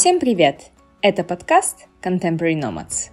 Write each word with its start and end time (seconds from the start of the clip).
Всем 0.00 0.18
привет! 0.18 0.70
Это 1.02 1.24
подкаст 1.24 1.86
Contemporary 2.00 2.54
Nomads. 2.54 3.10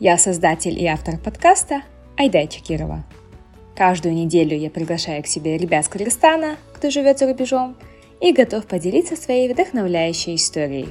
Я 0.00 0.18
создатель 0.18 0.76
и 0.76 0.84
автор 0.84 1.16
подкаста 1.16 1.82
Айдай 2.16 2.48
Чакирова. 2.48 3.04
Каждую 3.76 4.16
неделю 4.16 4.56
я 4.56 4.68
приглашаю 4.68 5.22
к 5.22 5.28
себе 5.28 5.56
ребят 5.56 5.84
с 5.84 5.88
Кыргызстана, 5.88 6.56
кто 6.72 6.90
живет 6.90 7.20
за 7.20 7.28
рубежом, 7.28 7.76
и 8.20 8.32
готов 8.32 8.66
поделиться 8.66 9.14
своей 9.14 9.48
вдохновляющей 9.52 10.34
историей. 10.34 10.88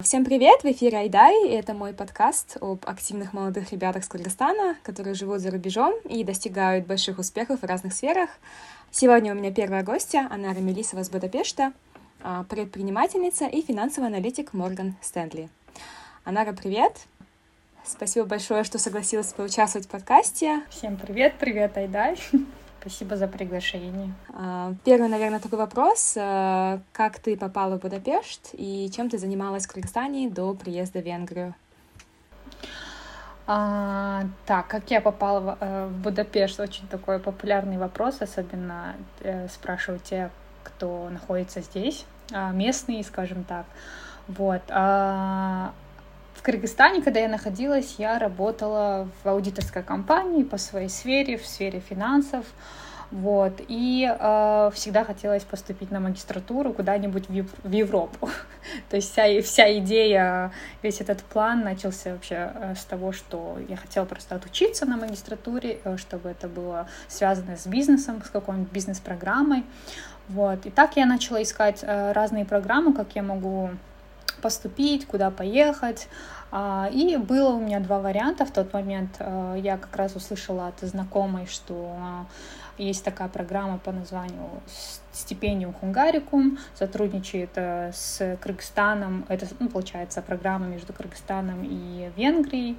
Всем 0.00 0.24
привет! 0.24 0.62
В 0.62 0.64
эфире 0.64 0.96
Айдай, 0.98 1.48
и 1.48 1.52
это 1.52 1.74
мой 1.74 1.92
подкаст 1.92 2.56
об 2.60 2.84
активных 2.86 3.34
молодых 3.34 3.70
ребятах 3.70 4.02
с 4.04 4.08
Кыргызстана, 4.08 4.76
которые 4.82 5.14
живут 5.14 5.40
за 5.40 5.50
рубежом 5.50 5.94
и 6.08 6.24
достигают 6.24 6.86
больших 6.86 7.18
успехов 7.18 7.60
в 7.60 7.64
разных 7.64 7.92
сферах, 7.92 8.30
Сегодня 8.94 9.32
у 9.32 9.34
меня 9.34 9.50
первая 9.50 9.82
гостья, 9.82 10.28
Анара 10.30 10.58
Мелисова 10.58 11.00
из 11.00 11.08
Будапешта, 11.08 11.72
а, 12.22 12.44
предпринимательница 12.44 13.46
и 13.46 13.62
финансовый 13.62 14.08
аналитик 14.08 14.52
Морган 14.52 14.96
Стэнли. 15.00 15.48
Анара, 16.24 16.52
привет! 16.52 16.98
Спасибо 17.86 18.26
большое, 18.26 18.64
что 18.64 18.78
согласилась 18.78 19.32
поучаствовать 19.32 19.86
в 19.86 19.90
подкасте. 19.90 20.60
Всем 20.68 20.98
привет, 20.98 21.36
привет, 21.40 21.74
Айдай. 21.78 22.18
Спасибо 22.82 23.16
за 23.16 23.28
приглашение. 23.28 24.12
А, 24.28 24.74
первый, 24.84 25.08
наверное, 25.08 25.40
такой 25.40 25.58
вопрос. 25.58 26.14
А, 26.18 26.78
как 26.92 27.18
ты 27.18 27.34
попала 27.38 27.78
в 27.78 27.80
Будапешт 27.80 28.50
и 28.52 28.90
чем 28.94 29.08
ты 29.08 29.16
занималась 29.16 29.64
в 29.64 29.72
Кыргызстане 29.72 30.28
до 30.28 30.52
приезда 30.52 31.00
в 31.00 31.06
Венгрию? 31.06 31.54
А, 33.46 34.22
так, 34.46 34.68
как 34.68 34.90
я 34.90 35.00
попала 35.00 35.40
в, 35.40 35.56
э, 35.60 35.86
в 35.86 36.02
Будапешт, 36.02 36.60
очень 36.60 36.86
такой 36.88 37.18
популярный 37.18 37.76
вопрос, 37.76 38.20
особенно 38.20 38.94
э, 39.20 39.48
спрашивают 39.48 40.04
те, 40.04 40.30
кто 40.62 41.08
находится 41.10 41.60
здесь, 41.60 42.04
э, 42.32 42.52
местные, 42.52 43.02
скажем 43.02 43.44
так. 43.44 43.66
Вот. 44.28 44.62
А, 44.68 45.72
в 46.34 46.42
Кыргызстане, 46.42 47.02
когда 47.02 47.20
я 47.20 47.28
находилась, 47.28 47.96
я 47.98 48.18
работала 48.18 49.08
в 49.22 49.28
аудиторской 49.28 49.82
компании 49.82 50.44
по 50.44 50.56
своей 50.56 50.88
сфере, 50.88 51.36
в 51.36 51.46
сфере 51.46 51.80
финансов. 51.80 52.46
Вот. 53.12 53.60
И 53.68 54.10
э, 54.10 54.70
всегда 54.72 55.04
хотелось 55.04 55.44
поступить 55.44 55.90
на 55.90 56.00
магистратуру 56.00 56.72
куда-нибудь 56.72 57.28
в, 57.28 57.70
Европу. 57.70 58.30
То 58.88 58.96
есть 58.96 59.12
вся, 59.12 59.42
вся 59.42 59.78
идея, 59.78 60.50
весь 60.82 61.02
этот 61.02 61.20
план 61.20 61.62
начался 61.62 62.12
вообще 62.12 62.50
э, 62.54 62.74
с 62.74 62.84
того, 62.86 63.12
что 63.12 63.58
я 63.68 63.76
хотела 63.76 64.06
просто 64.06 64.34
отучиться 64.34 64.86
на 64.86 64.96
магистратуре, 64.96 65.78
э, 65.84 65.98
чтобы 65.98 66.30
это 66.30 66.48
было 66.48 66.88
связано 67.06 67.58
с 67.58 67.66
бизнесом, 67.66 68.22
с 68.24 68.30
какой-нибудь 68.30 68.72
бизнес-программой. 68.72 69.64
Вот. 70.30 70.64
И 70.64 70.70
так 70.70 70.96
я 70.96 71.04
начала 71.04 71.42
искать 71.42 71.80
э, 71.82 72.12
разные 72.12 72.46
программы, 72.46 72.94
как 72.94 73.14
я 73.14 73.22
могу 73.22 73.72
поступить, 74.40 75.06
куда 75.06 75.30
поехать. 75.30 76.08
А, 76.50 76.88
и 76.90 77.18
было 77.18 77.50
у 77.50 77.60
меня 77.60 77.80
два 77.80 78.00
варианта 78.00 78.46
в 78.46 78.50
тот 78.50 78.72
момент. 78.72 79.20
Я 79.56 79.76
как 79.76 79.94
раз 79.96 80.16
услышала 80.16 80.68
от 80.68 80.80
знакомой, 80.80 81.46
что 81.46 82.26
есть 82.78 83.04
такая 83.04 83.28
программа 83.28 83.78
по 83.78 83.92
названию 83.92 84.48
«Стипендиум 85.12 85.74
Хунгарикум», 85.74 86.58
сотрудничает 86.74 87.50
э, 87.56 87.92
с 87.92 88.38
Кыргызстаном. 88.40 89.26
Это, 89.28 89.46
ну, 89.58 89.68
получается, 89.68 90.22
программа 90.22 90.66
между 90.66 90.92
Кыргызстаном 90.92 91.62
и 91.64 92.10
Венгрией 92.16 92.78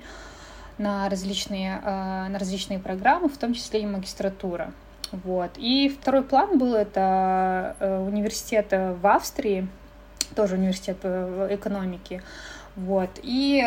на 0.78 1.08
различные, 1.10 1.80
э, 1.84 2.28
на 2.30 2.40
различные 2.40 2.80
программы, 2.80 3.30
в 3.30 3.38
том 3.38 3.54
числе 3.54 3.82
и 3.82 3.86
магистратура. 3.86 4.74
Вот. 5.12 5.52
И 5.58 5.90
второй 5.90 6.24
план 6.24 6.58
был 6.58 6.74
это 6.74 7.76
э, 7.80 8.00
университет 8.00 8.68
в 8.72 9.06
Австрии, 9.08 9.68
тоже 10.36 10.56
университет 10.56 10.98
экономики. 11.06 12.24
Вот. 12.76 13.12
И 13.22 13.58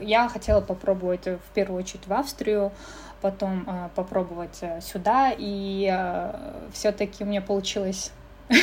я 0.00 0.30
хотела 0.32 0.62
попробовать 0.62 1.26
в 1.26 1.54
первую 1.54 1.82
очередь 1.82 2.06
в 2.06 2.12
Австрию, 2.14 2.72
потом 3.26 3.64
э, 3.66 3.88
попробовать 3.96 4.58
э, 4.60 4.80
сюда, 4.80 5.32
и 5.36 5.90
э, 5.92 6.52
все-таки 6.72 7.24
у 7.24 7.26
меня 7.26 7.42
получилось 7.42 8.12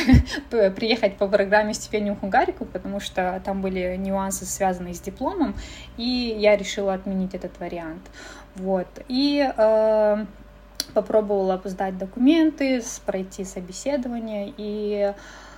приехать 0.50 1.18
по 1.18 1.28
программе 1.28 1.74
стипендиум 1.74 2.16
Хунгарику, 2.16 2.64
потому 2.64 2.98
что 2.98 3.42
там 3.44 3.60
были 3.60 3.96
нюансы, 3.96 4.46
связанные 4.46 4.94
с 4.94 5.00
дипломом, 5.00 5.54
и 5.98 6.34
я 6.38 6.56
решила 6.56 6.94
отменить 6.94 7.34
этот 7.34 7.60
вариант. 7.60 8.00
Вот. 8.56 8.88
И 9.08 9.46
э, 9.54 10.24
попробовала 10.94 11.60
сдать 11.64 11.98
документы, 11.98 12.82
пройти 13.04 13.44
собеседование, 13.44 14.50
и 14.56 15.12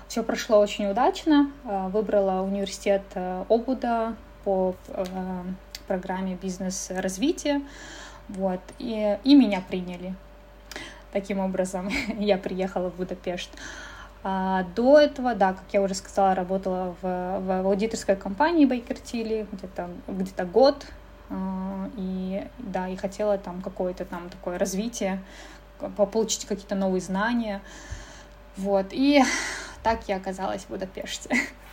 все 0.08 0.24
прошло 0.24 0.58
очень 0.58 0.86
удачно. 0.90 1.52
Выбрала 1.64 2.42
университет 2.42 3.02
Обуда 3.48 4.16
по 4.42 4.74
э, 4.88 5.04
программе 5.86 6.34
бизнес-развития. 6.34 7.62
Вот, 8.28 8.60
и, 8.78 9.18
и 9.24 9.34
меня 9.34 9.62
приняли. 9.66 10.14
Таким 11.12 11.38
образом, 11.38 11.88
я 12.18 12.38
приехала 12.38 12.90
в 12.90 12.96
Будапешт. 12.96 13.50
А 14.22 14.64
до 14.74 14.98
этого, 14.98 15.34
да, 15.34 15.52
как 15.52 15.64
я 15.72 15.82
уже 15.82 15.94
сказала, 15.94 16.34
работала 16.34 16.96
в, 17.00 17.40
в 17.40 17.66
аудиторской 17.66 18.16
компании 18.16 18.66
Tilly 19.00 19.46
где-то 19.52 19.88
где 20.08 20.44
год. 20.44 20.86
А, 21.30 21.88
и 21.96 22.44
да, 22.58 22.88
и 22.88 22.96
хотела 22.96 23.38
там 23.38 23.62
какое-то 23.62 24.04
там 24.04 24.28
такое 24.28 24.58
развитие, 24.58 25.22
получить 25.96 26.46
какие-то 26.46 26.74
новые 26.74 27.00
знания. 27.00 27.62
Вот, 28.56 28.86
и 28.90 29.22
так 29.82 30.08
я 30.08 30.16
оказалась 30.16 30.64
в 30.64 30.70
Будапеште. 30.70 31.30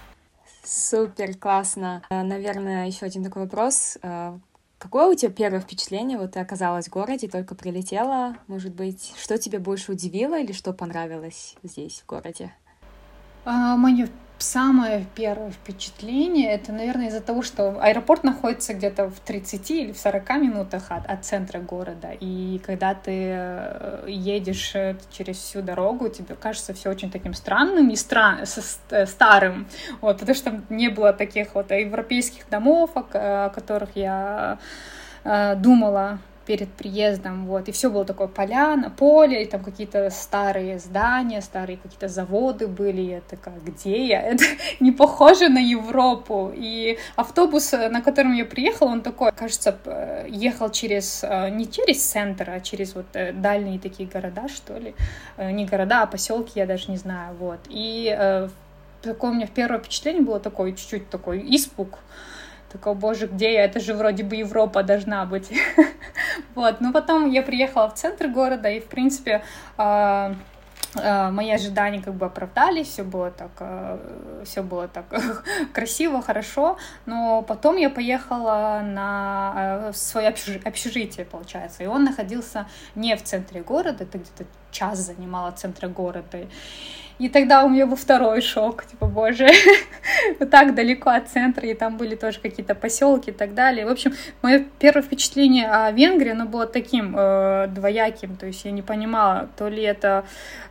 Супер, 0.63 1.36
классно. 1.36 2.03
Наверное, 2.09 2.86
еще 2.86 3.06
один 3.06 3.24
такой 3.24 3.44
вопрос. 3.44 3.97
Какое 4.84 5.08
у 5.08 5.16
тебя 5.16 5.32
первое 5.32 5.62
впечатление? 5.62 6.18
Вот 6.18 6.34
ты 6.34 6.42
оказалась 6.42 6.88
в 6.88 6.90
городе, 6.90 7.30
только 7.30 7.56
прилетела. 7.56 8.36
Может 8.48 8.76
быть, 8.76 9.14
что 9.16 9.38
тебе 9.38 9.58
больше 9.58 9.94
удивило 9.94 10.38
или 10.38 10.52
что 10.52 10.74
понравилось 10.74 11.56
здесь, 11.64 12.02
в 12.02 12.06
городе? 12.06 12.54
А, 13.46 13.78
мое 13.78 14.10
самое 14.44 15.06
первое 15.16 15.52
впечатление, 15.52 16.52
это, 16.52 16.72
наверное, 16.72 17.08
из-за 17.08 17.22
того, 17.22 17.42
что 17.42 17.80
аэропорт 17.81 18.24
находится 18.24 18.74
где-то 18.74 19.09
в 19.09 19.20
30 19.20 19.72
или 19.72 19.92
в 19.92 19.98
40 19.98 20.30
минутах 20.38 20.84
от, 20.90 21.06
от 21.06 21.26
центра 21.26 21.59
города. 21.59 22.09
И 22.20 22.62
когда 22.66 22.94
ты 22.94 23.30
э, 23.31 24.06
едешь 24.08 24.76
э, 24.76 24.96
через 25.12 25.38
всю 25.38 25.62
дорогу, 25.62 26.09
тебе 26.09 26.36
кажется 26.36 26.74
все 26.74 26.90
очень 26.90 27.09
таким 27.09 27.34
странным 27.34 27.90
и 27.90 27.96
стран... 27.96 28.44
Э, 28.90 29.06
старым. 29.06 29.68
Вот, 30.02 30.20
потому 30.20 30.36
что 30.36 30.62
не 30.70 30.90
было 30.90 31.14
таких 31.14 31.56
вот 31.56 31.72
европейских 31.72 32.50
домов, 32.50 32.92
о, 32.96 33.46
о 33.46 33.50
которых 33.50 33.96
я 33.96 34.60
думала 35.56 36.20
перед 36.46 36.70
приездом, 36.70 37.46
вот, 37.46 37.70
и 37.70 37.72
все 37.72 37.90
было 37.90 38.06
такое 38.06 38.28
поляна, 38.28 38.90
поле, 38.90 39.44
и 39.44 39.46
там 39.46 39.64
какие-то 39.64 40.09
старые 40.09 40.80
здания, 40.80 41.42
старые 41.42 41.78
какие-то 41.78 42.08
заводы 42.08 42.68
были, 42.68 43.02
я 43.02 43.22
такая, 43.22 43.59
где 43.66 44.08
я? 44.08 44.22
Это 44.34 44.44
не 44.80 44.92
похоже 44.92 45.50
на 45.50 45.59
Европу, 45.59 46.52
и 46.54 46.98
автобус, 47.16 47.72
на 47.72 48.02
котором 48.02 48.34
я 48.34 48.46
приехала, 48.46 48.90
он 48.90 49.02
такой, 49.02 49.31
кажется, 49.31 49.78
ехал 50.28 50.70
через, 50.70 51.24
э, 51.24 51.50
не 51.50 51.70
через 51.70 52.04
центр, 52.04 52.50
а 52.50 52.60
через 52.60 52.96
вот 52.96 53.06
э, 53.14 53.31
дальние 53.31 53.80
такие 53.80 54.08
города, 54.08 54.48
что 54.48 54.78
ли, 54.78 54.96
э, 55.38 55.52
не 55.52 55.66
города, 55.66 56.04
а 56.04 56.08
поселки, 56.08 56.54
я 56.56 56.66
даже 56.66 56.92
не 56.92 56.98
знаю, 56.98 57.36
вот, 57.40 57.60
и 57.70 58.50
такое 59.02 59.31
у 59.31 59.34
меня 59.34 59.48
первое 59.48 59.80
впечатление 59.80 60.22
было 60.22 60.40
такое, 60.40 60.72
чуть-чуть 60.72 61.10
такой 61.10 61.44
испуг, 61.56 62.00
такой, 62.74 62.96
боже, 62.96 63.28
где 63.28 63.54
я? 63.54 63.66
Это 63.66 63.80
же 63.80 63.94
вроде 63.94 64.24
бы 64.24 64.36
Европа 64.36 64.84
должна 64.84 65.26
быть. 65.26 65.52
вот, 66.56 66.82
но 66.82 66.92
потом 66.92 67.30
я 67.30 67.44
приехала 67.44 67.88
в 67.90 67.94
центр 67.94 68.28
города, 68.28 68.70
и, 68.70 68.80
в 68.80 68.86
принципе, 68.86 69.44
а, 69.78 70.36
а, 70.96 71.31
мои 71.31 71.52
ожидания 71.52 72.02
как 72.02 72.16
бы 72.16 72.25
оправдались, 72.25 72.88
все 72.88 73.04
было 73.04 73.31
так, 73.31 73.52
а, 73.60 74.00
все 74.44 74.64
было 74.64 74.88
так 74.88 75.06
красиво, 75.74 76.22
хорошо, 76.22 76.78
но 77.06 77.42
потом 77.44 77.78
я 77.78 77.90
поехала 77.90 78.81
на 78.84 79.92
свое 79.94 80.30
общежитие, 80.66 81.26
получается, 81.26 81.84
и 81.84 81.88
он 81.88 82.04
находился 82.04 82.68
не 82.96 83.16
в 83.16 83.24
центре 83.24 83.62
города, 83.62 84.04
это 84.04 84.18
где-то 84.18 84.46
час 84.72 85.00
занимало 85.00 85.52
центра 85.52 85.88
города, 85.88 86.48
и 87.19 87.30
тогда 87.30 87.63
у 87.63 87.69
меня 87.69 87.86
был 87.86 87.95
второй 87.95 88.42
шок, 88.42 88.86
типа, 88.86 89.06
боже, 89.06 89.48
вот 90.39 90.50
так 90.50 90.74
далеко 90.74 91.12
от 91.12 91.30
центра, 91.30 91.68
и 91.68 91.74
там 91.74 91.98
были 91.98 92.15
тоже 92.15 92.39
какие-то 92.39 92.75
поселки 92.75 93.31
и 93.31 93.33
так 93.33 93.54
далее. 93.54 93.86
В 93.86 93.89
общем, 93.89 94.13
мое 94.42 94.65
первое 94.80 95.04
впечатление 95.04 95.69
о 95.69 95.92
Венгрии, 95.92 96.31
оно 96.31 96.45
было 96.45 96.65
таким 96.65 97.15
э, 97.15 97.68
двояким, 97.68 98.36
то 98.36 98.48
есть 98.48 98.65
я 98.65 98.71
не 98.71 98.81
понимала, 98.81 99.50
то 99.57 99.68
ли 99.69 99.83
это 99.83 100.25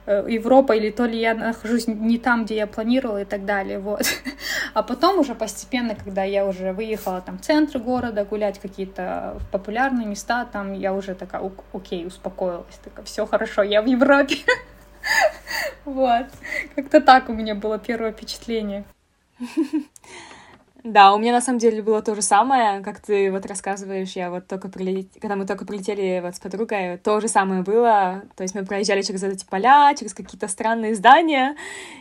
э, 0.06 0.26
Европа, 0.28 0.72
или 0.72 0.90
то 0.90 1.04
ли 1.04 1.18
я 1.18 1.34
нахожусь 1.34 1.86
не 1.86 2.18
там, 2.18 2.44
где 2.44 2.56
я 2.56 2.66
планировала 2.66 3.22
и 3.22 3.24
так 3.24 3.44
далее, 3.44 3.78
вот. 3.78 4.02
А 4.74 4.82
потом 4.82 5.18
уже 5.18 5.34
постепенно, 5.34 5.94
когда 5.94 6.24
я 6.24 6.46
уже 6.46 6.72
выехала 6.72 7.20
там 7.20 7.38
в 7.38 7.42
центр 7.42 7.78
города 7.78 8.24
гулять, 8.24 8.58
какие-то 8.58 9.38
популярные 9.50 10.06
места, 10.06 10.46
там 10.46 10.72
я 10.72 10.92
уже 10.92 11.14
такая, 11.14 11.42
окей, 11.72 12.06
успокоилась, 12.06 12.80
такая, 12.82 13.04
все 13.04 13.26
хорошо, 13.26 13.62
я 13.62 13.82
в 13.82 13.86
Европе. 13.86 14.36
Вот. 15.84 16.26
Как-то 16.74 17.00
так 17.00 17.28
у 17.28 17.32
меня 17.32 17.54
было 17.54 17.78
первое 17.78 18.12
впечатление. 18.12 18.84
Да, 20.84 21.14
у 21.14 21.18
меня 21.18 21.30
на 21.30 21.40
самом 21.40 21.60
деле 21.60 21.80
было 21.80 22.02
то 22.02 22.16
же 22.16 22.22
самое, 22.22 22.80
как 22.80 22.98
ты 22.98 23.30
вот 23.30 23.46
рассказываешь, 23.46 24.16
я 24.16 24.30
вот 24.30 24.48
только 24.48 24.68
прилет... 24.68 25.06
когда 25.20 25.36
мы 25.36 25.46
только 25.46 25.64
прилетели 25.64 26.18
вот 26.20 26.34
с 26.34 26.40
подругой, 26.40 26.98
то 26.98 27.20
же 27.20 27.28
самое 27.28 27.62
было, 27.62 28.24
то 28.34 28.42
есть 28.42 28.56
мы 28.56 28.66
проезжали 28.66 29.02
через 29.02 29.22
эти 29.22 29.44
поля, 29.44 29.94
через 29.94 30.12
какие-то 30.12 30.48
странные 30.48 30.96
здания, 30.96 31.54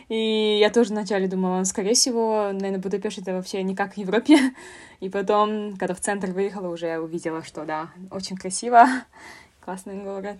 и 0.08 0.58
я 0.58 0.68
тоже 0.68 0.90
вначале 0.90 1.28
думала, 1.28 1.62
скорее 1.62 1.94
всего, 1.94 2.50
наверное, 2.52 2.80
Будапешт 2.80 3.18
это 3.18 3.34
вообще 3.34 3.62
не 3.62 3.76
как 3.76 3.94
в 3.94 3.98
Европе, 3.98 4.36
и 5.00 5.08
потом, 5.08 5.76
когда 5.76 5.94
в 5.94 6.00
центр 6.00 6.32
выехала, 6.32 6.66
уже 6.66 6.98
увидела, 6.98 7.44
что 7.44 7.64
да, 7.64 7.90
очень 8.10 8.36
красиво, 8.36 8.84
классный 9.64 10.02
город. 10.02 10.38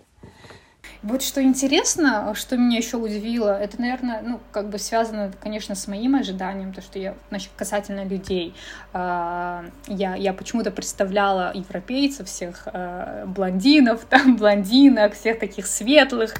Вот 1.02 1.22
что 1.22 1.42
интересно, 1.42 2.32
что 2.34 2.56
меня 2.56 2.78
еще 2.78 2.96
удивило, 2.96 3.58
это, 3.58 3.80
наверное, 3.80 4.22
ну, 4.22 4.40
как 4.52 4.68
бы 4.68 4.78
связано, 4.78 5.32
конечно, 5.40 5.74
с 5.74 5.88
моим 5.88 6.14
ожиданием, 6.14 6.72
то, 6.72 6.80
что 6.80 6.98
я, 6.98 7.14
значит, 7.28 7.50
касательно 7.56 8.04
людей, 8.04 8.54
э, 8.92 9.64
я, 9.88 10.14
я 10.14 10.32
почему-то 10.32 10.70
представляла 10.70 11.52
европейцев, 11.54 12.28
всех 12.28 12.68
э, 12.72 13.24
блондинов, 13.26 14.04
там, 14.08 14.36
блондинок, 14.36 15.14
всех 15.14 15.40
таких 15.40 15.66
светлых, 15.66 16.34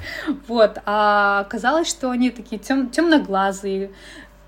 вот, 0.47 0.79
а 0.85 1.41
оказалось, 1.41 1.89
что 1.89 2.09
они 2.09 2.29
такие 2.29 2.57
тем, 2.59 2.89
темноглазые, 2.89 3.91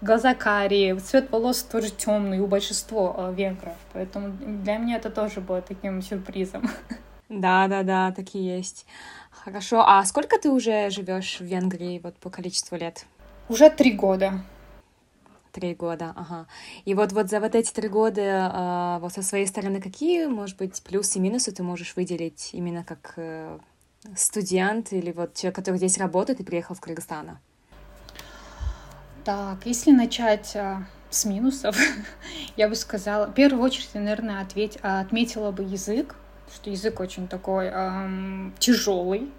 глаза 0.01 0.33
карие, 0.33 0.97
цвет 0.97 1.30
волос 1.31 1.63
тоже 1.63 1.89
темный 1.89 2.39
у 2.39 2.47
большинства 2.47 3.15
э, 3.18 3.33
венгров, 3.36 3.75
поэтому 3.92 4.30
для 4.30 4.77
меня 4.77 4.95
это 4.95 5.09
тоже 5.09 5.42
было 5.42 5.62
таким 5.62 6.01
сюрпризом. 6.01 6.69
Да, 7.27 7.68
да, 7.68 7.81
да, 7.81 8.12
такие 8.12 8.57
есть. 8.57 8.86
Хорошо. 9.45 9.83
А 9.86 10.03
сколько 10.06 10.39
ты 10.39 10.50
уже 10.50 10.89
живешь 10.89 11.39
в 11.39 11.44
Венгрии 11.45 12.00
вот 12.00 12.15
по 12.15 12.31
количеству 12.31 12.77
лет? 12.77 13.06
Уже 13.47 13.69
три 13.69 13.92
года. 13.92 14.42
Три 15.51 15.75
года, 15.75 16.13
ага. 16.15 16.47
И 16.83 16.95
вот, 16.95 17.12
вот 17.12 17.30
за 17.30 17.39
вот 17.39 17.53
эти 17.53 17.71
три 17.71 17.88
года 17.88 18.21
э, 18.21 19.00
вот 19.01 19.13
со 19.13 19.21
своей 19.21 19.45
стороны 19.45 19.80
какие, 19.80 20.25
может 20.25 20.57
быть, 20.57 20.81
плюсы 20.81 21.19
и 21.19 21.21
минусы 21.21 21.51
ты 21.51 21.62
можешь 21.62 21.95
выделить 21.95 22.50
именно 22.53 22.83
как 22.83 23.13
э, 23.18 23.59
студент 24.15 24.92
или 24.92 25.12
вот 25.12 25.36
человек, 25.36 25.56
который 25.56 25.77
здесь 25.77 26.00
работает 26.00 26.39
и 26.39 26.44
приехал 26.44 26.74
в 26.74 26.81
Кыргызстан? 26.81 27.38
Так, 29.24 29.63
если 29.65 29.92
начать 29.92 30.56
э, 30.56 30.77
с 31.12 31.24
минусов, 31.24 31.77
я 32.57 32.68
бы 32.68 32.74
сказала, 32.74 33.27
в 33.27 33.36
первую 33.36 33.62
очередь, 33.62 33.94
наверное, 33.94 34.42
ответь, 34.42 34.77
отметила 34.81 35.51
бы 35.51 35.62
язык, 35.62 36.15
что 36.53 36.69
язык 36.69 37.00
очень 37.00 37.27
такой 37.27 37.68
эм, 37.68 38.53
тяжелый. 38.59 39.30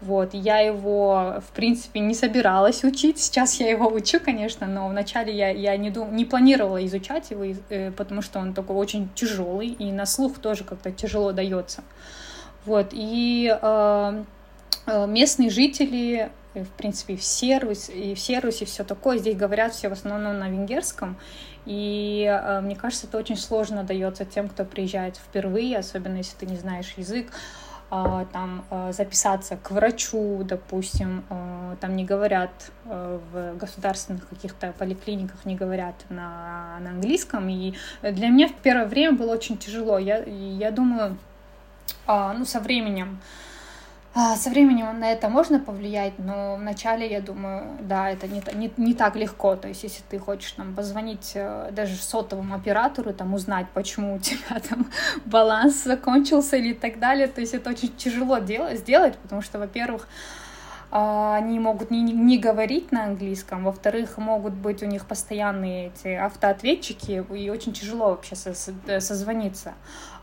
Вот, 0.00 0.32
я 0.32 0.60
его, 0.60 1.42
в 1.46 1.52
принципе, 1.54 2.00
не 2.00 2.14
собиралась 2.14 2.84
учить. 2.84 3.18
Сейчас 3.18 3.60
я 3.60 3.68
его 3.68 3.86
учу, 3.86 4.18
конечно, 4.18 4.66
но 4.66 4.88
вначале 4.88 5.36
я, 5.36 5.50
я 5.50 5.76
не, 5.76 5.90
дум... 5.90 6.16
не 6.16 6.24
планировала 6.24 6.84
изучать 6.86 7.30
его, 7.30 7.44
э, 7.44 7.90
потому 7.92 8.22
что 8.22 8.38
он 8.38 8.54
такой 8.54 8.76
очень 8.76 9.10
тяжелый, 9.14 9.68
и 9.68 9.92
на 9.92 10.06
слух 10.06 10.38
тоже 10.38 10.64
как-то 10.64 10.90
тяжело 10.90 11.32
дается. 11.32 11.84
Вот, 12.64 12.88
и 12.92 13.54
э, 13.60 14.24
местные 15.06 15.50
жители, 15.50 16.30
э, 16.54 16.64
в 16.64 16.70
принципе, 16.70 17.16
в 17.16 17.22
сервис, 17.22 17.88
и 17.88 18.14
в 18.14 18.20
сервисе 18.20 18.64
все 18.64 18.84
такое, 18.84 19.18
здесь 19.18 19.36
говорят 19.36 19.72
все 19.72 19.88
в 19.88 19.92
основном 19.92 20.38
на 20.38 20.48
венгерском, 20.48 21.16
и 21.66 22.24
э, 22.28 22.60
мне 22.60 22.76
кажется, 22.76 23.06
это 23.06 23.18
очень 23.18 23.36
сложно 23.36 23.84
дается 23.84 24.24
тем, 24.24 24.48
кто 24.48 24.64
приезжает 24.64 25.16
впервые, 25.16 25.78
особенно 25.78 26.16
если 26.16 26.36
ты 26.36 26.46
не 26.46 26.56
знаешь 26.56 26.94
язык 26.96 27.30
э, 27.90 28.26
там 28.32 28.64
э, 28.70 28.92
записаться 28.92 29.56
к 29.56 29.70
врачу, 29.70 30.42
допустим, 30.44 31.24
там 31.80 31.96
не 31.96 32.04
говорят 32.04 32.50
в 32.84 33.56
государственных 33.56 34.28
каких-то 34.28 34.72
поликлиниках 34.72 35.44
не 35.44 35.54
говорят 35.54 35.94
на, 36.08 36.78
на 36.80 36.90
английском, 36.90 37.48
и 37.48 37.74
для 38.02 38.28
меня 38.28 38.48
в 38.48 38.54
первое 38.54 38.86
время 38.86 39.16
было 39.16 39.32
очень 39.32 39.56
тяжело. 39.56 39.98
Я, 39.98 40.24
я 40.24 40.70
думаю, 40.70 41.16
э, 42.06 42.32
ну, 42.36 42.44
со 42.44 42.60
временем 42.60 43.20
а, 43.20 43.49
со 44.14 44.50
временем 44.50 44.98
на 44.98 45.12
это 45.12 45.28
можно 45.28 45.60
повлиять, 45.60 46.14
но 46.18 46.56
вначале, 46.56 47.08
я 47.08 47.20
думаю, 47.20 47.78
да, 47.80 48.10
это 48.10 48.26
не, 48.26 48.42
не, 48.54 48.72
не 48.76 48.94
так 48.94 49.14
легко. 49.14 49.54
То 49.54 49.68
есть, 49.68 49.84
если 49.84 50.02
ты 50.08 50.18
хочешь 50.18 50.50
там 50.52 50.74
позвонить 50.74 51.32
э, 51.34 51.70
даже 51.70 51.94
сотовому 51.94 52.56
оператору, 52.56 53.12
там 53.12 53.34
узнать, 53.34 53.66
почему 53.72 54.16
у 54.16 54.18
тебя 54.18 54.58
там 54.68 54.86
баланс 55.24 55.84
закончился 55.84 56.56
или 56.56 56.72
так 56.72 56.98
далее, 56.98 57.28
то 57.28 57.40
есть 57.40 57.54
это 57.54 57.70
очень 57.70 57.94
тяжело 57.96 58.38
делать, 58.38 58.80
сделать, 58.80 59.16
потому 59.18 59.42
что, 59.42 59.60
во-первых, 59.60 60.08
а, 60.92 61.36
они 61.36 61.60
могут 61.60 61.92
не, 61.92 62.02
не 62.02 62.38
говорить 62.38 62.90
на 62.90 63.04
английском, 63.04 63.64
во-вторых, 63.64 64.18
могут 64.18 64.54
быть 64.54 64.82
у 64.82 64.86
них 64.86 65.06
постоянные 65.06 65.88
эти 65.88 66.08
автоответчики, 66.08 67.24
и 67.32 67.50
очень 67.50 67.72
тяжело 67.72 68.10
вообще 68.10 68.34
созвониться. 68.34 69.74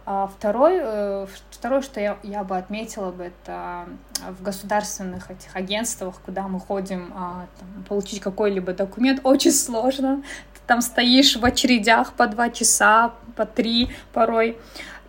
А 0.10 0.28
второй, 0.28 0.80
э, 0.82 1.28
второе, 1.52 1.82
что 1.82 2.00
я, 2.00 2.18
я 2.24 2.46
бы 2.46 2.56
отметила 2.58 3.12
бы, 3.12 3.26
это 3.26 3.90
в 4.40 4.42
государственных 4.42 5.30
этих 5.30 5.54
агентствах, 5.54 6.16
куда 6.26 6.48
мы 6.48 6.62
ходим 6.62 7.12
а, 7.14 7.46
там, 7.60 7.84
получить 7.84 8.22
какой-либо 8.22 8.72
документ, 8.72 9.20
очень 9.26 9.52
сложно. 9.52 10.24
Ты 10.54 10.62
там 10.66 10.80
стоишь 10.80 11.36
в 11.36 11.44
очередях 11.44 12.14
по 12.14 12.26
два 12.28 12.50
часа, 12.50 13.16
по 13.36 13.46
три 13.46 13.92
порой. 14.14 14.58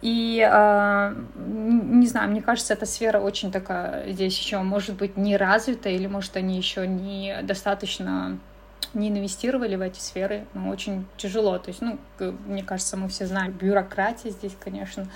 И 0.02 0.44
э, 0.44 1.14
не 1.36 2.06
знаю, 2.08 2.30
мне 2.32 2.42
кажется, 2.42 2.74
эта 2.74 2.84
сфера 2.84 3.20
очень 3.20 3.52
такая 3.52 4.10
здесь 4.10 4.36
еще, 4.36 4.58
может 4.58 4.96
быть, 4.96 5.16
не 5.16 5.36
развита, 5.36 5.88
или 5.88 6.08
может 6.08 6.36
они 6.36 6.56
еще 6.56 6.88
не 6.88 7.38
достаточно 7.44 8.36
не 8.94 9.08
инвестировали 9.08 9.76
в 9.76 9.80
эти 9.80 9.98
сферы, 10.00 10.46
ну, 10.54 10.68
очень 10.68 11.06
тяжело. 11.16 11.58
То 11.58 11.68
есть, 11.68 11.80
ну, 11.80 11.98
мне 12.46 12.62
кажется, 12.62 12.96
мы 12.96 13.08
все 13.08 13.26
знаем, 13.26 13.52
бюрократия 13.52 14.30
здесь, 14.30 14.56
конечно. 14.58 15.08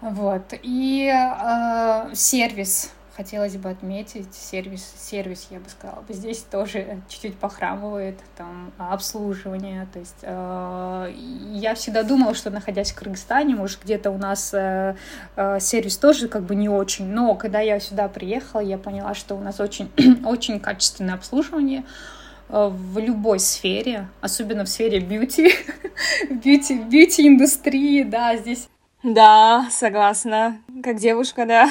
Вот. 0.00 0.54
И 0.62 1.12
э, 1.12 2.14
сервис 2.14 2.92
хотелось 3.20 3.56
бы 3.56 3.68
отметить, 3.68 4.34
сервис, 4.34 4.94
сервис, 4.96 5.48
я 5.50 5.58
бы 5.58 5.68
сказала, 5.68 6.02
здесь 6.08 6.38
тоже 6.38 7.02
чуть-чуть 7.10 7.36
похрамывает, 7.36 8.18
там, 8.34 8.72
обслуживание, 8.78 9.86
то 9.92 9.98
есть 9.98 10.16
э, 10.22 11.12
я 11.52 11.74
всегда 11.74 12.02
думала, 12.02 12.34
что, 12.34 12.48
находясь 12.48 12.92
в 12.92 12.94
Кыргызстане, 12.94 13.56
может, 13.56 13.82
где-то 13.82 14.10
у 14.10 14.16
нас 14.16 14.54
э, 14.54 14.96
э, 15.36 15.60
сервис 15.60 15.98
тоже 15.98 16.28
как 16.28 16.44
бы 16.44 16.54
не 16.54 16.70
очень, 16.70 17.08
но 17.08 17.34
когда 17.34 17.60
я 17.60 17.78
сюда 17.78 18.08
приехала, 18.08 18.60
я 18.60 18.78
поняла, 18.78 19.12
что 19.12 19.34
у 19.34 19.40
нас 19.40 19.60
очень, 19.60 19.90
очень 20.24 20.58
качественное 20.58 21.14
обслуживание, 21.14 21.84
в 22.50 22.98
любой 22.98 23.38
сфере, 23.38 24.08
особенно 24.20 24.64
в 24.64 24.68
сфере 24.68 25.00
бьюти, 25.00 25.52
бьюти, 26.30 26.78
бьюти 26.78 27.28
индустрии, 27.28 28.02
да, 28.02 28.36
здесь. 28.36 28.68
Да, 29.02 29.68
согласна. 29.70 30.58
Как 30.82 30.96
девушка, 30.96 31.46
да. 31.46 31.70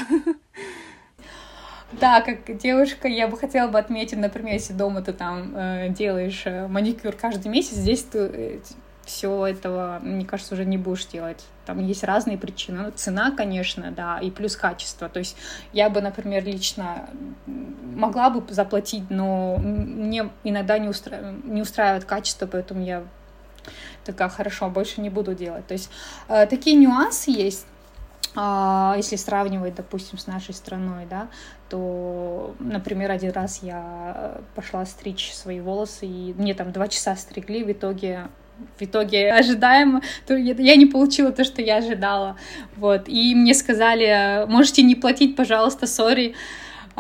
Да, 1.91 2.21
как 2.21 2.57
девушка, 2.57 3.07
я 3.07 3.27
бы 3.27 3.35
хотела 3.35 3.67
бы 3.67 3.79
отметить, 3.79 4.17
например, 4.17 4.53
если 4.53 4.73
дома 4.73 5.01
ты 5.01 5.11
там 5.11 5.53
э, 5.55 5.89
делаешь 5.89 6.43
э, 6.45 6.67
маникюр 6.67 7.15
каждый 7.15 7.47
месяц, 7.47 7.73
здесь 7.73 8.03
ты 8.03 8.19
э, 8.19 8.59
все 9.09 9.47
этого, 9.47 9.99
мне 10.03 10.23
кажется, 10.23 10.53
уже 10.53 10.65
не 10.65 10.77
будешь 10.77 11.07
делать. 11.07 11.43
Там 11.65 11.79
есть 11.79 12.03
разные 12.03 12.37
причины. 12.37 12.83
Ну, 12.83 12.91
цена, 12.91 13.31
конечно, 13.31 13.91
да, 13.91 14.19
и 14.19 14.29
плюс 14.29 14.55
качество. 14.55 15.09
То 15.09 15.17
есть 15.17 15.35
я 15.73 15.89
бы, 15.89 15.99
например, 15.99 16.45
лично 16.45 17.09
могла 17.47 18.29
бы 18.29 18.53
заплатить, 18.53 19.09
но 19.09 19.57
мне 19.57 20.29
иногда 20.43 20.77
не, 20.77 20.87
устра... 20.87 21.33
не 21.43 21.61
устраивает 21.63 22.05
качество, 22.05 22.45
поэтому 22.45 22.83
я 22.85 23.03
такая, 24.05 24.29
хорошо, 24.29 24.69
больше 24.69 25.01
не 25.01 25.09
буду 25.09 25.33
делать. 25.33 25.65
То 25.65 25.73
есть 25.73 25.89
э, 26.27 26.45
такие 26.45 26.75
нюансы 26.75 27.31
есть. 27.31 27.65
А, 28.35 28.93
если 28.95 29.15
сравнивать, 29.15 29.73
допустим, 29.73 30.19
с 30.19 30.27
нашей 30.27 30.53
страной, 30.53 31.07
да, 31.09 31.29
то, 31.67 32.53
например, 32.59 33.09
один 33.09 33.31
раз 33.31 33.63
я 33.63 34.37
пошла 34.53 34.85
стричь 34.85 35.33
свои 35.33 35.59
волосы, 35.59 36.05
и 36.05 36.35
мне 36.37 36.53
там 36.53 36.71
два 36.71 36.87
часа 36.87 37.15
стригли, 37.15 37.63
в 37.63 37.71
итоге 37.71 38.27
в 38.77 38.81
итоге 38.83 39.31
ожидаемо, 39.31 40.01
то 40.27 40.35
я 40.35 40.75
не 40.75 40.85
получила 40.85 41.31
то, 41.31 41.43
что 41.43 41.61
я 41.61 41.77
ожидала, 41.77 42.37
вот, 42.75 43.07
и 43.07 43.35
мне 43.35 43.53
сказали, 43.53 44.45
можете 44.47 44.81
не 44.81 44.95
платить, 44.95 45.35
пожалуйста, 45.35 45.87
сори, 45.87 46.35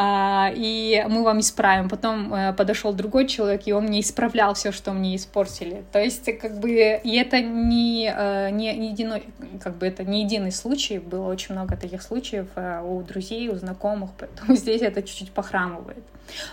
а, 0.01 0.49
и 0.55 1.05
мы 1.09 1.23
вам 1.23 1.41
исправим. 1.41 1.89
Потом 1.89 2.33
э, 2.33 2.53
подошел 2.53 2.93
другой 2.93 3.27
человек, 3.27 3.63
и 3.65 3.73
он 3.73 3.83
мне 3.87 3.99
исправлял 3.99 4.53
все, 4.53 4.71
что 4.71 4.93
мне 4.93 5.17
испортили. 5.17 5.83
То 5.91 5.99
есть, 6.01 6.23
как 6.39 6.57
бы, 6.61 7.01
и 7.03 7.17
это 7.17 7.41
не, 7.41 8.09
э, 8.09 8.49
не, 8.51 8.73
не 8.77 8.91
единый, 8.91 9.23
как 9.61 9.75
бы, 9.75 9.85
это 9.85 10.05
не 10.05 10.23
единый 10.23 10.53
случай, 10.53 10.99
было 10.99 11.27
очень 11.27 11.53
много 11.53 11.75
таких 11.75 12.01
случаев 12.01 12.47
э, 12.55 12.81
у 12.81 13.01
друзей, 13.01 13.49
у 13.49 13.55
знакомых, 13.55 14.11
поэтому 14.17 14.55
здесь 14.55 14.81
это 14.81 15.03
чуть-чуть 15.03 15.31
похрамывает. 15.31 16.05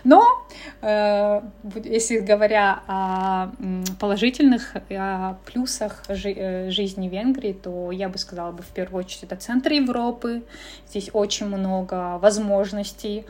Но, 0.05 0.47
э, 0.83 1.41
если 1.85 2.19
говоря 2.19 2.83
о 2.87 3.51
положительных 4.01 4.75
о 4.91 5.37
плюсах 5.45 6.05
э, 6.09 6.71
жизни 6.71 7.09
Венгрии, 7.09 7.53
то 7.53 7.91
я 7.91 8.09
бы 8.09 8.19
сказала 8.19 8.53
бы 8.53 8.63
в 8.63 8.69
первую 8.69 9.05
очередь 9.05 9.25
это 9.25 9.37
центр 9.37 9.73
Европы. 9.73 10.43
Здесь 10.89 11.11
очень 11.13 11.47
много 11.47 12.19
возможностей. 12.19 13.25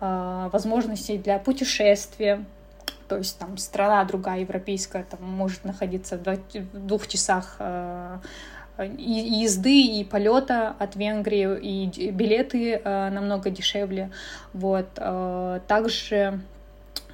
возможностей 0.00 1.16
для 1.16 1.38
путешествия, 1.38 2.44
то 3.08 3.16
есть 3.16 3.38
там 3.38 3.56
страна 3.56 4.04
другая 4.04 4.40
европейская 4.40 5.04
там 5.04 5.22
может 5.22 5.64
находиться 5.64 6.18
в 6.18 6.86
двух 6.86 7.08
часах 7.08 7.56
и 8.78 9.42
езды, 9.42 9.80
и 9.80 10.04
полета 10.04 10.74
от 10.78 10.96
Венгрии, 10.96 11.58
и 11.58 12.10
билеты 12.10 12.80
намного 12.84 13.50
дешевле. 13.50 14.10
Вот. 14.52 14.92
Также 15.66 16.40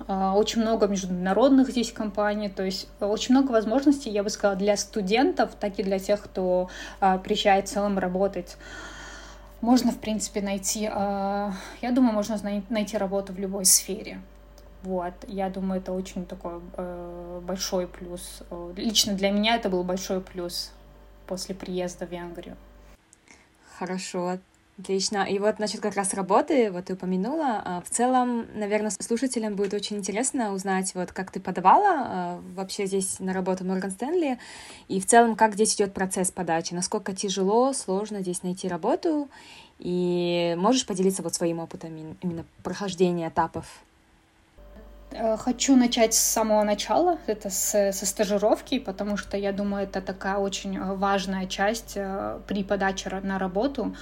очень 0.09 0.63
много 0.63 0.89
международных 0.89 1.71
здесь 1.71 1.93
компаний, 1.93 2.49
то 2.49 2.65
есть 2.65 2.89
очень 3.01 3.35
много 3.35 3.53
возможностей, 3.53 4.11
я 4.11 4.23
бы 4.23 4.31
сказала, 4.31 4.57
для 4.57 4.77
студентов, 4.77 5.51
так 5.61 5.79
и 5.79 5.83
для 5.83 5.99
тех, 5.99 6.23
кто 6.23 6.69
приезжает 6.99 7.69
в 7.69 7.73
целом 7.73 7.99
работать. 7.99 8.57
Можно, 9.61 9.93
в 9.93 9.99
принципе, 9.99 10.41
найти, 10.41 10.81
я 10.81 11.53
думаю, 11.93 12.15
можно 12.15 12.37
найти 12.69 12.99
работу 12.99 13.33
в 13.33 13.39
любой 13.39 13.65
сфере. 13.65 14.21
Вот, 14.83 15.13
я 15.29 15.49
думаю, 15.49 15.81
это 15.81 15.93
очень 15.93 16.27
такой 16.27 16.55
э, 16.77 17.41
большой 17.47 17.87
плюс. 17.87 18.43
Лично 18.75 19.13
для 19.15 19.31
меня 19.31 19.55
это 19.55 19.69
был 19.69 19.85
большой 19.85 20.21
плюс 20.21 20.73
после 21.27 21.55
приезда 21.55 22.07
в 22.07 22.11
Венгрию. 22.11 22.57
Хорошо, 23.79 24.39
Отлично. 24.79 25.25
И 25.25 25.39
вот 25.39 25.59
насчет 25.59 25.81
как 25.81 25.95
раз 25.97 26.15
работы, 26.15 26.73
вот 26.73 26.87
ты 26.87 26.95
упомянула. 26.95 27.63
А, 27.63 27.83
в 27.83 27.91
целом, 27.91 28.47
наверное, 28.55 28.91
слушателям 28.91 29.55
будет 29.55 29.75
очень 29.75 29.99
интересно 29.99 30.55
узнать, 30.55 30.95
вот 30.95 31.13
как 31.13 31.31
ты 31.31 31.41
подавала 31.41 31.95
а, 31.95 32.43
вообще 32.57 32.87
здесь 32.87 33.21
на 33.21 33.35
работу 33.35 33.67
Морган 33.67 33.91
Стэнли, 33.91 34.39
и 34.89 34.99
в 34.99 35.07
целом, 35.07 35.37
как 35.37 35.55
здесь 35.55 35.75
идет 35.75 35.93
процесс 35.93 36.31
подачи, 36.31 36.73
насколько 36.73 37.15
тяжело, 37.15 37.75
сложно 37.75 38.23
здесь 38.23 38.43
найти 38.43 38.67
работу, 38.67 39.29
и 39.79 40.55
можешь 40.59 40.87
поделиться 40.87 41.23
вот 41.23 41.35
своим 41.35 41.59
опытом 41.59 42.17
именно 42.23 42.47
прохождения 42.63 43.29
этапов? 43.29 43.67
Э, 45.15 45.37
хочу 45.37 45.77
начать 45.77 46.15
с 46.15 46.19
самого 46.19 46.63
начала, 46.63 47.19
это 47.27 47.51
с, 47.51 47.93
со 47.93 48.07
стажировки, 48.07 48.79
потому 48.79 49.17
что 49.17 49.37
я 49.37 49.53
думаю, 49.53 49.85
это 49.85 50.01
такая 50.01 50.37
очень 50.37 50.77
э, 50.77 50.95
важная 50.95 51.47
часть 51.47 51.93
э, 51.97 52.39
при 52.47 52.65
подаче 52.65 53.11
на 53.23 53.39
работу. 53.39 53.95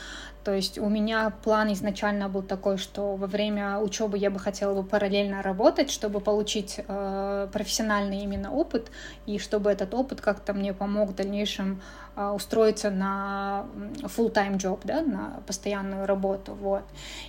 То 0.44 0.54
есть 0.54 0.78
у 0.78 0.88
меня 0.88 1.30
план 1.42 1.72
изначально 1.72 2.28
был 2.28 2.42
такой, 2.42 2.78
что 2.78 3.16
во 3.16 3.26
время 3.26 3.78
учебы 3.78 4.16
я 4.16 4.30
бы 4.30 4.38
хотела 4.38 4.74
бы 4.74 4.88
параллельно 4.88 5.42
работать, 5.42 5.90
чтобы 5.90 6.20
получить 6.20 6.80
э, 6.86 7.48
профессиональный 7.52 8.22
именно 8.22 8.50
опыт, 8.50 8.90
и 9.26 9.38
чтобы 9.38 9.70
этот 9.70 9.92
опыт 9.92 10.20
как-то 10.20 10.54
мне 10.54 10.72
помог 10.72 11.10
в 11.10 11.14
дальнейшем 11.14 11.82
э, 12.16 12.26
устроиться 12.28 12.90
на 12.90 13.66
full-time 14.02 14.56
job, 14.56 14.80
да, 14.84 15.02
на 15.02 15.42
постоянную 15.46 16.06
работу, 16.06 16.54
вот. 16.54 16.84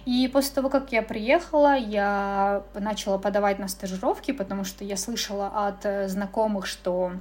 И 0.06 0.30
после 0.32 0.56
того, 0.56 0.70
как 0.70 0.94
я 0.94 1.02
приехала, 1.02 1.76
я 1.76 2.64
начала 2.74 3.18
подавать 3.18 3.60
на 3.60 3.68
стажировки, 3.68 4.32
потому 4.32 4.64
что 4.64 4.86
я 4.86 4.96
слышала 4.96 5.48
от 5.68 5.86
э, 5.86 6.08
знакомых, 6.08 6.66
что 6.66 7.12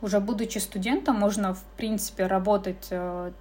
уже 0.00 0.20
будучи 0.20 0.58
студентом 0.58 1.16
можно, 1.16 1.54
в 1.54 1.62
принципе, 1.76 2.26
работать 2.26 2.88
э, 2.90 3.32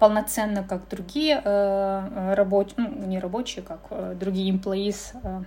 полноценно, 0.00 0.64
как 0.64 0.88
другие 0.88 1.40
э, 1.44 2.34
рабочие, 2.34 2.74
ну, 2.78 3.06
не 3.06 3.18
рабочие, 3.18 3.62
как 3.62 3.80
э, 3.90 4.14
другие 4.18 4.52
employees, 4.52 5.14
э, 5.22 5.42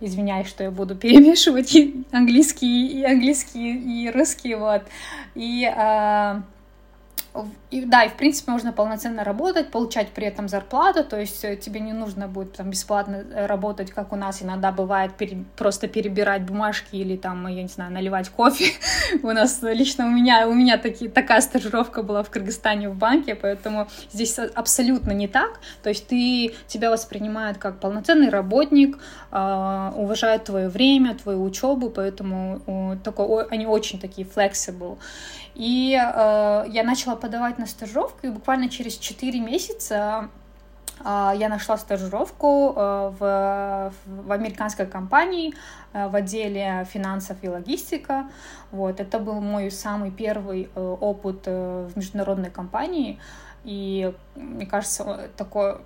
извиняюсь, 0.00 0.48
что 0.48 0.64
я 0.64 0.70
буду 0.70 0.94
перемешивать 0.96 1.74
и 1.74 2.04
английский, 2.12 3.00
и 3.00 3.04
английский, 3.04 4.04
и 4.04 4.10
русский, 4.10 4.54
вот, 4.54 4.82
и 5.34 5.64
и, 7.70 7.84
да, 7.84 8.04
и 8.04 8.08
в 8.08 8.14
принципе 8.14 8.52
можно 8.52 8.72
полноценно 8.72 9.24
работать, 9.24 9.70
получать 9.70 10.08
при 10.10 10.26
этом 10.26 10.48
зарплату, 10.48 11.04
то 11.04 11.18
есть 11.18 11.44
э, 11.44 11.56
тебе 11.56 11.80
не 11.80 11.92
нужно 11.92 12.28
будет 12.28 12.52
там 12.52 12.70
бесплатно 12.70 13.16
э, 13.16 13.46
работать, 13.46 13.90
как 13.90 14.12
у 14.12 14.16
нас 14.16 14.42
иногда 14.42 14.70
бывает, 14.72 15.14
пере, 15.14 15.44
просто 15.56 15.88
перебирать 15.88 16.42
бумажки 16.42 16.96
или 16.96 17.16
там, 17.16 17.46
я 17.48 17.62
не 17.62 17.68
знаю, 17.68 17.92
наливать 17.92 18.28
кофе. 18.28 18.72
у 19.22 19.32
нас 19.32 19.58
лично 19.62 20.06
у 20.06 20.10
меня, 20.10 20.46
у 20.48 20.54
меня 20.54 20.78
таки, 20.78 21.08
такая 21.08 21.40
стажировка 21.40 22.02
была 22.02 22.22
в 22.22 22.30
Кыргызстане 22.30 22.88
в 22.88 22.96
банке, 22.96 23.34
поэтому 23.34 23.88
здесь 24.12 24.38
абсолютно 24.38 25.12
не 25.12 25.28
так, 25.28 25.60
то 25.82 25.88
есть 25.88 26.06
ты, 26.06 26.54
тебя 26.68 26.90
воспринимают 26.90 27.58
как 27.58 27.80
полноценный 27.80 28.28
работник, 28.28 28.98
э, 29.32 29.92
уважают 29.96 30.44
твое 30.44 30.68
время, 30.68 31.14
твою 31.14 31.42
учебу, 31.42 31.90
поэтому 31.90 32.60
э, 32.66 32.96
такой, 33.02 33.44
они 33.46 33.66
очень 33.66 33.98
такие 33.98 34.26
flexible. 34.26 34.98
И 35.56 35.94
э, 35.94 36.64
я 36.68 36.82
начала 36.84 37.16
подавать 37.16 37.58
на 37.58 37.66
стажировку, 37.66 38.26
и 38.26 38.28
буквально 38.28 38.68
через 38.68 38.98
4 38.98 39.40
месяца 39.40 40.28
э, 41.02 41.32
я 41.34 41.48
нашла 41.48 41.78
стажировку 41.78 42.74
э, 42.76 43.12
в, 43.18 43.92
в 44.04 44.32
американской 44.32 44.86
компании 44.86 45.54
э, 45.94 46.08
в 46.08 46.14
отделе 46.14 46.86
финансов 46.92 47.38
и 47.40 47.48
логистика. 47.48 48.28
Вот, 48.70 49.00
это 49.00 49.18
был 49.18 49.40
мой 49.40 49.70
самый 49.70 50.10
первый 50.10 50.68
э, 50.74 50.96
опыт 51.00 51.44
э, 51.46 51.88
в 51.90 51.96
международной 51.96 52.50
компании. 52.50 53.18
И 53.64 54.12
мне 54.34 54.66
кажется, 54.66 55.30
такое, 55.38 55.78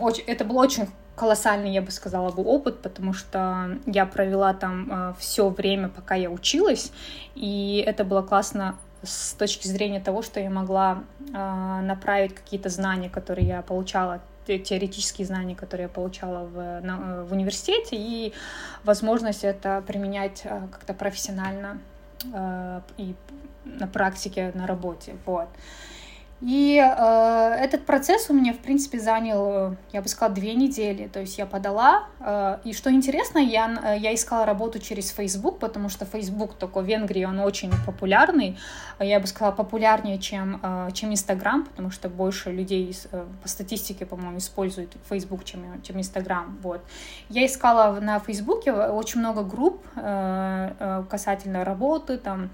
очень, 0.00 0.24
это 0.24 0.46
был 0.46 0.56
очень 0.56 0.88
колоссальный, 1.14 1.72
я 1.72 1.82
бы 1.82 1.90
сказала, 1.90 2.32
был 2.32 2.48
опыт, 2.48 2.80
потому 2.80 3.12
что 3.12 3.78
я 3.84 4.06
провела 4.06 4.54
там 4.54 4.88
э, 4.90 5.14
все 5.18 5.50
время, 5.50 5.90
пока 5.90 6.14
я 6.14 6.30
училась, 6.30 6.90
и 7.34 7.84
это 7.86 8.04
было 8.04 8.22
классно 8.22 8.78
с 9.04 9.34
точки 9.34 9.66
зрения 9.68 10.00
того, 10.00 10.22
что 10.22 10.40
я 10.40 10.50
могла 10.50 11.04
э, 11.32 11.80
направить 11.82 12.34
какие-то 12.34 12.68
знания, 12.68 13.08
которые 13.08 13.46
я 13.46 13.62
получала, 13.62 14.20
теоретические 14.46 15.26
знания, 15.26 15.54
которые 15.54 15.84
я 15.84 15.88
получала 15.88 16.44
в, 16.44 16.80
на, 16.82 17.24
в 17.24 17.32
университете, 17.32 17.96
и 17.96 18.34
возможность 18.84 19.42
это 19.42 19.82
применять 19.86 20.42
э, 20.44 20.68
как-то 20.70 20.92
профессионально 20.92 21.78
э, 22.32 22.80
и 22.98 23.14
на 23.64 23.86
практике, 23.86 24.52
на 24.54 24.66
работе. 24.66 25.16
Вот. 25.24 25.48
И 26.40 26.76
э, 26.76 27.54
этот 27.54 27.86
процесс 27.86 28.28
у 28.28 28.34
меня, 28.34 28.52
в 28.52 28.58
принципе, 28.58 28.98
занял, 28.98 29.76
я 29.92 30.02
бы 30.02 30.08
сказала, 30.08 30.34
две 30.34 30.54
недели. 30.54 31.08
То 31.08 31.20
есть 31.20 31.38
я 31.38 31.46
подала. 31.46 32.04
Э, 32.20 32.58
и 32.64 32.72
что 32.72 32.92
интересно, 32.92 33.38
я, 33.38 33.94
я 33.94 34.14
искала 34.14 34.44
работу 34.44 34.78
через 34.78 35.10
Facebook, 35.10 35.58
потому 35.58 35.88
что 35.88 36.04
Facebook 36.04 36.54
только 36.54 36.80
в 36.80 36.84
Венгрии, 36.84 37.24
он 37.24 37.40
очень 37.40 37.70
популярный. 37.86 38.58
Я 39.00 39.20
бы 39.20 39.26
сказала, 39.26 39.52
популярнее, 39.52 40.18
чем, 40.18 40.60
э, 40.62 40.88
чем 40.92 41.12
Instagram, 41.12 41.64
потому 41.64 41.90
что 41.90 42.08
больше 42.08 42.50
людей 42.50 42.94
э, 43.12 43.24
по 43.42 43.48
статистике, 43.48 44.04
по-моему, 44.04 44.38
используют 44.38 44.96
Facebook, 45.08 45.44
чем, 45.44 45.82
чем 45.82 45.98
Instagram. 45.98 46.58
Вот. 46.62 46.84
Я 47.28 47.46
искала 47.46 48.00
на 48.00 48.18
Facebook 48.18 48.64
очень 48.66 49.20
много 49.20 49.42
групп 49.42 49.84
э, 49.96 50.72
э, 50.78 51.04
касательно 51.08 51.64
работы, 51.64 52.18
там, 52.18 52.50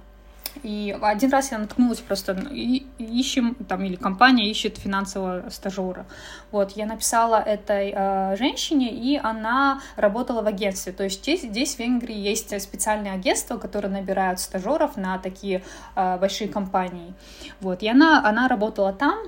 и 0.62 0.96
один 1.00 1.30
раз 1.30 1.52
я 1.52 1.58
наткнулась 1.58 2.00
просто, 2.00 2.32
и, 2.50 2.86
ищем, 2.98 3.54
там, 3.68 3.84
или 3.84 3.96
компания 3.96 4.50
ищет 4.50 4.78
финансового 4.78 5.48
стажера. 5.50 6.06
Вот, 6.50 6.72
я 6.72 6.86
написала 6.86 7.36
этой 7.36 7.92
э, 7.94 8.36
женщине, 8.36 8.90
и 8.90 9.16
она 9.16 9.80
работала 9.96 10.42
в 10.42 10.46
агентстве. 10.46 10.92
То 10.92 11.04
есть 11.04 11.22
здесь, 11.22 11.42
здесь 11.42 11.76
в 11.76 11.78
Венгрии 11.78 12.16
есть 12.16 12.60
специальные 12.60 13.12
агентства, 13.12 13.56
которые 13.56 13.92
набирают 13.92 14.40
стажеров 14.40 14.96
на 14.96 15.18
такие 15.18 15.62
э, 15.94 16.18
большие 16.18 16.48
компании. 16.48 17.14
Вот, 17.60 17.82
и 17.82 17.88
она, 17.88 18.26
она 18.26 18.48
работала 18.48 18.92
там, 18.92 19.18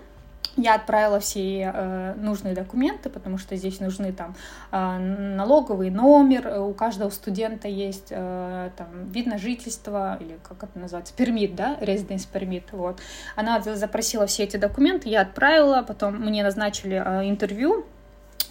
я 0.56 0.75
отправила 0.75 1.18
все 1.18 1.73
э, 1.75 2.14
нужные 2.16 2.54
документы, 2.54 3.09
потому 3.09 3.38
что 3.38 3.56
здесь 3.56 3.80
нужны 3.80 4.12
там 4.12 4.35
э, 4.71 4.99
налоговый 4.99 5.90
номер, 5.90 6.61
у 6.61 6.75
каждого 6.75 7.09
студента 7.11 7.68
есть 7.68 8.09
э, 8.11 8.71
там 8.76 9.09
вид 9.09 9.26
на 9.26 9.38
жительство, 9.38 10.18
или 10.21 10.38
как 10.42 10.62
это 10.64 10.78
называется, 10.78 11.14
пермит, 11.14 11.54
да, 11.54 11.76
residence 11.80 12.28
permit, 12.30 12.64
вот. 12.73 13.00
Она 13.35 13.61
запросила 13.61 14.26
все 14.26 14.44
эти 14.44 14.59
документы, 14.59 15.09
я 15.09 15.23
отправила, 15.23 15.82
потом 15.82 16.16
мне 16.16 16.42
назначили 16.42 17.02
э, 17.02 17.28
интервью, 17.30 17.87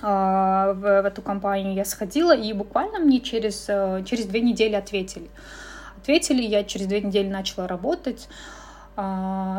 э, 0.01 0.03
в, 0.03 0.73
в 0.73 1.05
эту 1.05 1.21
компанию 1.21 1.75
я 1.75 1.85
сходила, 1.85 2.35
и 2.35 2.51
буквально 2.53 2.97
мне 2.97 3.19
через, 3.19 3.65
э, 3.67 4.03
через 4.07 4.25
две 4.25 4.41
недели 4.41 4.73
ответили. 4.73 5.29
Ответили, 5.97 6.41
я 6.41 6.63
через 6.63 6.87
две 6.87 7.01
недели 7.01 7.29
начала 7.29 7.67
работать, 7.67 8.27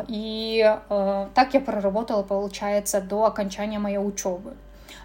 и 0.09 0.79
э, 0.89 1.27
так 1.35 1.55
я 1.55 1.61
проработала, 1.61 2.23
получается, 2.23 3.01
до 3.01 3.25
окончания 3.25 3.79
моей 3.79 3.99
учебы. 3.99 4.55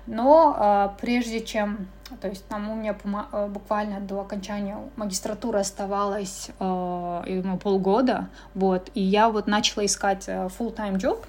Но 0.05 0.55
а, 0.57 0.95
прежде 1.01 1.41
чем, 1.41 1.87
то 2.21 2.27
есть 2.27 2.45
там 2.47 2.69
у 2.69 2.75
меня 2.75 2.95
э, 3.31 3.47
буквально 3.47 3.99
до 3.99 4.21
окончания 4.21 4.77
магистратуры 4.95 5.59
оставалось 5.59 6.49
э, 6.59 7.57
полгода, 7.61 8.29
вот, 8.53 8.89
и 8.93 9.01
я 9.01 9.29
вот 9.29 9.47
начала 9.47 9.85
искать 9.85 10.27
full-time 10.27 10.97
job 10.97 11.25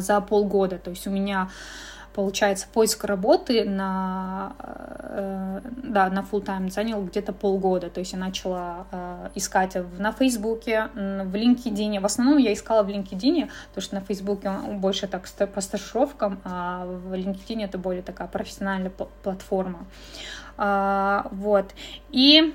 за 0.00 0.20
полгода, 0.22 0.78
то 0.78 0.90
есть 0.90 1.06
у 1.06 1.10
меня 1.10 1.50
получается, 2.14 2.66
поиск 2.72 3.04
работы 3.04 3.64
на, 3.64 4.52
э, 4.58 5.60
да, 5.84 6.08
на 6.10 6.20
full 6.20 6.44
time 6.44 6.70
занял 6.70 7.02
где-то 7.02 7.32
полгода. 7.32 7.90
То 7.90 8.00
есть 8.00 8.12
я 8.12 8.18
начала 8.18 8.86
э, 8.90 9.28
искать 9.34 9.76
на 9.98 10.12
Фейсбуке, 10.12 10.88
в 10.94 11.34
LinkedIn. 11.34 12.00
В 12.00 12.04
основном 12.04 12.38
я 12.38 12.52
искала 12.52 12.82
в 12.82 12.88
LinkedIn, 12.88 13.50
потому 13.68 13.82
что 13.82 13.94
на 13.94 14.00
Фейсбуке 14.00 14.50
больше 14.50 15.06
так 15.06 15.28
по 15.54 15.60
стажировкам, 15.60 16.40
а 16.44 16.86
в 16.86 17.12
LinkedIn 17.12 17.64
это 17.64 17.78
более 17.78 18.02
такая 18.02 18.28
профессиональная 18.28 18.90
платформа. 19.22 19.86
А, 20.56 21.28
вот. 21.30 21.66
И 22.10 22.54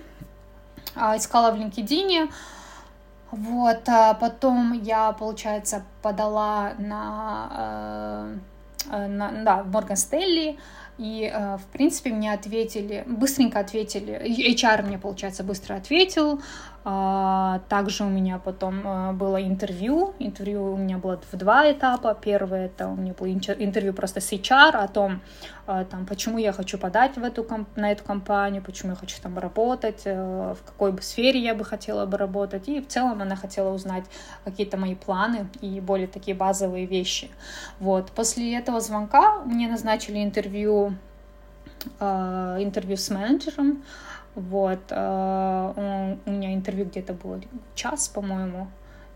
а, 0.95 1.17
искала 1.17 1.51
в 1.51 1.55
LinkedIn, 1.55 2.29
вот, 3.31 3.89
а 3.89 4.13
потом 4.13 4.73
я, 4.73 5.11
получается, 5.11 5.83
подала 6.01 6.73
на, 6.77 7.49
э, 7.51 8.37
на 8.89 9.31
да, 9.43 9.63
Морган 9.63 9.97
Стелли, 9.97 10.57
и, 10.97 11.29
э, 11.31 11.57
в 11.57 11.65
принципе, 11.73 12.11
мне 12.11 12.33
ответили, 12.33 13.03
быстренько 13.05 13.59
ответили, 13.59 14.21
HR 14.53 14.83
мне, 14.83 14.97
получается, 14.97 15.43
быстро 15.43 15.75
ответил, 15.75 16.41
также 16.85 18.03
у 18.03 18.09
меня 18.09 18.37
потом 18.37 18.81
э, 18.85 19.11
было 19.13 19.41
интервью. 19.41 20.13
Интервью 20.19 20.73
у 20.73 20.77
меня 20.77 20.99
было 20.99 21.19
в 21.31 21.35
два 21.35 21.71
этапа. 21.71 22.13
Первое 22.13 22.67
это 22.67 22.87
у 22.89 22.95
меня 22.95 23.13
было 23.13 23.27
интервью 23.27 23.91
просто 23.91 24.21
с 24.21 24.31
HR 24.31 24.75
о 24.75 24.87
том, 24.87 25.21
э, 25.65 25.85
там, 25.89 26.05
почему 26.05 26.37
я 26.37 26.53
хочу 26.53 26.77
подать 26.77 27.17
в 27.17 27.23
эту, 27.23 27.43
на 27.75 27.91
эту 27.91 28.03
компанию, 28.03 28.61
почему 28.61 28.91
я 28.91 28.95
хочу 28.95 29.19
там 29.19 29.39
работать, 29.39 30.03
э, 30.05 30.53
в 30.53 30.63
какой 30.63 30.91
бы 30.91 31.01
сфере 31.01 31.39
я 31.39 31.55
бы 31.55 31.65
хотела 31.65 32.05
бы 32.05 32.17
работать. 32.17 32.69
И 32.69 32.79
в 32.79 32.87
целом 32.87 33.19
она 33.19 33.35
хотела 33.35 33.73
узнать 33.73 34.05
какие-то 34.43 34.77
мои 34.77 34.93
планы 34.93 35.47
и 35.61 35.79
более 35.79 36.07
такие 36.07 36.37
базовые 36.37 36.85
вещи. 36.85 37.31
Вот. 37.79 38.11
После 38.11 38.55
этого 38.55 38.79
звонка 38.79 39.39
мне 39.39 39.67
назначили 39.67 40.23
интервью, 40.23 40.93
интервью 41.99 42.97
с 42.97 43.09
менеджером. 43.09 43.83
Вот. 44.35 44.79
Э, 44.89 46.17
у 46.25 46.29
меня 46.29 46.53
интервью 46.53 46.85
где-то 46.85 47.13
было 47.13 47.39
час, 47.73 48.09
по-моему, 48.09 48.67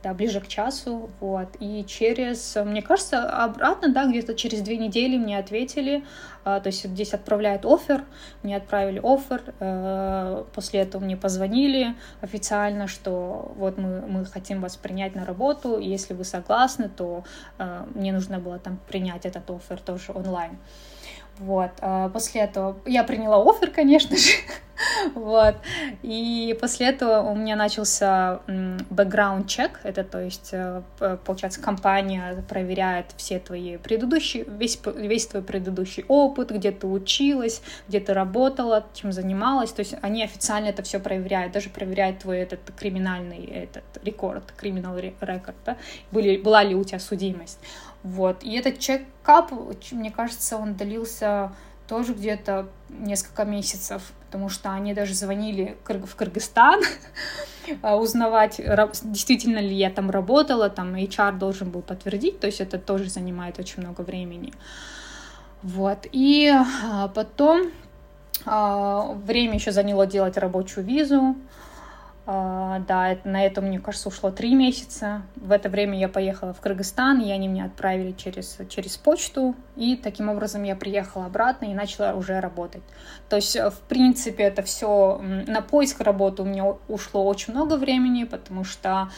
да, 0.02 0.14
ближе 0.14 0.40
к 0.40 0.48
часу, 0.48 1.10
вот, 1.20 1.50
и 1.60 1.84
через, 1.86 2.56
мне 2.56 2.82
кажется, 2.82 3.30
обратно, 3.30 3.90
да, 3.90 4.06
где-то 4.06 4.34
через 4.34 4.62
две 4.62 4.78
недели 4.78 5.18
мне 5.18 5.38
ответили, 5.38 6.06
э, 6.46 6.60
то 6.64 6.68
есть 6.68 6.86
здесь 6.86 7.14
отправляют 7.14 7.66
офер, 7.66 8.06
мне 8.42 8.56
отправили 8.56 9.02
офер, 9.04 9.54
э, 9.60 10.46
после 10.56 10.80
этого 10.80 11.04
мне 11.04 11.18
позвонили 11.18 11.96
официально, 12.22 12.88
что 12.88 13.52
вот 13.58 13.78
мы, 13.78 14.00
мы 14.08 14.26
хотим 14.26 14.62
вас 14.62 14.78
принять 14.78 15.16
на 15.16 15.26
работу, 15.26 15.78
если 15.78 16.14
вы 16.14 16.24
согласны, 16.24 16.88
то 16.88 17.26
мне 17.94 18.14
нужно 18.14 18.40
было 18.40 18.58
там 18.58 18.80
принять 18.88 19.26
этот 19.26 19.50
офер 19.50 19.82
тоже 19.82 20.14
онлайн. 20.14 20.58
Вот. 21.40 21.72
А 21.80 22.10
после 22.10 22.42
этого 22.42 22.78
я 22.86 23.04
приняла 23.04 23.42
офер, 23.50 23.72
конечно 23.72 24.16
же. 24.18 24.32
вот. 25.16 25.56
И 26.02 26.58
после 26.60 26.88
этого 26.88 27.22
у 27.22 27.36
меня 27.36 27.56
начался 27.56 28.42
background 28.48 29.48
чек. 29.48 29.80
Это, 29.84 30.04
то 30.04 30.22
есть, 30.22 30.50
э, 30.52 30.82
получается, 31.26 31.62
компания 31.62 32.44
проверяет 32.48 33.08
все 33.16 33.40
твои 33.40 33.78
предыдущие, 33.78 34.44
весь, 34.46 34.80
весь 34.96 35.28
твой 35.28 35.44
предыдущий 35.44 36.04
опыт, 36.08 36.52
где 36.52 36.72
ты 36.72 36.88
училась, 36.88 37.62
где 37.88 38.00
ты 38.00 38.14
работала, 38.14 38.86
чем 38.94 39.12
занималась. 39.12 39.72
То 39.72 39.80
есть 39.80 39.96
они 40.02 40.24
официально 40.24 40.68
это 40.68 40.84
все 40.84 41.00
проверяют, 41.00 41.54
даже 41.54 41.70
проверяют 41.70 42.20
твой 42.20 42.40
этот 42.40 42.60
криминальный 42.78 43.46
этот 43.46 43.84
рекорд, 44.04 44.52
криминал 44.58 44.98
рекорд, 44.98 45.56
да? 45.66 45.78
Были, 46.12 46.38
была 46.38 46.64
ли 46.64 46.76
у 46.76 46.84
тебя 46.84 47.00
судимость. 47.00 47.60
Вот. 48.04 48.44
И 48.44 48.54
этот 48.56 48.80
чекап, 48.80 49.52
мне 49.92 50.12
кажется, 50.12 50.58
он 50.58 50.76
длился 50.76 51.52
тоже 51.88 52.14
где-то 52.14 52.70
несколько 52.90 53.46
месяцев, 53.46 54.14
потому 54.28 54.48
что 54.48 54.72
они 54.72 54.94
даже 54.94 55.16
звонили 55.16 55.76
в 55.84 56.16
Кыргызстан 56.16 56.82
а, 57.82 57.98
узнавать, 57.98 58.62
действительно 59.04 59.58
ли 59.58 59.76
я 59.76 59.90
там 59.90 60.12
работала, 60.12 60.70
там 60.70 60.96
HR 60.96 61.38
должен 61.38 61.72
был 61.72 61.82
подтвердить, 61.82 62.40
то 62.40 62.48
есть 62.48 62.62
это 62.62 62.78
тоже 62.78 63.10
занимает 63.10 63.58
очень 63.58 63.82
много 63.82 64.02
времени. 64.02 64.54
Вот, 65.64 66.06
и 66.12 66.48
а, 66.48 67.08
потом 67.10 67.72
а, 68.46 69.14
время 69.26 69.56
еще 69.56 69.72
заняло 69.72 70.06
делать 70.06 70.38
рабочую 70.38 70.86
визу, 70.86 71.36
да, 72.32 73.10
это, 73.12 73.28
на 73.28 73.44
это, 73.44 73.60
мне 73.60 73.80
кажется, 73.80 74.10
ушло 74.10 74.30
три 74.30 74.54
месяца. 74.54 75.24
В 75.36 75.52
это 75.52 75.68
время 75.68 75.98
я 75.98 76.08
поехала 76.08 76.54
в 76.54 76.62
Кыргызстан, 76.62 77.22
и 77.22 77.32
они 77.32 77.48
меня 77.48 77.66
отправили 77.66 78.12
через, 78.12 78.60
через 78.70 78.98
почту, 78.98 79.56
и 79.76 79.96
таким 79.96 80.30
образом 80.30 80.62
я 80.62 80.76
приехала 80.76 81.26
обратно 81.26 81.66
и 81.66 81.74
начала 81.74 82.14
уже 82.14 82.40
работать. 82.40 82.84
То 83.30 83.38
есть, 83.38 83.56
э, 83.56 83.72
в 83.72 83.80
принципе, 83.80 84.44
это 84.44 84.62
все 84.62 85.20
на 85.48 85.62
поиск 85.62 86.02
работы 86.02 86.44
у 86.44 86.46
меня 86.46 86.66
ушло 86.88 87.26
очень 87.26 87.54
много 87.54 87.78
времени, 87.78 88.26
потому 88.26 88.64
что 88.64 89.10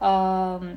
uh, 0.00 0.76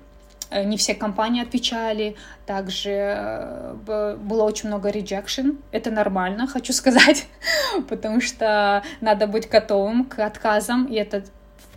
не 0.64 0.78
все 0.78 0.96
компании 0.96 1.44
отвечали, 1.44 2.16
также 2.46 2.92
э, 2.92 4.16
было 4.18 4.44
очень 4.44 4.68
много 4.68 4.90
rejection, 4.90 5.58
это 5.72 5.92
нормально, 5.92 6.48
хочу 6.48 6.74
сказать, 6.74 7.28
потому 7.90 8.22
что 8.22 8.84
надо 9.00 9.28
быть 9.28 9.50
готовым 9.50 10.06
к 10.06 10.20
отказам, 10.20 10.86
и 10.86 10.96
это 10.96 11.24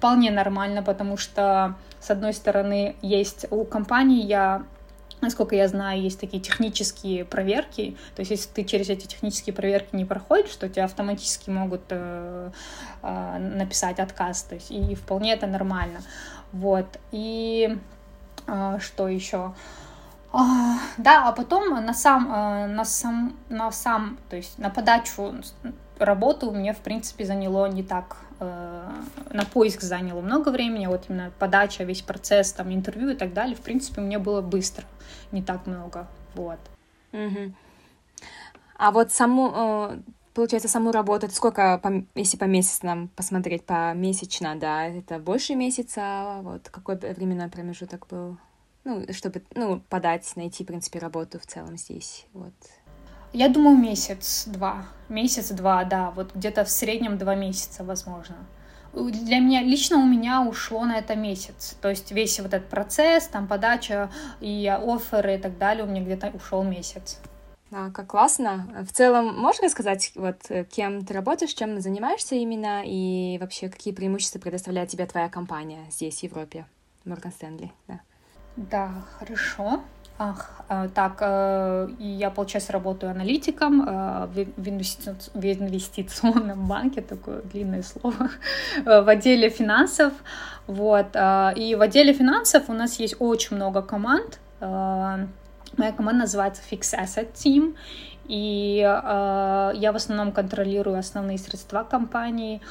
вполне 0.04 0.30
нормально, 0.30 0.82
потому 0.82 1.16
что, 1.16 1.76
с 1.98 2.10
одной 2.10 2.34
стороны, 2.34 2.94
есть 3.00 3.46
у 3.50 3.64
компании, 3.64 4.22
я 4.22 4.62
Насколько 5.20 5.56
я 5.56 5.68
знаю, 5.68 6.02
есть 6.02 6.20
такие 6.20 6.42
технические 6.42 7.24
проверки. 7.24 7.96
То 8.14 8.20
есть, 8.20 8.30
если 8.30 8.50
ты 8.50 8.64
через 8.64 8.90
эти 8.90 9.06
технические 9.06 9.54
проверки 9.54 9.96
не 9.96 10.04
проходишь, 10.04 10.54
то 10.56 10.68
тебя 10.68 10.84
автоматически 10.84 11.48
могут 11.48 11.80
э, 11.88 12.50
э, 13.02 13.38
написать 13.38 14.00
отказ. 14.00 14.42
То 14.42 14.56
есть, 14.56 14.70
и 14.70 14.94
вполне 14.94 15.32
это 15.32 15.46
нормально. 15.46 16.00
Вот. 16.52 16.86
И 17.10 17.78
э, 18.46 18.78
что 18.80 19.08
еще? 19.08 19.54
А, 20.30 20.78
да, 20.98 21.28
а 21.28 21.32
потом 21.32 21.70
на 21.82 21.94
сам, 21.94 22.30
э, 22.30 22.66
на 22.66 22.84
сам, 22.84 23.34
на 23.48 23.72
сам, 23.72 24.18
то 24.28 24.36
есть 24.36 24.58
на 24.58 24.68
подачу 24.68 25.36
работы 25.98 26.46
у 26.46 26.52
меня, 26.52 26.72
в 26.72 26.78
принципе, 26.78 27.24
заняло 27.24 27.66
не 27.66 27.82
так 27.82 28.24
Э, 28.40 28.90
на 29.30 29.44
поиск 29.44 29.82
заняло 29.82 30.20
много 30.20 30.50
времени, 30.50 30.86
вот 30.86 31.04
именно 31.08 31.32
подача, 31.38 31.84
весь 31.84 32.02
процесс, 32.02 32.52
там, 32.52 32.72
интервью 32.72 33.10
и 33.10 33.14
так 33.14 33.32
далее, 33.32 33.56
в 33.56 33.60
принципе, 33.60 34.00
мне 34.00 34.18
было 34.18 34.40
быстро, 34.40 34.84
не 35.32 35.42
так 35.42 35.66
много, 35.66 36.08
вот. 36.34 36.58
Угу. 37.12 37.54
А 38.76 38.90
вот 38.90 39.12
саму, 39.12 39.52
э, 39.54 39.98
получается, 40.34 40.68
саму 40.68 40.90
работу, 40.90 41.26
это 41.26 41.34
сколько, 41.34 41.80
если 42.14 42.36
по 42.36 42.44
месяцам 42.44 43.08
посмотреть, 43.14 43.64
по 43.64 43.94
месячно, 43.94 44.56
да, 44.56 44.86
это 44.86 45.18
больше 45.18 45.54
месяца, 45.54 46.40
вот, 46.42 46.68
какой 46.70 46.96
временной 46.96 47.48
промежуток 47.48 48.06
был? 48.08 48.38
Ну, 48.82 49.04
чтобы, 49.12 49.42
ну, 49.54 49.80
подать, 49.88 50.30
найти, 50.36 50.64
в 50.64 50.66
принципе, 50.66 50.98
работу 50.98 51.38
в 51.38 51.46
целом 51.46 51.76
здесь, 51.76 52.26
вот. 52.32 52.52
Я 53.34 53.48
думаю, 53.48 53.76
месяц-два. 53.76 54.86
Месяц-два, 55.08 55.82
да. 55.84 56.12
Вот 56.12 56.36
где-то 56.36 56.64
в 56.64 56.70
среднем 56.70 57.18
два 57.18 57.34
месяца, 57.34 57.82
возможно. 57.82 58.36
Для 58.92 59.40
меня, 59.40 59.60
лично 59.60 59.96
у 59.96 60.06
меня 60.06 60.42
ушло 60.42 60.84
на 60.84 60.98
это 60.98 61.16
месяц. 61.16 61.76
То 61.82 61.90
есть 61.90 62.12
весь 62.12 62.38
вот 62.38 62.54
этот 62.54 62.68
процесс, 62.68 63.26
там 63.26 63.48
подача 63.48 64.08
и 64.40 64.68
оферы 64.68 65.34
и 65.34 65.38
так 65.38 65.58
далее, 65.58 65.84
у 65.84 65.88
меня 65.88 66.02
где-то 66.02 66.28
ушел 66.28 66.62
месяц. 66.62 67.18
А, 67.72 67.90
как 67.90 68.06
классно. 68.06 68.68
В 68.88 68.92
целом, 68.92 69.36
можешь 69.36 69.62
рассказать, 69.62 70.12
вот, 70.14 70.36
кем 70.70 71.04
ты 71.04 71.12
работаешь, 71.12 71.54
чем 71.54 71.80
занимаешься 71.80 72.36
именно, 72.36 72.84
и 72.86 73.36
вообще, 73.40 73.68
какие 73.68 73.92
преимущества 73.92 74.38
предоставляет 74.38 74.90
тебе 74.90 75.06
твоя 75.06 75.28
компания 75.28 75.84
здесь, 75.90 76.20
в 76.20 76.22
Европе, 76.22 76.66
Морган 77.04 77.32
Стэнли, 77.32 77.72
да? 77.88 78.00
Да, 78.56 78.92
хорошо. 79.18 79.80
Ах, 80.16 80.48
э, 80.68 80.88
так, 80.94 81.16
э, 81.20 81.88
я, 81.98 82.30
получается, 82.30 82.72
работаю 82.72 83.10
аналитиком 83.10 83.82
э, 83.82 84.26
в 84.56 85.46
инвестиционном 85.46 86.68
банке, 86.68 87.00
такое 87.00 87.42
длинное 87.42 87.82
слово, 87.82 88.30
в 88.84 89.08
отделе 89.08 89.50
финансов. 89.50 90.12
Вот. 90.68 91.16
И 91.56 91.76
в 91.76 91.82
отделе 91.82 92.12
финансов 92.12 92.68
у 92.68 92.72
нас 92.72 93.00
есть 93.00 93.16
очень 93.18 93.56
много 93.56 93.82
команд. 93.82 94.40
Моя 94.60 95.92
команда 95.96 96.20
называется 96.20 96.62
Fix 96.70 96.94
Asset 96.94 97.32
Team, 97.34 97.74
и 98.26 98.76
я 98.76 99.90
в 99.92 99.96
основном 99.96 100.32
контролирую 100.32 100.98
основные 100.98 101.36
средства 101.36 101.84
компании, 101.84 102.62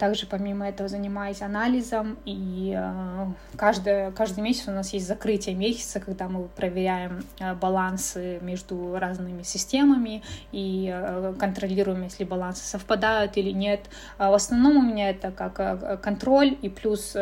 также 0.00 0.26
помимо 0.26 0.68
этого 0.68 0.88
занимаюсь 0.88 1.40
анализом, 1.40 2.18
и 2.24 2.74
а, 2.76 3.32
каждый, 3.56 4.10
каждый 4.10 4.40
месяц 4.40 4.66
у 4.66 4.72
нас 4.72 4.92
есть 4.92 5.06
закрытие 5.06 5.54
месяца, 5.54 6.00
когда 6.00 6.28
мы 6.28 6.48
проверяем 6.48 7.24
а, 7.38 7.54
балансы 7.54 8.40
между 8.40 8.98
разными 8.98 9.44
системами 9.44 10.24
и 10.50 10.92
контролируем, 11.38 12.02
если 12.02 12.24
балансы 12.24 12.64
совпадают 12.64 13.36
или 13.36 13.52
нет. 13.52 13.88
В 14.18 14.34
основном 14.34 14.78
у 14.78 14.82
меня 14.82 15.10
это 15.10 15.30
как 15.30 16.00
контроль 16.02 16.58
и 16.60 16.68
плюс 16.68 17.14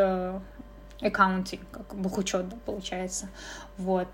аккаунтинг, 1.03 1.61
как 1.71 1.95
бухучет, 1.95 2.47
получается. 2.65 3.29
Вот. 3.77 4.09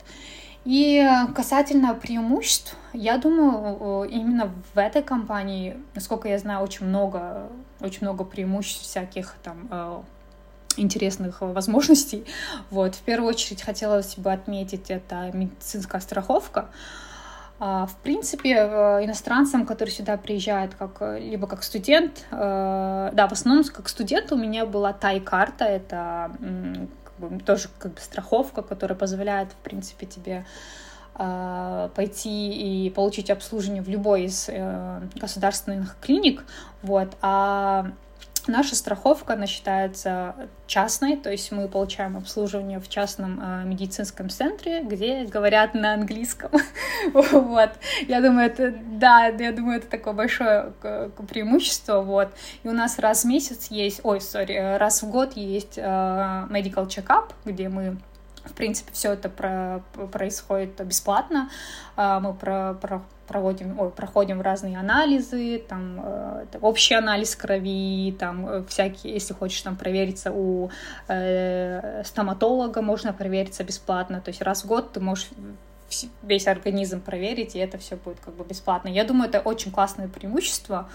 И 0.64 1.04
касательно 1.34 1.94
преимуществ, 1.94 2.76
я 2.92 3.18
думаю, 3.18 4.04
именно 4.08 4.52
в 4.74 4.78
этой 4.78 5.02
компании, 5.02 5.76
насколько 5.94 6.28
я 6.28 6.38
знаю, 6.38 6.62
очень 6.62 6.86
много, 6.86 7.48
очень 7.82 8.00
много 8.02 8.24
преимуществ 8.24 8.82
всяких 8.82 9.34
там 9.42 9.68
э, 9.70 10.02
интересных 10.76 11.40
возможностей. 11.40 12.24
Вот, 12.70 12.94
в 12.94 13.02
первую 13.02 13.28
очередь 13.28 13.62
хотелось 13.62 14.16
бы 14.16 14.32
отметить 14.32 14.90
это 14.90 15.30
медицинская 15.32 16.00
страховка. 16.00 16.68
А, 17.58 17.86
в 17.86 17.96
принципе, 17.98 18.54
э, 18.54 19.04
иностранцам, 19.04 19.66
которые 19.66 19.94
сюда 19.94 20.16
приезжают 20.16 20.74
как, 20.74 21.20
либо 21.20 21.46
как 21.46 21.62
студент, 21.62 22.26
э, 22.30 23.10
да, 23.12 23.28
в 23.28 23.32
основном 23.32 23.64
как 23.64 23.88
студент 23.88 24.32
у 24.32 24.36
меня 24.36 24.66
была 24.66 24.92
тай-карта, 24.92 25.64
это 25.64 26.32
как 27.04 27.30
бы, 27.30 27.38
тоже 27.40 27.68
как 27.78 27.94
бы 27.94 28.00
страховка, 28.00 28.62
которая 28.62 28.98
позволяет, 28.98 29.52
в 29.52 29.56
принципе, 29.56 30.06
тебе 30.06 30.44
пойти 31.14 32.86
и 32.86 32.90
получить 32.90 33.30
обслуживание 33.30 33.82
в 33.82 33.88
любой 33.88 34.24
из 34.24 34.48
э, 34.48 35.00
государственных 35.14 35.96
клиник, 36.00 36.44
вот, 36.82 37.16
а 37.20 37.92
Наша 38.48 38.74
страховка, 38.74 39.34
она 39.34 39.46
считается 39.46 40.34
частной, 40.66 41.16
то 41.16 41.30
есть 41.30 41.52
мы 41.52 41.68
получаем 41.68 42.16
обслуживание 42.16 42.80
в 42.80 42.88
частном 42.88 43.40
э, 43.40 43.64
медицинском 43.64 44.30
центре, 44.30 44.82
где 44.82 45.24
говорят 45.26 45.74
на 45.74 45.94
английском. 45.94 46.50
вот. 47.12 47.70
Я 48.08 48.20
думаю, 48.20 48.46
это, 48.46 48.74
да, 48.74 49.26
я 49.26 49.52
думаю, 49.52 49.78
это 49.78 49.86
такое 49.86 50.12
большое 50.12 50.72
преимущество, 51.28 52.00
вот. 52.00 52.32
И 52.64 52.68
у 52.68 52.72
нас 52.72 52.98
раз 52.98 53.22
в 53.22 53.28
месяц 53.28 53.68
есть, 53.70 54.00
ой, 54.02 54.20
сори, 54.20 54.76
раз 54.76 55.04
в 55.04 55.10
год 55.10 55.34
есть 55.36 55.78
э, 55.78 55.82
medical 55.82 56.88
check-up, 56.88 57.32
где 57.44 57.68
мы 57.68 57.96
в 58.44 58.52
принципе, 58.54 58.92
все 58.92 59.12
это 59.12 59.28
про, 59.28 59.82
происходит 60.10 60.84
бесплатно. 60.84 61.48
А, 61.96 62.20
мы 62.20 62.34
про, 62.34 62.74
про, 62.74 63.02
проводим, 63.28 63.78
ой, 63.78 63.90
проходим 63.90 64.40
разные 64.40 64.78
анализы, 64.78 65.58
там 65.68 66.00
э, 66.02 66.44
общий 66.60 66.94
анализ 66.94 67.36
крови, 67.36 68.14
там 68.18 68.48
э, 68.48 68.64
всякие, 68.68 69.14
если 69.14 69.32
хочешь 69.32 69.62
там 69.62 69.76
провериться 69.76 70.32
у 70.32 70.70
э, 71.08 72.02
стоматолога, 72.04 72.82
можно 72.82 73.12
провериться 73.12 73.64
бесплатно. 73.64 74.20
То 74.20 74.30
есть 74.30 74.42
раз 74.42 74.64
в 74.64 74.66
год 74.66 74.92
ты 74.92 75.00
можешь 75.00 75.30
весь 76.22 76.46
организм 76.46 77.00
проверить, 77.00 77.54
и 77.54 77.58
это 77.58 77.78
все 77.78 77.96
будет 77.96 78.18
как 78.20 78.34
бы 78.34 78.44
бесплатно. 78.44 78.88
Я 78.88 79.04
думаю, 79.04 79.28
это 79.28 79.40
очень 79.40 79.70
классное 79.70 80.08
преимущество. 80.08 80.78
А, 80.78 80.88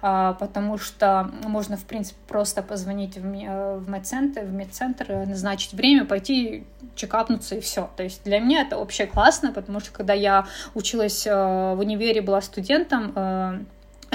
потому 0.00 0.78
что 0.78 1.30
можно, 1.44 1.76
в 1.76 1.84
принципе, 1.84 2.18
просто 2.28 2.62
позвонить 2.62 3.16
в, 3.16 3.24
э, 3.24 3.80
медцентр, 3.86 4.42
в 4.42 4.52
медцентр, 4.52 5.10
назначить 5.26 5.72
время, 5.72 6.04
пойти 6.04 6.64
чекапнуться 6.94 7.56
и 7.56 7.60
все. 7.60 7.90
То 7.96 8.02
есть 8.02 8.24
для 8.24 8.38
меня 8.40 8.62
это 8.62 8.76
вообще 8.76 9.06
классно, 9.06 9.52
потому 9.52 9.80
что 9.80 9.92
когда 9.92 10.14
я 10.14 10.46
училась 10.74 11.26
э, 11.26 11.74
в 11.74 11.78
универе, 11.78 12.22
была 12.22 12.40
студентом, 12.40 13.12
э, 13.14 13.60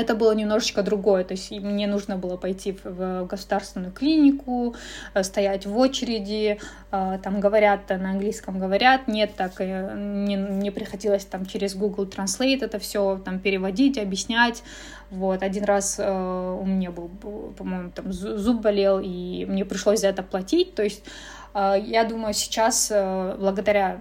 это 0.01 0.15
было 0.15 0.33
немножечко 0.33 0.83
другое, 0.83 1.23
то 1.23 1.33
есть 1.33 1.51
мне 1.51 1.87
нужно 1.87 2.17
было 2.17 2.37
пойти 2.37 2.77
в 2.83 3.25
государственную 3.25 3.91
клинику, 3.91 4.75
стоять 5.21 5.65
в 5.65 5.77
очереди, 5.77 6.59
там 6.89 7.39
говорят 7.39 7.89
на 7.89 8.11
английском 8.11 8.59
говорят, 8.59 9.07
нет, 9.07 9.31
так 9.35 9.59
не, 9.59 10.35
не 10.35 10.71
приходилось 10.71 11.25
там 11.25 11.45
через 11.45 11.75
Google 11.75 12.05
Translate 12.05 12.63
это 12.63 12.79
все 12.79 13.21
там 13.23 13.39
переводить, 13.39 13.97
объяснять, 13.97 14.63
вот, 15.11 15.43
один 15.43 15.65
раз 15.65 15.97
э, 15.99 16.57
у 16.61 16.65
меня 16.65 16.89
был, 16.89 17.09
по-моему, 17.57 17.91
там 17.91 18.13
зуб 18.13 18.61
болел, 18.61 19.01
и 19.03 19.45
мне 19.45 19.65
пришлось 19.65 19.99
за 19.99 20.07
это 20.07 20.23
платить. 20.23 20.73
То 20.73 20.83
есть 20.83 21.03
э, 21.05 21.09
я 21.53 22.05
думаю, 22.05 22.33
сейчас 22.33 22.89
э, 22.91 23.35
благодаря 23.37 23.99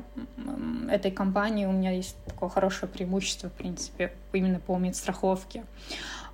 этой 0.89 1.11
компании 1.11 1.67
у 1.67 1.73
меня 1.73 1.91
есть 1.91 2.17
такое 2.25 2.49
хорошее 2.49 2.91
преимущество, 2.91 3.49
в 3.49 3.53
принципе, 3.53 4.13
именно 4.33 4.61
по 4.61 4.77
медстраховке. 4.77 5.65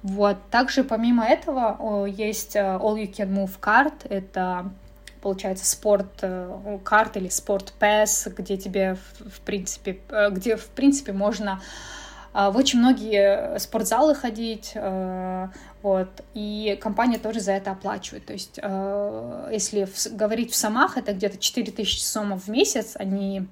Вот. 0.03 0.37
Также 0.51 0.85
помимо 0.85 1.25
этого 1.25 2.05
есть 2.07 2.57
э, 2.57 2.61
All 2.61 2.97
You 2.97 3.11
Can 3.11 3.33
Move 3.33 3.59
Card. 3.61 3.95
Это 4.09 4.71
получается 5.23 5.65
спорт 5.65 6.19
э, 6.21 6.79
карт 6.85 7.17
или 7.17 7.29
спорт 7.29 7.73
пэс, 7.79 8.29
где 8.37 8.57
тебе 8.57 8.97
в 9.19 9.41
принципе, 9.41 10.01
где 10.31 10.57
в 10.57 10.67
принципе 10.69 11.13
можно 11.13 11.53
а, 11.53 11.61
в 12.37 12.57
очень 12.57 12.81
многие 12.81 13.59
спортзалы 13.59 14.15
ходить, 14.15 14.73
э, 14.75 15.49
вот, 15.83 16.09
и 16.35 16.79
компания 16.83 17.19
тоже 17.19 17.41
за 17.41 17.53
это 17.53 17.71
оплачивает. 17.71 18.27
То 18.27 18.35
есть, 18.35 18.59
э, 18.63 19.49
если 19.53 19.89
говорить 20.11 20.53
в 20.53 20.57
Самах, 20.57 20.99
это 20.99 21.15
где-то 21.15 21.39
4000 21.39 22.01
сомов 22.03 22.45
в 22.45 22.49
месяц, 22.49 22.97
они 22.97 23.47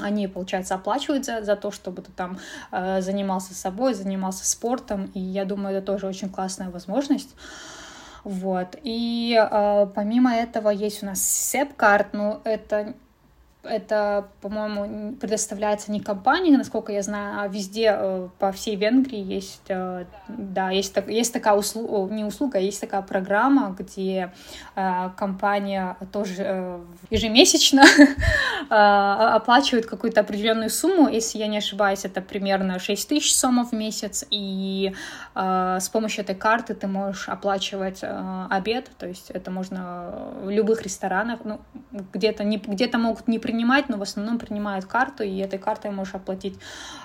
они, 0.00 0.28
получается, 0.28 0.76
оплачивают 0.76 1.24
за, 1.24 1.42
за 1.42 1.56
то, 1.56 1.72
чтобы 1.72 2.02
ты 2.02 2.12
там 2.12 2.38
э, 2.70 3.00
занимался 3.00 3.54
собой, 3.54 3.94
занимался 3.94 4.46
спортом, 4.46 5.10
и 5.14 5.18
я 5.18 5.44
думаю, 5.44 5.76
это 5.76 5.86
тоже 5.86 6.06
очень 6.06 6.28
классная 6.28 6.70
возможность. 6.70 7.34
Вот. 8.24 8.76
И 8.82 9.36
э, 9.36 9.86
помимо 9.94 10.34
этого 10.34 10.70
есть 10.70 11.02
у 11.02 11.06
нас 11.06 11.20
SEP-карт, 11.20 12.12
но 12.12 12.40
это 12.44 12.94
это, 13.62 14.28
по-моему, 14.40 15.14
предоставляется 15.16 15.90
не 15.90 16.00
компанией, 16.00 16.56
насколько 16.56 16.92
я 16.92 17.02
знаю, 17.02 17.40
а 17.40 17.48
везде 17.48 17.92
э, 17.92 18.28
по 18.38 18.52
всей 18.52 18.76
Венгрии 18.76 19.20
есть, 19.20 19.62
э, 19.68 20.04
да, 20.28 20.70
есть, 20.70 20.94
есть 21.08 21.32
такая 21.32 21.54
услуга, 21.54 22.12
не 22.14 22.24
услуга, 22.24 22.58
а 22.58 22.60
есть 22.60 22.80
такая 22.80 23.02
программа, 23.02 23.74
где 23.76 24.32
э, 24.76 25.10
компания 25.16 25.96
тоже 26.12 26.80
ежемесячно 27.10 27.84
оплачивает 29.36 29.86
какую-то 29.86 30.20
определенную 30.20 30.70
сумму, 30.70 31.08
если 31.08 31.38
я 31.38 31.48
не 31.48 31.58
ошибаюсь, 31.58 32.04
это 32.04 32.20
примерно 32.20 32.78
6 32.78 33.08
тысяч 33.08 33.34
сомов 33.34 33.70
в 33.70 33.74
месяц, 33.74 34.24
и 34.30 34.92
с 35.34 35.88
помощью 35.92 36.24
этой 36.24 36.34
карты 36.34 36.74
ты 36.74 36.86
можешь 36.86 37.28
оплачивать 37.28 38.00
обед, 38.50 38.90
то 38.98 39.06
есть 39.06 39.30
это 39.30 39.50
можно 39.50 40.32
в 40.42 40.50
любых 40.50 40.82
ресторанах, 40.82 41.40
ну, 41.44 41.60
где-то 42.12 42.44
не, 42.44 42.58
где-то 42.58 42.98
могут 42.98 43.28
не 43.28 43.38
принимать, 43.48 43.88
но 43.88 43.96
в 43.96 44.02
основном 44.02 44.38
принимают 44.38 44.84
карту, 44.84 45.24
и 45.24 45.38
этой 45.38 45.58
картой 45.58 45.90
можешь 45.90 46.14
оплатить 46.14 46.58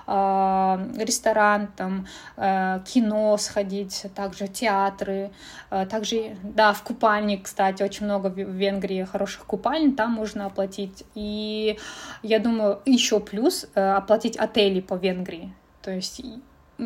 э, 0.07 0.91
ресторан, 0.97 1.67
там, 1.77 2.05
э, 2.35 2.79
кино 2.85 3.37
сходить, 3.37 4.05
также 4.13 4.47
театры, 4.47 5.31
э, 5.71 5.85
также, 5.85 6.35
да, 6.43 6.73
в 6.73 6.83
купальник, 6.83 7.43
кстати, 7.43 7.81
очень 7.81 8.05
много 8.05 8.27
в 8.27 8.37
Венгрии 8.37 9.03
хороших 9.05 9.45
купальни, 9.45 9.91
там 9.91 10.11
можно 10.11 10.45
оплатить. 10.45 11.05
И 11.15 11.77
я 12.23 12.39
думаю, 12.39 12.81
еще 12.85 13.21
плюс 13.21 13.65
э, 13.75 13.91
оплатить 13.93 14.35
отели 14.35 14.81
по 14.81 14.95
Венгрии. 14.95 15.53
То 15.81 15.91
есть 15.91 16.21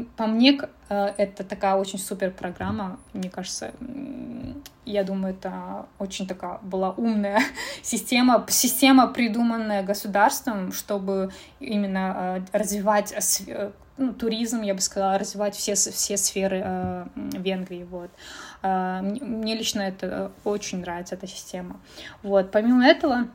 по 0.06 0.28
мне, 0.28 0.60
э, 0.90 1.14
это 1.18 1.44
такая 1.44 1.76
очень 1.76 2.00
супер 2.00 2.32
программа. 2.32 3.00
Мне 3.14 3.30
кажется, 3.30 3.72
я 4.86 5.04
думаю, 5.04 5.34
это 5.34 5.86
очень 6.00 6.28
такая 6.28 6.60
была 6.62 6.92
умная 6.92 7.42
система, 7.82 8.46
система, 8.50 9.08
придуманная 9.08 9.84
государством, 9.84 10.72
чтобы 10.72 11.32
именно 11.60 12.42
э, 12.54 12.58
развивать 12.58 13.14
э, 13.48 13.72
ну, 13.98 14.14
туризм, 14.14 14.62
я 14.62 14.74
бы 14.74 14.82
сказала, 14.82 15.18
развивать 15.18 15.56
все, 15.56 15.76
все 15.76 16.18
сферы 16.18 17.08
Венгрии. 17.16 17.84
Вот. 17.84 18.12
Э, 18.62 19.02
мне 19.02 19.56
лично 19.56 19.82
это 19.82 20.32
очень 20.44 20.82
нравится, 20.82 21.16
эта 21.16 21.28
система. 21.28 21.80
Вот. 22.24 22.52
Помимо 22.52 22.86
этого, 22.86 23.28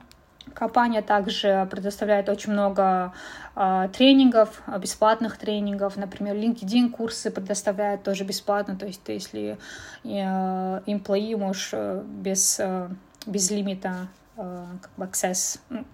Компания 0.54 1.02
также 1.02 1.66
предоставляет 1.70 2.28
очень 2.28 2.52
много 2.52 3.12
э, 3.54 3.88
тренингов, 3.92 4.62
бесплатных 4.78 5.38
тренингов. 5.38 5.96
Например, 5.96 6.34
LinkedIn 6.36 6.90
курсы 6.90 7.30
предоставляет 7.30 8.02
тоже 8.02 8.24
бесплатно. 8.24 8.76
То 8.76 8.86
есть 8.86 9.02
ты, 9.02 9.12
если 9.12 9.58
э, 10.04 10.08
employee 10.08 11.36
можешь 11.36 11.70
э, 11.72 12.02
без, 12.04 12.58
э, 12.60 12.88
без 13.26 13.50
лимита 13.50 14.08
э, 14.36 14.66
как 14.80 14.90
бы 14.96 15.04
access, 15.04 15.58
ну, 15.70 15.84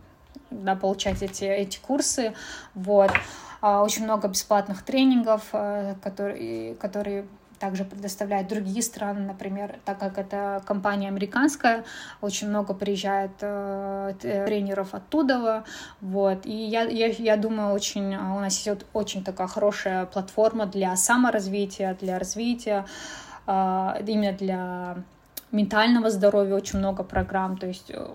да, 0.50 0.74
получать 0.76 1.22
эти, 1.22 1.44
эти 1.44 1.78
курсы. 1.78 2.34
Вот. 2.74 3.10
Э, 3.62 3.76
очень 3.78 4.04
много 4.04 4.28
бесплатных 4.28 4.82
тренингов, 4.82 5.42
э, 5.52 5.94
которые, 6.02 6.74
которые 6.76 7.26
также 7.58 7.84
предоставляют 7.84 8.48
другие 8.48 8.82
страны, 8.82 9.20
например, 9.20 9.78
так 9.84 9.98
как 9.98 10.18
это 10.18 10.62
компания 10.66 11.08
американская, 11.08 11.84
очень 12.20 12.48
много 12.48 12.74
приезжает 12.74 13.32
э, 13.40 14.14
тренеров 14.20 14.94
оттуда, 14.94 15.64
вот, 16.00 16.46
и 16.46 16.52
я, 16.52 16.82
я, 16.82 17.06
я 17.06 17.36
думаю, 17.36 17.74
очень, 17.74 18.16
у 18.16 18.40
нас 18.40 18.66
есть 18.66 18.84
очень 18.92 19.24
такая 19.24 19.48
хорошая 19.48 20.06
платформа 20.06 20.66
для 20.66 20.96
саморазвития, 20.96 21.96
для 22.00 22.18
развития, 22.18 22.86
э, 23.46 24.02
именно 24.06 24.32
для 24.32 24.96
ментального 25.52 26.10
здоровья, 26.10 26.54
очень 26.54 26.78
много 26.78 27.02
программ, 27.02 27.56
то 27.56 27.66
есть 27.66 27.90
э, 27.90 28.06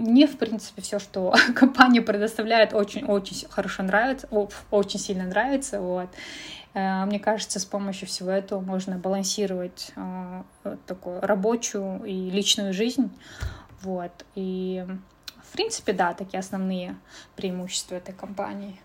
мне, 0.00 0.26
в 0.26 0.38
принципе, 0.38 0.82
все, 0.82 0.98
что 0.98 1.34
компания 1.54 2.00
предоставляет, 2.00 2.72
очень-очень 2.72 3.48
хорошо 3.48 3.82
нравится, 3.82 4.28
очень 4.70 4.98
сильно 4.98 5.24
нравится, 5.24 5.80
вот. 5.80 6.08
Э, 6.74 7.04
мне 7.04 7.18
кажется, 7.18 7.58
с 7.58 7.64
помощью 7.64 8.08
всего 8.08 8.30
этого 8.30 8.60
можно 8.60 8.96
балансировать 8.96 9.92
э, 9.96 10.42
такую 10.86 11.20
рабочую 11.20 12.04
и 12.04 12.30
личную 12.30 12.72
жизнь. 12.72 13.10
Вот. 13.82 14.12
И 14.34 14.86
в 15.50 15.52
принципе, 15.52 15.92
да, 15.92 16.14
такие 16.14 16.38
основные 16.38 16.96
преимущества 17.34 17.96
этой 17.96 18.14
компании. 18.14 18.78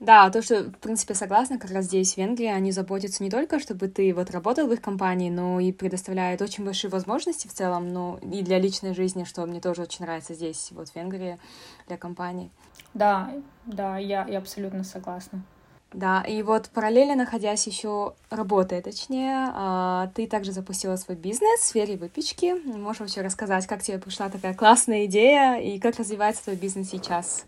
Да, 0.00 0.28
то, 0.28 0.42
что, 0.42 0.64
в 0.64 0.78
принципе, 0.78 1.14
согласна, 1.14 1.58
как 1.58 1.70
раз 1.70 1.86
здесь, 1.86 2.14
в 2.14 2.16
Венгрии, 2.18 2.48
они 2.48 2.72
заботятся 2.72 3.22
не 3.22 3.30
только, 3.30 3.58
чтобы 3.58 3.88
ты 3.88 4.12
вот 4.12 4.30
работал 4.32 4.66
в 4.66 4.72
их 4.72 4.82
компании, 4.82 5.30
но 5.30 5.60
и 5.60 5.72
предоставляют 5.72 6.42
очень 6.42 6.64
большие 6.64 6.90
возможности 6.90 7.48
в 7.48 7.54
целом, 7.54 7.90
ну, 7.90 8.18
и 8.18 8.42
для 8.42 8.58
личной 8.58 8.92
жизни, 8.92 9.24
что 9.24 9.46
мне 9.46 9.62
тоже 9.62 9.82
очень 9.82 10.04
нравится 10.04 10.34
здесь, 10.34 10.72
вот 10.72 10.90
в 10.90 10.94
Венгрии, 10.94 11.38
для 11.86 11.96
компаний. 11.96 12.50
Да, 12.92 13.30
да, 13.64 13.96
я, 13.96 14.26
я 14.28 14.38
абсолютно 14.38 14.84
согласна. 14.84 15.42
Да, 15.94 16.22
и 16.22 16.42
вот 16.42 16.70
параллельно 16.70 17.14
находясь 17.14 17.68
еще 17.68 18.14
работая, 18.28 18.82
точнее, 18.82 19.52
а, 19.54 20.10
ты 20.16 20.26
также 20.26 20.50
запустила 20.50 20.96
свой 20.96 21.16
бизнес 21.16 21.60
в 21.60 21.64
сфере 21.64 21.96
выпечки. 21.96 22.54
Можешь 22.66 23.00
вообще 23.00 23.20
рассказать, 23.20 23.68
как 23.68 23.80
тебе 23.80 23.98
пришла 23.98 24.28
такая 24.28 24.54
классная 24.54 25.04
идея 25.04 25.54
и 25.54 25.78
как 25.78 25.96
развивается 25.96 26.42
твой 26.42 26.56
бизнес 26.56 26.90
сейчас? 26.90 27.46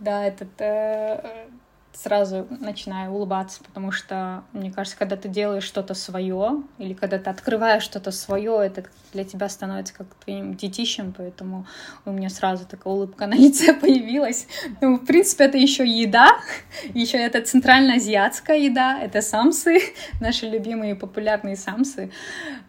Да, 0.00 0.24
этот 0.24 0.48
э, 0.60 1.46
сразу 1.94 2.46
начинаю 2.60 3.12
улыбаться, 3.12 3.62
потому 3.62 3.92
что, 3.92 4.44
мне 4.52 4.72
кажется, 4.72 4.98
когда 4.98 5.16
ты 5.16 5.28
делаешь 5.28 5.64
что-то 5.64 5.94
свое, 5.94 6.62
или 6.78 6.94
когда 6.94 7.18
ты 7.18 7.30
открываешь 7.30 7.82
что-то 7.82 8.10
свое, 8.10 8.58
это 8.64 8.84
для 9.12 9.24
тебя 9.24 9.48
становится 9.48 9.94
как 9.94 10.06
твоим 10.24 10.54
детищем, 10.54 11.14
поэтому 11.16 11.66
у 12.04 12.12
меня 12.12 12.30
сразу 12.30 12.66
такая 12.66 12.92
улыбка 12.92 13.26
на 13.26 13.34
лице 13.34 13.74
появилась. 13.80 14.46
Ну, 14.80 14.96
в 14.96 15.04
принципе, 15.04 15.44
это 15.44 15.58
еще 15.58 15.86
еда, 15.86 16.28
еще 16.94 17.18
это 17.18 17.42
центральноазиатская 17.42 18.56
еда, 18.56 18.98
это 19.00 19.20
самсы, 19.20 19.78
наши 20.20 20.48
любимые 20.48 20.94
популярные 20.94 21.56
самсы. 21.56 22.10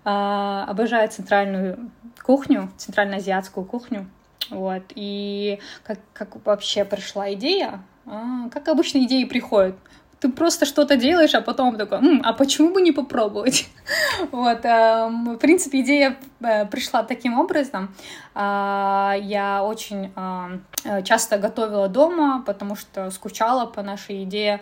А, 0.03 0.65
обожаю 0.67 1.09
центральную 1.09 1.91
кухню, 2.21 2.71
центральноазиатскую 2.77 3.65
кухню. 3.65 4.09
Вот, 4.49 4.83
и 4.95 5.59
как, 5.83 5.99
как 6.11 6.45
вообще 6.45 6.83
пришла 6.83 7.33
идея, 7.33 7.81
а, 8.05 8.49
как 8.49 8.67
обычно 8.67 8.99
идеи 8.99 9.23
приходят. 9.25 9.75
Ты 10.19 10.29
просто 10.29 10.65
что-то 10.65 10.95
делаешь, 10.95 11.33
а 11.35 11.41
потом 11.41 11.75
такой, 11.75 11.97
М, 11.97 12.21
а 12.23 12.31
почему 12.31 12.73
бы 12.73 12.81
не 12.81 12.93
попробовать? 12.93 13.67
вот, 14.31 14.63
э, 14.63 15.09
в 15.09 15.35
принципе, 15.37 15.81
идея 15.81 16.17
э, 16.39 16.65
пришла 16.65 17.03
таким 17.03 17.37
образом. 17.39 17.93
Э, 18.33 19.15
я 19.21 19.63
очень 19.65 20.13
э, 20.15 21.03
часто 21.03 21.37
готовила 21.37 21.89
дома, 21.89 22.41
потому 22.45 22.75
что 22.77 23.11
скучала 23.11 23.65
по 23.65 23.81
нашей 23.81 24.23
идее 24.23 24.61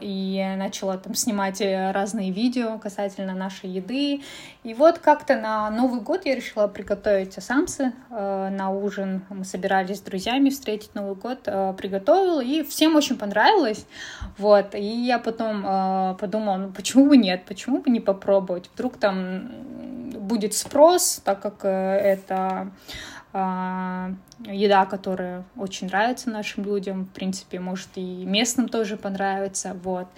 и 0.00 0.54
начала 0.56 0.98
там 0.98 1.14
снимать 1.14 1.60
э, 1.60 1.92
разные 1.92 2.30
видео 2.30 2.78
касательно 2.78 3.34
нашей 3.34 3.70
еды. 3.70 4.22
И 4.64 4.74
вот 4.74 4.98
как-то 4.98 5.36
на 5.36 5.70
Новый 5.70 6.00
год 6.00 6.26
я 6.26 6.34
решила 6.34 6.66
приготовить 6.66 7.34
самсы 7.34 7.92
э, 8.10 8.48
на 8.50 8.70
ужин. 8.70 9.24
Мы 9.30 9.44
собирались 9.44 9.98
с 9.98 10.00
друзьями 10.00 10.50
встретить 10.50 10.94
Новый 10.94 11.14
год, 11.14 11.40
э, 11.46 11.74
приготовила, 11.76 12.42
и 12.42 12.62
всем 12.62 12.96
очень 12.96 13.16
понравилось. 13.16 13.86
Вот, 14.38 14.74
и 14.74 14.82
я 15.06 15.18
потом 15.18 15.62
подумала, 16.16 16.56
ну 16.56 16.72
почему 16.72 17.08
бы 17.08 17.16
нет, 17.16 17.44
почему 17.46 17.78
бы 17.78 17.90
не 17.90 18.00
попробовать? 18.00 18.70
Вдруг 18.74 18.96
там 18.96 19.50
будет 20.18 20.54
спрос, 20.54 21.20
так 21.24 21.40
как 21.40 21.64
это 21.64 22.36
а, 22.36 22.70
еда, 23.32 24.86
которая 24.86 25.44
очень 25.56 25.88
нравится 25.88 26.30
нашим 26.30 26.64
людям, 26.64 27.04
в 27.04 27.10
принципе, 27.10 27.60
может 27.60 27.88
и 27.96 28.24
местным 28.24 28.68
тоже 28.68 28.96
понравится, 28.96 29.76
вот. 29.82 30.08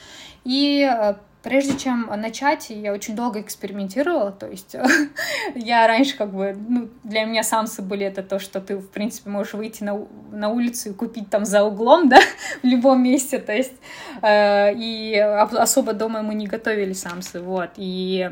И 0.44 0.83
а, 0.83 1.18
Прежде 1.42 1.79
чем 1.79 2.11
начать, 2.16 2.68
я 2.68 2.92
очень 2.92 3.16
долго 3.16 3.40
экспериментировала, 3.40 4.31
то 4.31 4.46
есть 4.46 4.77
я 5.55 5.87
раньше 5.87 6.14
как 6.18 6.35
бы, 6.35 6.55
ну, 6.68 6.90
для 7.03 7.25
меня 7.25 7.42
самсы 7.42 7.81
были 7.81 8.05
это 8.05 8.23
то, 8.23 8.38
что 8.38 8.61
ты, 8.61 8.77
в 8.77 8.90
принципе, 8.90 9.31
можешь 9.31 9.55
выйти 9.55 9.83
на, 9.83 10.07
на 10.33 10.51
улицу 10.51 10.90
и 10.90 10.92
купить 10.92 11.31
там 11.31 11.46
за 11.46 11.64
углом, 11.64 12.09
да, 12.11 12.20
в 12.62 12.66
любом 12.66 13.03
месте, 13.03 13.38
то 13.38 13.55
есть, 13.55 13.73
э, 14.20 14.75
и 14.75 15.16
особо 15.16 15.94
дома 15.94 16.20
мы 16.20 16.35
не 16.35 16.46
готовили 16.46 16.92
самсы, 16.92 17.40
вот, 17.40 17.70
и 17.77 18.31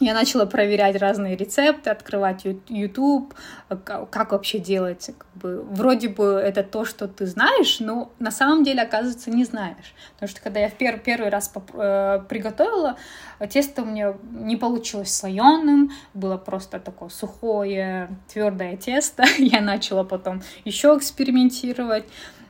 я 0.00 0.14
начала 0.14 0.46
проверять 0.46 0.96
разные 0.96 1.36
рецепты, 1.36 1.90
открывать 1.90 2.44
YouTube, 2.68 3.34
как 3.84 4.32
вообще 4.32 4.58
делать. 4.58 5.10
Как 5.18 5.26
бы, 5.34 5.62
вроде 5.62 6.08
бы 6.08 6.34
это 6.34 6.62
то, 6.62 6.84
что 6.84 7.08
ты 7.08 7.26
знаешь, 7.26 7.80
но 7.80 8.12
на 8.18 8.30
самом 8.30 8.62
деле, 8.62 8.82
оказывается, 8.82 9.30
не 9.30 9.44
знаешь. 9.44 9.94
Потому 10.14 10.28
что 10.28 10.40
когда 10.40 10.60
я 10.60 10.68
в 10.68 10.74
пер 10.74 10.98
первый 10.98 11.30
раз 11.30 11.50
э, 11.54 12.20
приготовила, 12.28 12.96
тесто 13.48 13.82
у 13.82 13.84
меня 13.86 14.14
не 14.30 14.56
получилось 14.56 15.14
слоеным, 15.14 15.92
было 16.14 16.36
просто 16.36 16.78
такое 16.78 17.08
сухое, 17.08 18.08
твердое 18.32 18.76
тесто. 18.76 19.24
Я 19.38 19.60
начала 19.60 20.04
потом 20.04 20.42
еще 20.64 20.96
экспериментировать. 20.96 22.04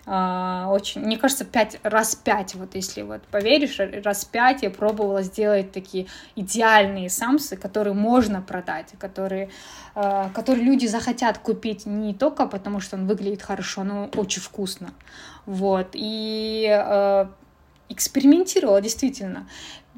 А, 0.08 0.68
очень, 0.70 1.00
мне 1.00 1.18
кажется, 1.18 1.44
пять, 1.44 1.80
раз 1.82 2.14
пять, 2.14 2.54
вот 2.54 2.76
если 2.76 3.02
вот 3.02 3.22
поверишь, 3.22 3.80
раз 4.04 4.24
пять 4.24 4.62
я 4.62 4.70
пробовала 4.70 5.22
сделать 5.22 5.72
такие 5.72 6.06
идеальные 6.36 7.10
самсы, 7.10 7.56
которые 7.56 7.94
можно 7.94 8.40
продать, 8.40 8.92
которые, 9.00 9.50
а, 9.96 10.30
которые 10.30 10.64
люди 10.64 10.86
захотят 10.86 11.38
купить 11.38 11.86
не 11.86 12.14
только 12.14 12.46
потому, 12.46 12.78
что 12.78 12.96
он 12.96 13.08
выглядит 13.08 13.42
хорошо, 13.42 13.82
но 13.82 14.08
очень 14.14 14.42
вкусно. 14.42 14.90
Вот, 15.44 15.90
и 15.92 16.66
э, 16.68 17.26
экспериментировала 17.88 18.80
действительно. 18.80 19.48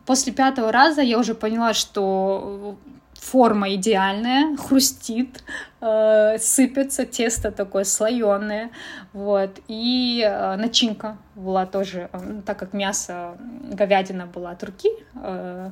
После 0.04 0.32
пятого 0.32 0.72
раза 0.72 1.00
я 1.00 1.18
уже 1.18 1.34
поняла, 1.34 1.74
что 1.74 2.78
форма 3.20 3.74
идеальная, 3.74 4.56
хрустит, 4.56 5.42
э, 5.80 6.38
сыпется, 6.38 7.04
тесто 7.04 7.50
такое 7.50 7.84
слоеное, 7.84 8.70
вот, 9.12 9.58
и 9.68 10.24
э, 10.26 10.56
начинка 10.56 11.18
была 11.34 11.66
тоже, 11.66 12.08
э, 12.12 12.40
так 12.46 12.58
как 12.58 12.72
мясо, 12.72 13.36
говядина 13.72 14.26
была 14.26 14.50
от 14.50 14.62
руки, 14.64 14.90
э, 15.14 15.70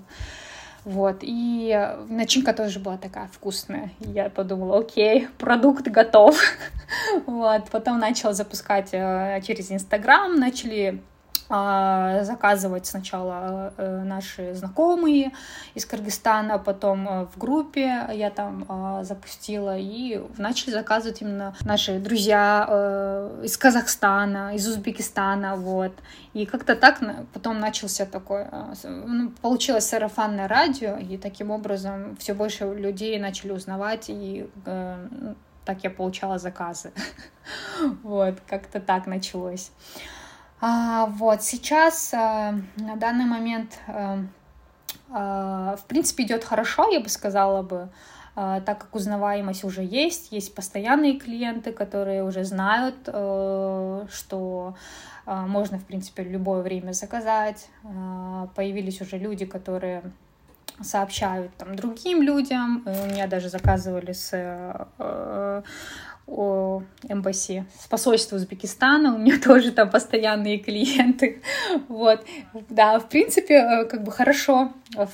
вот, 0.85 1.19
и 1.23 1.97
начинка 2.09 2.53
тоже 2.53 2.79
была 2.79 2.97
такая 2.97 3.29
вкусная. 3.33 3.91
Я 3.99 4.31
подумала, 4.31 4.79
окей, 4.79 5.27
продукт 5.37 5.89
готов. 5.89 6.41
вот, 7.27 7.71
потом 7.73 7.99
начала 7.99 8.33
запускать 8.33 8.91
э, 8.93 9.41
через 9.45 9.73
Инстаграм, 9.73 10.37
начали 10.37 11.03
заказывать 11.49 12.87
сначала 12.87 13.73
э, 13.77 14.03
наши 14.03 14.55
знакомые 14.55 15.33
из 15.75 15.87
Кыргызстана, 15.87 16.59
потом 16.59 17.09
э, 17.09 17.27
в 17.27 17.39
группе 17.39 18.09
я 18.13 18.31
там 18.31 18.65
а, 18.69 19.05
запустила, 19.05 19.77
и 19.79 20.21
начали 20.39 20.73
заказывать 20.73 21.23
именно 21.23 21.55
наши 21.65 22.01
друзья 22.01 22.67
э, 22.69 23.43
из 23.45 23.57
Казахстана, 23.57 24.57
из 24.57 24.67
Узбекистана, 24.67 25.57
вот. 25.57 25.93
И 26.35 26.47
как-то 26.47 26.75
так 26.75 27.01
потом 27.33 27.61
начался 27.61 28.07
такой, 28.07 28.47
ну, 28.83 29.31
получилось 29.41 29.87
сарафанное 29.89 30.49
радио, 30.49 30.97
и 30.97 31.17
таким 31.17 31.51
образом 31.51 32.17
все 32.17 32.35
больше 32.35 32.65
людей 32.65 33.19
начали 33.19 33.53
узнавать, 33.53 34.07
и 34.09 34.49
так 35.65 35.85
я 35.85 35.91
получала 35.91 36.39
заказы. 36.39 36.93
Вот, 38.03 38.41
как-то 38.49 38.81
так 38.81 39.07
началось. 39.07 39.71
А, 40.61 41.07
вот, 41.07 41.43
сейчас 41.43 42.15
а, 42.15 42.55
на 42.77 42.97
данный 42.97 43.27
момент, 43.27 43.79
а, 43.87 44.19
а, 45.11 45.77
в 45.77 45.85
принципе, 45.85 46.25
идет 46.25 46.45
хорошо, 46.45 46.89
я 46.91 47.01
бы 47.01 47.09
сказала 47.09 47.63
бы, 47.63 47.89
так 48.35 48.79
как 48.79 48.95
узнаваемость 48.95 49.65
уже 49.65 49.83
есть, 49.83 50.31
есть 50.31 50.55
постоянные 50.55 51.19
клиенты, 51.19 51.73
которые 51.73 52.23
уже 52.23 52.45
знают, 52.45 52.97
что 53.07 54.75
можно, 55.25 55.79
в 55.79 55.85
принципе, 55.87 56.23
любое 56.23 56.61
время 56.61 56.93
заказать. 56.93 57.71
Появились 58.55 59.01
уже 59.01 59.17
люди, 59.17 59.47
которые 59.47 60.03
сообщают 60.83 61.57
там 61.57 61.77
другим 61.77 62.21
людям. 62.21 62.83
У 62.85 63.07
меня 63.07 63.27
даже 63.27 63.49
заказывали 63.49 64.13
с 64.13 64.31
э, 64.35 65.63
эмбасси, 66.29 67.65
с 67.79 67.87
посольства 67.87 68.37
Узбекистана, 68.37 69.15
у 69.15 69.19
меня 69.19 69.39
тоже 69.45 69.71
там 69.73 69.91
постоянные 69.91 70.59
клиенты, 70.59 71.43
вот, 71.89 72.25
да, 72.69 72.99
в 72.99 73.09
принципе, 73.09 73.55
э, 73.55 73.85
как 73.85 74.03
бы 74.03 74.11
хорошо, 74.11 74.73
в, 74.95 75.11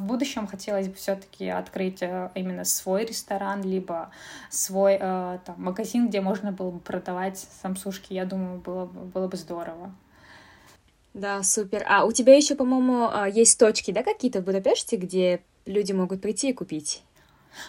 будущем 0.00 0.46
хотелось 0.46 0.88
бы 0.88 0.94
все-таки 0.94 1.48
открыть 1.48 2.02
э, 2.02 2.30
именно 2.34 2.64
свой 2.64 3.04
ресторан, 3.06 3.62
либо 3.62 4.10
свой 4.50 4.98
э, 5.00 5.38
там, 5.44 5.54
магазин, 5.56 6.08
где 6.08 6.20
можно 6.20 6.52
было 6.52 6.70
бы 6.70 6.80
продавать 6.80 7.46
самсушки, 7.62 8.12
я 8.12 8.24
думаю, 8.24 8.58
было, 8.58 8.84
было 8.86 9.28
бы 9.28 9.36
здорово. 9.36 9.94
Да, 11.14 11.42
супер. 11.42 11.82
А 11.88 12.04
у 12.04 12.12
тебя 12.12 12.36
еще, 12.36 12.56
по-моему, 12.56 13.08
есть 13.32 13.58
точки, 13.58 13.90
да, 13.90 14.02
какие-то 14.02 14.42
в 14.42 14.44
Будапеште, 14.44 14.96
где 14.96 15.40
люди 15.64 15.92
могут 15.92 16.20
прийти 16.20 16.50
и 16.50 16.52
купить? 16.52 17.05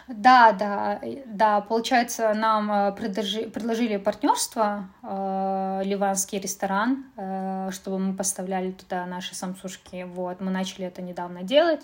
Да, 0.07 0.51
да, 0.51 1.01
да, 1.25 1.61
получается, 1.61 2.33
нам 2.33 2.71
э, 2.71 2.91
предложи, 2.93 3.49
предложили 3.49 3.97
партнерство, 3.97 4.89
э, 5.03 5.81
ливанский 5.83 6.39
ресторан, 6.39 7.05
э, 7.15 7.69
чтобы 7.71 7.99
мы 7.99 8.13
поставляли 8.13 8.71
туда 8.71 9.05
наши 9.05 9.35
самсушки. 9.35 10.03
Вот, 10.03 10.41
мы 10.41 10.51
начали 10.51 10.85
это 10.85 11.01
недавно 11.01 11.43
делать. 11.43 11.81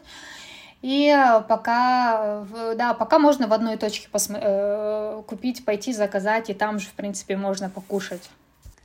И 0.81 1.15
пока, 1.47 2.45
да, 2.75 2.93
пока 2.93 3.17
можно 3.17 3.47
в 3.47 3.53
одной 3.53 3.77
точке 3.77 4.09
посмо- 4.11 5.23
купить, 5.23 5.63
пойти 5.63 5.93
заказать, 5.93 6.49
и 6.49 6.53
там 6.53 6.77
же, 6.79 6.89
в 6.89 6.91
принципе, 6.91 7.37
можно 7.37 7.69
покушать. 7.69 8.29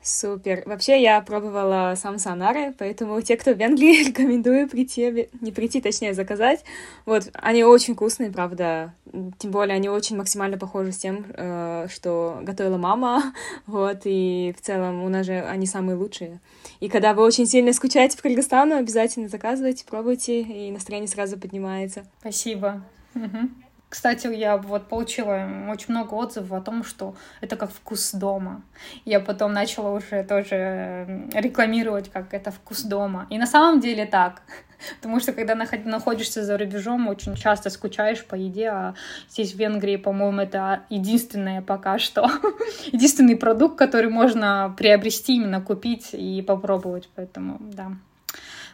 Супер. 0.08 0.62
Вообще, 0.64 1.02
я 1.02 1.20
пробовала 1.20 1.92
сам 1.94 2.18
санары, 2.18 2.74
поэтому 2.78 3.20
те, 3.20 3.36
кто 3.36 3.52
в 3.52 3.58
Венгрии, 3.58 4.04
рекомендую 4.08 4.66
прийти, 4.66 5.28
не 5.42 5.52
прийти, 5.52 5.82
точнее, 5.82 6.14
заказать. 6.14 6.64
Вот, 7.04 7.24
они 7.34 7.62
очень 7.62 7.94
вкусные, 7.94 8.30
правда. 8.30 8.94
Тем 9.38 9.50
более, 9.50 9.76
они 9.76 9.90
очень 9.90 10.16
максимально 10.16 10.56
похожи 10.56 10.92
с 10.92 10.96
тем, 10.96 11.26
э, 11.34 11.88
что 11.90 12.38
готовила 12.42 12.78
мама. 12.78 13.34
Вот, 13.66 14.00
и 14.04 14.54
в 14.56 14.64
целом 14.64 15.04
у 15.04 15.10
нас 15.10 15.26
же 15.26 15.42
они 15.42 15.66
самые 15.66 15.96
лучшие. 15.96 16.40
И 16.80 16.88
когда 16.88 17.12
вы 17.12 17.22
очень 17.22 17.44
сильно 17.44 17.74
скучаете 17.74 18.16
по 18.16 18.22
Кыргызстану, 18.22 18.76
обязательно 18.76 19.28
заказывайте, 19.28 19.84
пробуйте, 19.84 20.40
и 20.40 20.70
настроение 20.70 21.08
сразу 21.08 21.38
поднимается. 21.38 22.06
Спасибо. 22.20 22.82
Угу. 23.14 23.67
Кстати, 23.88 24.26
я 24.26 24.58
вот 24.58 24.88
получила 24.88 25.48
очень 25.70 25.94
много 25.94 26.12
отзывов 26.12 26.52
о 26.52 26.60
том, 26.60 26.84
что 26.84 27.16
это 27.40 27.56
как 27.56 27.72
вкус 27.72 28.12
дома. 28.12 28.62
Я 29.06 29.18
потом 29.18 29.54
начала 29.54 29.90
уже 29.90 30.24
тоже 30.24 31.26
рекламировать, 31.32 32.10
как 32.10 32.34
это 32.34 32.50
вкус 32.50 32.82
дома. 32.82 33.26
И 33.30 33.38
на 33.38 33.46
самом 33.46 33.80
деле 33.80 34.04
так. 34.04 34.42
Потому 34.96 35.20
что 35.20 35.32
когда 35.32 35.54
находишься 35.54 36.44
за 36.44 36.58
рубежом, 36.58 37.08
очень 37.08 37.34
часто 37.34 37.70
скучаешь 37.70 38.26
по 38.26 38.34
еде, 38.34 38.68
а 38.68 38.94
здесь 39.30 39.54
в 39.54 39.58
Венгрии, 39.58 39.96
по-моему, 39.96 40.42
это 40.42 40.82
единственное 40.90 41.62
пока 41.62 41.98
что, 41.98 42.30
единственный 42.92 43.36
продукт, 43.36 43.78
который 43.78 44.10
можно 44.10 44.74
приобрести, 44.76 45.36
именно 45.36 45.62
купить 45.62 46.10
и 46.12 46.42
попробовать. 46.42 47.08
Поэтому, 47.14 47.56
да, 47.60 47.92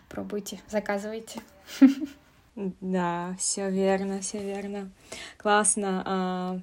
пробуйте, 0.09 0.59
заказывайте. 0.69 1.41
Да, 2.57 3.35
все 3.39 3.69
верно, 3.71 4.21
все 4.21 4.39
верно. 4.39 4.91
Классно. 5.39 6.03
А, 6.07 6.59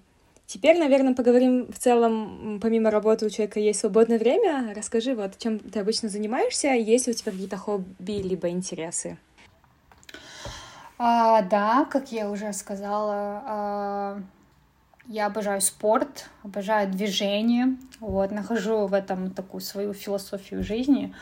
теперь, 0.48 0.80
наверное, 0.80 1.14
поговорим 1.14 1.72
в 1.72 1.78
целом, 1.78 2.60
помимо 2.62 2.92
работы 2.92 3.26
у 3.26 3.30
человека 3.30 3.60
есть 3.60 3.82
свободное 3.82 4.18
время. 4.18 4.74
Расскажи, 4.74 5.16
вот 5.16 5.38
чем 5.38 5.60
ты 5.60 5.80
обычно 5.80 6.08
занимаешься, 6.08 6.70
есть 6.70 7.08
ли 7.08 7.14
у 7.14 7.16
тебя 7.16 7.34
какие-то 7.34 7.58
хобби 7.58 8.22
либо 8.22 8.50
интересы? 8.50 9.18
А, 10.98 11.42
да, 11.42 11.86
как 11.86 12.12
я 12.12 12.30
уже 12.30 12.54
сказала, 12.54 13.42
а, 13.46 14.22
я 15.08 15.26
обожаю 15.26 15.60
спорт, 15.60 16.30
обожаю 16.44 16.90
движение, 16.90 17.76
вот, 18.00 18.32
нахожу 18.32 18.88
в 18.88 18.94
этом 18.94 19.32
такую 19.32 19.60
свою 19.62 19.94
философию 19.94 20.64
жизни. 20.64 21.14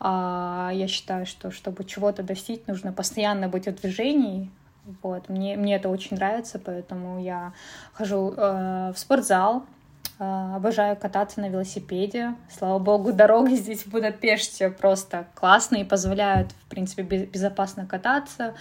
А, 0.00 0.70
я 0.72 0.88
считаю, 0.88 1.26
что 1.26 1.50
чтобы 1.50 1.84
чего-то 1.84 2.22
достичь, 2.22 2.60
нужно 2.66 2.92
постоянно 2.92 3.48
быть 3.48 3.66
в 3.66 3.74
движении. 3.80 4.50
Вот, 5.02 5.28
мне, 5.28 5.56
мне 5.56 5.76
это 5.76 5.88
очень 5.88 6.16
нравится, 6.16 6.58
поэтому 6.58 7.18
я 7.18 7.54
хожу 7.94 8.34
э, 8.36 8.92
в 8.94 8.98
спортзал, 8.98 9.64
э, 10.18 10.24
обожаю 10.56 10.94
кататься 10.94 11.40
на 11.40 11.48
велосипеде. 11.48 12.34
Слава 12.50 12.78
богу, 12.78 13.14
дороги 13.14 13.54
здесь 13.54 13.84
в 13.86 13.90
Будапеште 13.90 14.68
просто 14.68 15.26
классные, 15.34 15.86
позволяют, 15.86 16.52
в 16.52 16.68
принципе, 16.68 17.02
безопасно 17.02 17.86
кататься. 17.86 18.54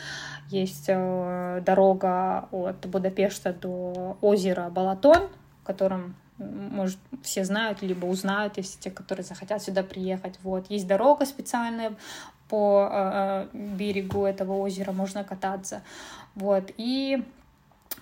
Есть 0.50 0.86
э, 0.88 1.62
дорога 1.65 2.48
от 2.52 2.86
Будапешта 2.86 3.52
до 3.52 4.17
озера 4.22 4.69
Балатон, 4.69 5.28
в 5.62 5.65
котором 5.65 6.15
может, 6.38 6.98
все 7.22 7.43
знают, 7.46 7.82
либо 7.82 8.06
узнают, 8.06 8.58
если 8.58 8.80
те, 8.80 8.91
которые 8.91 9.24
захотят 9.24 9.62
сюда 9.62 9.84
приехать. 9.84 10.39
Вот. 10.43 10.69
Есть 10.69 10.88
дорога 10.88 11.26
специальная 11.26 11.96
по 12.50 12.89
э, 12.91 13.48
э 13.54 13.58
берегу 13.58 14.26
этого 14.26 14.54
озера, 14.54 14.91
можно 14.91 15.24
кататься. 15.24 15.82
Вот. 16.36 16.72
И 16.78 17.24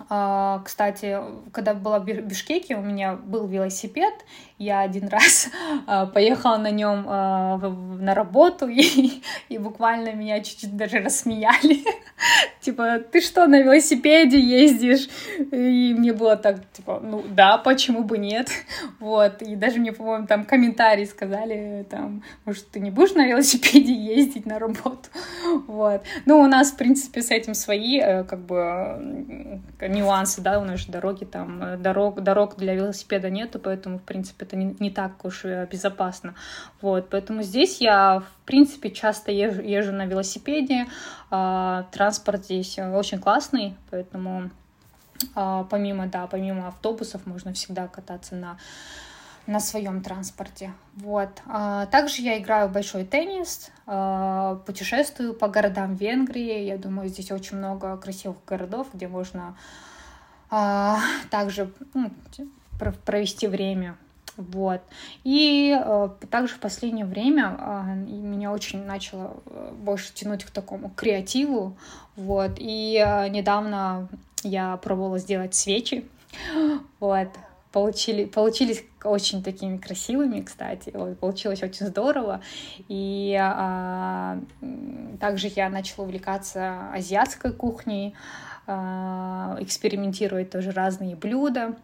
а, 0.08 0.62
кстати, 0.64 1.18
когда 1.52 1.74
была 1.74 1.98
в 1.98 2.04
Бишкеке, 2.04 2.76
у 2.76 2.82
меня 2.82 3.14
был 3.14 3.46
велосипед, 3.46 4.14
я 4.62 4.80
один 4.80 5.08
раз 5.08 5.48
а, 5.86 6.06
поехала 6.06 6.56
на 6.56 6.70
нем 6.70 7.06
а, 7.08 7.58
на 7.58 8.14
работу, 8.14 8.66
и, 8.68 9.22
и 9.48 9.58
буквально 9.58 10.12
меня 10.12 10.40
чуть-чуть 10.40 10.76
даже 10.76 10.98
рассмеяли. 10.98 11.84
типа, 12.60 12.98
ты 12.98 13.20
что, 13.20 13.46
на 13.46 13.60
велосипеде 13.60 14.40
ездишь? 14.40 15.08
И 15.50 15.94
мне 15.96 16.12
было 16.12 16.36
так, 16.36 16.60
типа, 16.72 17.00
ну 17.02 17.24
да, 17.28 17.58
почему 17.58 18.04
бы 18.04 18.18
нет? 18.18 18.48
вот, 19.00 19.42
и 19.42 19.56
даже 19.56 19.78
мне, 19.78 19.92
по-моему, 19.92 20.26
там 20.26 20.44
комментарии 20.44 21.04
сказали, 21.04 21.86
там, 21.90 22.22
может, 22.44 22.68
ты 22.70 22.80
не 22.80 22.90
будешь 22.90 23.14
на 23.14 23.26
велосипеде 23.26 23.92
ездить 23.92 24.46
на 24.46 24.58
работу? 24.58 25.08
вот. 25.66 26.02
Ну, 26.26 26.40
у 26.40 26.46
нас, 26.46 26.72
в 26.72 26.76
принципе, 26.76 27.22
с 27.22 27.30
этим 27.30 27.54
свои, 27.54 27.98
э, 27.98 28.24
как 28.24 28.40
бы, 28.40 29.60
нюансы, 29.80 30.40
да, 30.40 30.60
у 30.60 30.64
нас 30.64 30.80
же 30.80 30.92
дороги 30.92 31.24
там, 31.24 31.62
э, 31.62 31.76
дорог, 31.76 32.20
дорог 32.20 32.56
для 32.56 32.74
велосипеда 32.74 33.30
нету, 33.30 33.58
поэтому, 33.58 33.98
в 33.98 34.02
принципе, 34.02 34.46
это 34.52 34.56
не, 34.56 34.76
не 34.78 34.90
так 34.90 35.24
уж 35.24 35.44
безопасно. 35.70 36.34
Вот, 36.80 37.08
поэтому 37.10 37.42
здесь 37.42 37.80
я, 37.80 38.20
в 38.20 38.46
принципе, 38.46 38.90
часто 38.90 39.32
езжу, 39.32 39.62
езжу 39.62 39.92
на 39.92 40.04
велосипеде, 40.04 40.86
а, 41.30 41.86
транспорт 41.92 42.44
здесь 42.44 42.78
очень 42.78 43.18
классный, 43.18 43.74
поэтому 43.90 44.50
а, 45.34 45.64
помимо, 45.64 46.06
да, 46.06 46.26
помимо 46.26 46.68
автобусов 46.68 47.26
можно 47.26 47.52
всегда 47.52 47.88
кататься 47.88 48.34
на 48.36 48.58
на 49.44 49.58
своем 49.58 50.02
транспорте. 50.02 50.72
Вот. 50.94 51.42
А, 51.46 51.86
также 51.86 52.22
я 52.22 52.38
играю 52.38 52.68
в 52.68 52.72
большой 52.72 53.04
теннис, 53.04 53.72
путешествую 54.66 55.34
по 55.34 55.48
городам 55.48 55.96
Венгрии. 55.96 56.60
Я 56.60 56.78
думаю, 56.78 57.08
здесь 57.08 57.32
очень 57.32 57.56
много 57.56 57.96
красивых 57.96 58.36
городов, 58.46 58.86
где 58.92 59.08
можно 59.08 59.56
также 60.48 61.72
ну, 61.92 62.12
провести 63.04 63.46
время. 63.46 63.96
Вот. 64.36 64.80
И 65.24 65.76
э, 65.78 66.08
также 66.30 66.54
в 66.54 66.60
последнее 66.60 67.04
время 67.04 67.56
э, 67.58 67.94
меня 67.94 68.52
очень 68.52 68.84
начало 68.84 69.36
э, 69.46 69.72
больше 69.78 70.12
тянуть 70.14 70.44
к 70.44 70.50
такому 70.50 70.90
креативу. 70.90 71.76
Вот. 72.16 72.52
И 72.58 73.02
э, 73.04 73.28
недавно 73.28 74.08
я 74.42 74.76
пробовала 74.78 75.18
сделать 75.18 75.54
свечи. 75.54 76.08
Вот. 77.00 77.28
Получили, 77.72 78.26
получились 78.26 78.84
очень 79.02 79.42
такими 79.42 79.78
красивыми, 79.78 80.42
кстати. 80.42 80.90
Вот, 80.92 81.18
получилось 81.18 81.62
очень 81.62 81.86
здорово. 81.86 82.42
И 82.88 83.34
э, 83.40 84.40
также 85.18 85.48
я 85.48 85.70
начала 85.70 86.04
увлекаться 86.04 86.90
азиатской 86.92 87.52
кухней, 87.52 88.14
э, 88.66 88.72
экспериментировать 89.60 90.50
тоже 90.50 90.70
разные 90.70 91.16
блюда. 91.16 91.74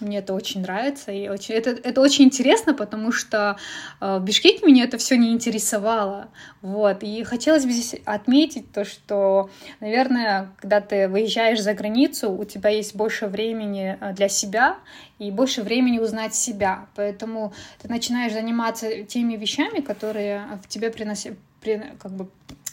Мне 0.00 0.18
это 0.18 0.34
очень 0.34 0.62
нравится, 0.62 1.12
и 1.12 1.28
очень, 1.28 1.54
это, 1.54 1.70
это 1.70 2.00
очень 2.00 2.24
интересно, 2.24 2.74
потому 2.74 3.12
что 3.12 3.56
э, 4.00 4.18
в 4.18 4.24
Бишкеке 4.24 4.66
меня 4.66 4.84
это 4.84 4.98
все 4.98 5.16
не 5.16 5.32
интересовало. 5.32 6.28
Вот. 6.62 7.02
И 7.02 7.22
хотелось 7.24 7.64
бы 7.64 7.72
здесь 7.72 8.00
отметить 8.04 8.72
то, 8.72 8.84
что, 8.84 9.50
наверное, 9.80 10.50
когда 10.58 10.80
ты 10.80 11.08
выезжаешь 11.08 11.60
за 11.60 11.74
границу, 11.74 12.30
у 12.30 12.44
тебя 12.44 12.70
есть 12.70 12.94
больше 12.94 13.26
времени 13.26 13.96
э, 14.00 14.12
для 14.12 14.28
себя 14.28 14.76
и 15.18 15.30
больше 15.30 15.62
времени 15.62 15.98
узнать 15.98 16.34
себя. 16.34 16.86
Поэтому 16.94 17.52
ты 17.80 17.88
начинаешь 17.88 18.32
заниматься 18.32 19.04
теми 19.04 19.36
вещами, 19.36 19.80
которые 19.80 20.42
в 20.62 20.68
тебе 20.68 20.90
приносят, 20.90 21.38
при, 21.60 21.82
как 21.98 22.12
бы, 22.12 22.28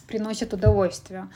приносят 0.07 0.53
удовольствие. 0.53 1.27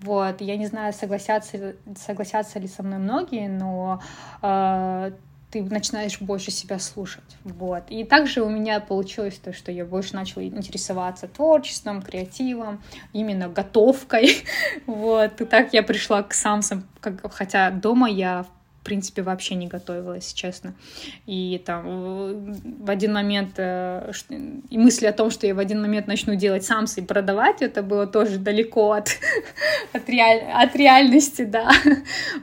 Вот, 0.00 0.40
я 0.40 0.56
не 0.56 0.66
знаю, 0.66 0.92
согласятся, 0.92 1.74
согласятся 1.96 2.58
ли 2.60 2.68
со 2.68 2.82
мной 2.82 2.98
многие, 2.98 3.48
но 3.48 4.00
э, 4.42 5.10
ты 5.50 5.62
начинаешь 5.62 6.20
больше 6.20 6.50
себя 6.50 6.78
слушать. 6.78 7.24
Вот. 7.44 7.84
И 7.88 8.04
также 8.04 8.42
у 8.42 8.48
меня 8.48 8.80
получилось 8.80 9.40
то, 9.42 9.52
что 9.52 9.72
я 9.72 9.84
больше 9.84 10.14
начала 10.14 10.44
интересоваться 10.44 11.26
творчеством, 11.26 12.02
креативом, 12.02 12.82
именно 13.12 13.48
готовкой. 13.48 14.44
вот. 14.86 15.40
И 15.40 15.44
так 15.44 15.72
я 15.72 15.82
пришла 15.82 16.22
к 16.22 16.34
самсам, 16.34 16.86
хотя 17.30 17.70
дома 17.70 18.10
я, 18.10 18.42
в 18.42 18.57
принципе, 18.88 19.20
вообще 19.20 19.54
не 19.54 19.66
готовилась, 19.66 20.32
честно. 20.32 20.74
И 21.26 21.62
там 21.64 21.84
э, 21.86 22.54
в 22.84 22.88
один 22.88 23.12
момент 23.12 23.54
э, 23.58 24.10
и 24.70 24.78
мысли 24.78 25.04
о 25.04 25.12
том, 25.12 25.30
что 25.30 25.46
я 25.46 25.54
в 25.54 25.58
один 25.58 25.82
момент 25.82 26.06
начну 26.06 26.36
делать 26.36 26.64
самсы 26.64 27.00
и 27.00 27.04
продавать, 27.04 27.60
это 27.60 27.82
было 27.82 28.06
тоже 28.06 28.38
далеко 28.38 28.92
от, 28.92 29.10
от, 29.92 30.08
реаль, 30.08 30.42
от 30.54 30.74
реальности, 30.74 31.44
да. 31.44 31.70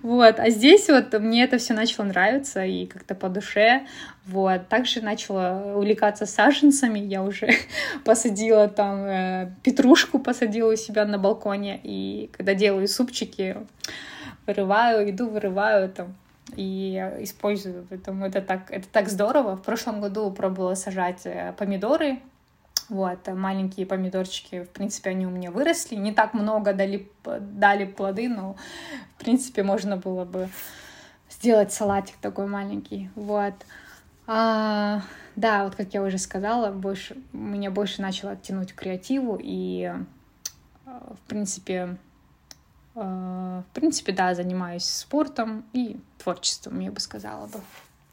Вот. 0.03 0.39
А 0.39 0.51
здесь 0.51 0.88
вот 0.88 1.20
мне 1.20 1.43
это 1.43 1.57
все 1.57 1.74
начало 1.74 2.05
нравиться 2.05 2.63
и 2.63 2.86
как-то 2.86 3.15
по 3.15 3.28
душе. 3.28 3.88
Вот. 4.28 4.67
Также 4.67 5.01
начала 5.01 5.74
увлекаться 5.76 6.28
саженцами. 6.28 6.99
Я 6.99 7.24
уже 7.24 7.49
посадила 8.05 8.67
там 8.67 9.05
э, 9.05 9.51
петрушку, 9.63 10.20
посадила 10.20 10.74
у 10.74 10.76
себя 10.76 11.05
на 11.05 11.17
балконе. 11.17 11.80
И 11.82 12.30
когда 12.34 12.53
делаю 12.53 12.88
супчики, 12.88 13.57
вырываю, 14.45 15.09
иду, 15.09 15.28
вырываю 15.28 15.89
там 15.89 16.15
и 16.56 16.96
использую. 17.20 17.86
Поэтому 17.89 18.26
это 18.26 18.41
так, 18.41 18.72
это 18.72 18.88
так 18.88 19.10
здорово. 19.10 19.56
В 19.56 19.62
прошлом 19.62 20.02
году 20.02 20.32
пробовала 20.32 20.76
сажать 20.76 21.22
э, 21.26 21.54
помидоры 21.58 22.20
Вот, 22.89 23.28
маленькие 23.28 23.86
помидорчики, 23.88 24.64
в 24.64 24.70
принципе, 24.70 25.10
они 25.10 25.26
у 25.26 25.32
меня 25.32 25.50
выросли. 25.50 25.96
Не 25.96 26.12
так 26.14 26.34
много 26.34 26.74
дали, 26.74 27.10
дали 27.24 27.86
плоды, 27.86 28.30
но, 28.30 28.56
в 29.18 29.24
принципе, 29.24 29.64
можно 29.64 29.98
было 29.98 30.24
бы 30.24 30.50
сделать 31.30 31.74
салатик 31.74 32.16
такой 32.22 32.46
маленький. 32.46 33.10
Вот. 33.16 33.56
А, 34.28 35.02
да, 35.36 35.64
вот 35.64 35.76
как 35.76 35.93
я 35.93 36.04
уже 36.04 36.18
сказала, 36.18 36.72
больше, 36.72 37.18
меня 37.34 37.72
больше 37.72 38.02
начало 38.02 38.36
тянуть 38.36 38.74
к 38.74 38.80
креативу, 38.80 39.39
и, 39.41 39.91
в 40.86 41.20
принципе, 41.28 41.98
в 42.96 43.66
принципе, 43.74 44.14
да, 44.14 44.34
занимаюсь 44.34 44.86
спортом 44.86 45.66
и 45.74 45.98
творчеством, 46.18 46.80
я 46.80 46.91
бы 46.91 47.00
сказала 47.00 47.48
бы. 47.48 47.60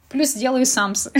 Плюс 0.09 0.33
делаю 0.33 0.65
самсы. 0.65 1.11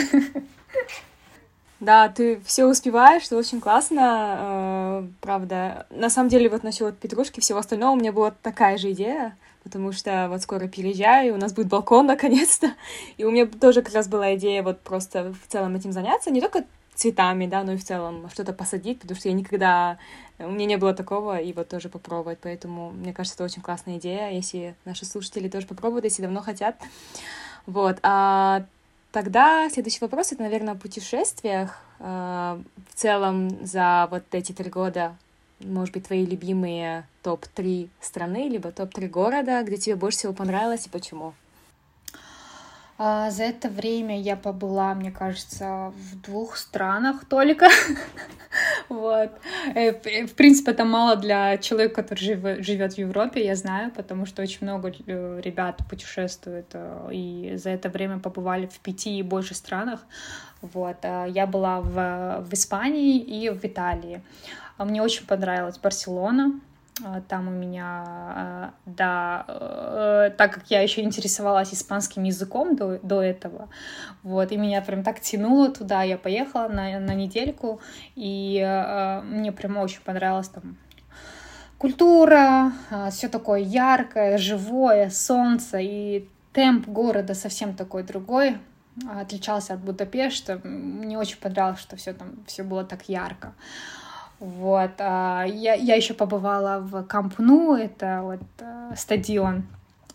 Да, 1.80 2.07
ты 2.07 2.39
все 2.45 2.66
успеваешь, 2.66 3.26
это 3.26 3.36
очень 3.36 3.59
классно, 3.59 4.38
э, 4.39 5.07
правда. 5.20 5.86
На 5.89 6.09
самом 6.09 6.30
деле, 6.30 6.47
вот 6.47 6.64
насчет 6.64 6.97
петрушки, 6.97 7.41
всего 7.41 7.59
остального, 7.59 7.91
у 7.91 7.97
меня 7.97 8.14
была 8.14 8.32
такая 8.32 8.78
же 8.78 8.93
идея, 8.93 9.36
потому 9.66 9.91
что 9.91 10.28
вот 10.30 10.41
скоро 10.41 10.70
переезжаю, 10.70 11.34
у 11.34 11.38
нас 11.38 11.51
будет 11.51 11.68
балкон 11.68 12.05
наконец-то. 12.05 12.72
И 13.18 13.26
у 13.26 13.32
меня 13.32 13.47
тоже 13.47 13.82
как 13.82 13.93
раз 13.93 14.07
была 14.07 14.34
идея 14.36 14.64
вот 14.64 14.80
просто 14.80 15.34
в 15.34 15.51
целом 15.51 15.76
этим 15.76 15.91
заняться, 15.91 16.32
не 16.32 16.39
только 16.39 16.64
цветами, 16.95 17.47
да, 17.47 17.63
но 17.63 17.73
и 17.73 17.77
в 17.77 17.83
целом 17.83 18.29
что-то 18.31 18.53
посадить, 18.53 18.99
потому 18.99 19.19
что 19.19 19.29
я 19.29 19.35
никогда... 19.35 19.97
У 20.39 20.49
меня 20.49 20.65
не 20.65 20.77
было 20.77 20.93
такого, 20.93 21.39
и 21.39 21.53
вот 21.53 21.69
тоже 21.69 21.89
попробовать, 21.89 22.39
поэтому 22.41 22.91
мне 22.91 23.13
кажется, 23.13 23.35
это 23.35 23.43
очень 23.45 23.61
классная 23.61 23.97
идея, 23.97 24.31
если 24.31 24.75
наши 24.85 25.05
слушатели 25.05 25.47
тоже 25.47 25.67
попробуют, 25.67 26.05
если 26.05 26.21
давно 26.21 26.41
хотят. 26.41 26.75
Вот, 27.65 27.97
а 28.03 28.65
Тогда 29.13 29.69
следующий 29.69 29.99
вопрос 30.01 30.31
это, 30.31 30.41
наверное, 30.41 30.73
о 30.73 30.75
путешествиях. 30.75 31.77
Э, 31.99 32.59
в 32.89 32.95
целом 32.95 33.63
за 33.63 34.07
вот 34.09 34.23
эти 34.31 34.53
три 34.53 34.71
года, 34.71 35.15
может 35.59 35.93
быть, 35.93 36.07
твои 36.07 36.25
любимые 36.25 37.05
топ-3 37.21 37.89
страны, 38.01 38.49
либо 38.49 38.71
топ-3 38.71 39.07
города, 39.09 39.61
где 39.61 39.77
тебе 39.77 39.95
больше 39.95 40.17
всего 40.17 40.33
понравилось 40.33 40.87
и 40.87 40.89
почему? 40.89 41.35
А, 43.05 43.31
за 43.31 43.43
это 43.43 43.67
время 43.67 44.17
я 44.21 44.37
побыла, 44.37 44.93
мне 44.93 45.11
кажется, 45.11 45.91
в 45.93 46.21
двух 46.21 46.55
странах 46.55 47.25
только. 47.25 47.67
вот. 48.89 49.29
Э, 49.75 50.25
в 50.25 50.33
принципе, 50.35 50.71
это 50.71 50.85
мало 50.85 51.17
для 51.17 51.57
человека, 51.57 51.95
который 51.95 52.63
живет 52.63 52.93
в 52.93 52.97
Европе, 52.97 53.43
я 53.43 53.55
знаю, 53.57 53.91
потому 53.91 54.25
что 54.25 54.41
очень 54.41 54.59
много 54.61 54.93
э, 55.05 55.41
ребят 55.43 55.81
путешествуют 55.89 56.67
э, 56.71 57.09
и 57.11 57.55
за 57.57 57.71
это 57.71 57.89
время 57.89 58.19
побывали 58.19 58.67
в 58.67 58.79
пяти 58.79 59.19
и 59.19 59.21
больше 59.23 59.53
странах. 59.53 59.99
Вот. 60.61 61.03
Я 61.03 61.45
была 61.45 61.81
в, 61.81 62.45
в 62.49 62.53
Испании 62.53 63.17
и 63.19 63.49
в 63.49 63.65
Италии. 63.65 64.21
Мне 64.77 65.01
очень 65.01 65.27
понравилась 65.27 65.77
Барселона, 65.77 66.53
а, 66.53 66.72
там 67.27 67.47
у 67.47 67.51
меня, 67.51 68.03
а, 68.05 68.73
да, 68.85 69.45
э, 69.47 70.31
так 70.37 70.53
как 70.53 70.63
я 70.69 70.81
еще 70.81 71.01
интересовалась 71.01 71.73
испанским 71.73 72.23
языком 72.23 72.75
до, 72.75 72.99
до 72.99 73.21
этого, 73.21 73.69
вот, 74.23 74.51
и 74.51 74.57
меня 74.57 74.81
прям 74.81 75.03
так 75.03 75.19
тянуло 75.19 75.69
туда, 75.69 76.03
я 76.03 76.17
поехала 76.17 76.67
на, 76.67 76.99
на 76.99 77.13
недельку, 77.13 77.81
и 78.15 78.59
э, 78.63 79.21
мне 79.21 79.51
прям 79.51 79.77
очень 79.77 80.01
понравилось 80.01 80.49
там 80.49 80.77
культура, 81.77 82.71
а, 82.89 83.09
все 83.09 83.27
такое 83.27 83.59
яркое, 83.59 84.37
живое, 84.37 85.09
солнце, 85.09 85.79
и 85.79 86.29
темп 86.53 86.87
города 86.87 87.33
совсем 87.33 87.75
такой 87.75 88.03
другой, 88.03 88.57
отличался 89.09 89.73
от 89.73 89.81
Будапешта. 89.81 90.61
Мне 90.63 91.17
очень 91.17 91.37
понравилось, 91.37 91.79
что 91.79 91.95
все 91.95 92.13
там 92.13 92.43
все 92.47 92.63
было 92.63 92.83
так 92.83 93.09
ярко. 93.09 93.53
Вот. 94.43 94.91
А, 94.99 95.45
я, 95.45 95.73
я 95.73 95.95
еще 95.95 96.13
побывала 96.13 96.79
в 96.81 97.03
Кампну, 97.03 97.75
это 97.75 98.19
вот 98.23 98.41
а, 98.59 98.93
стадион 98.93 99.63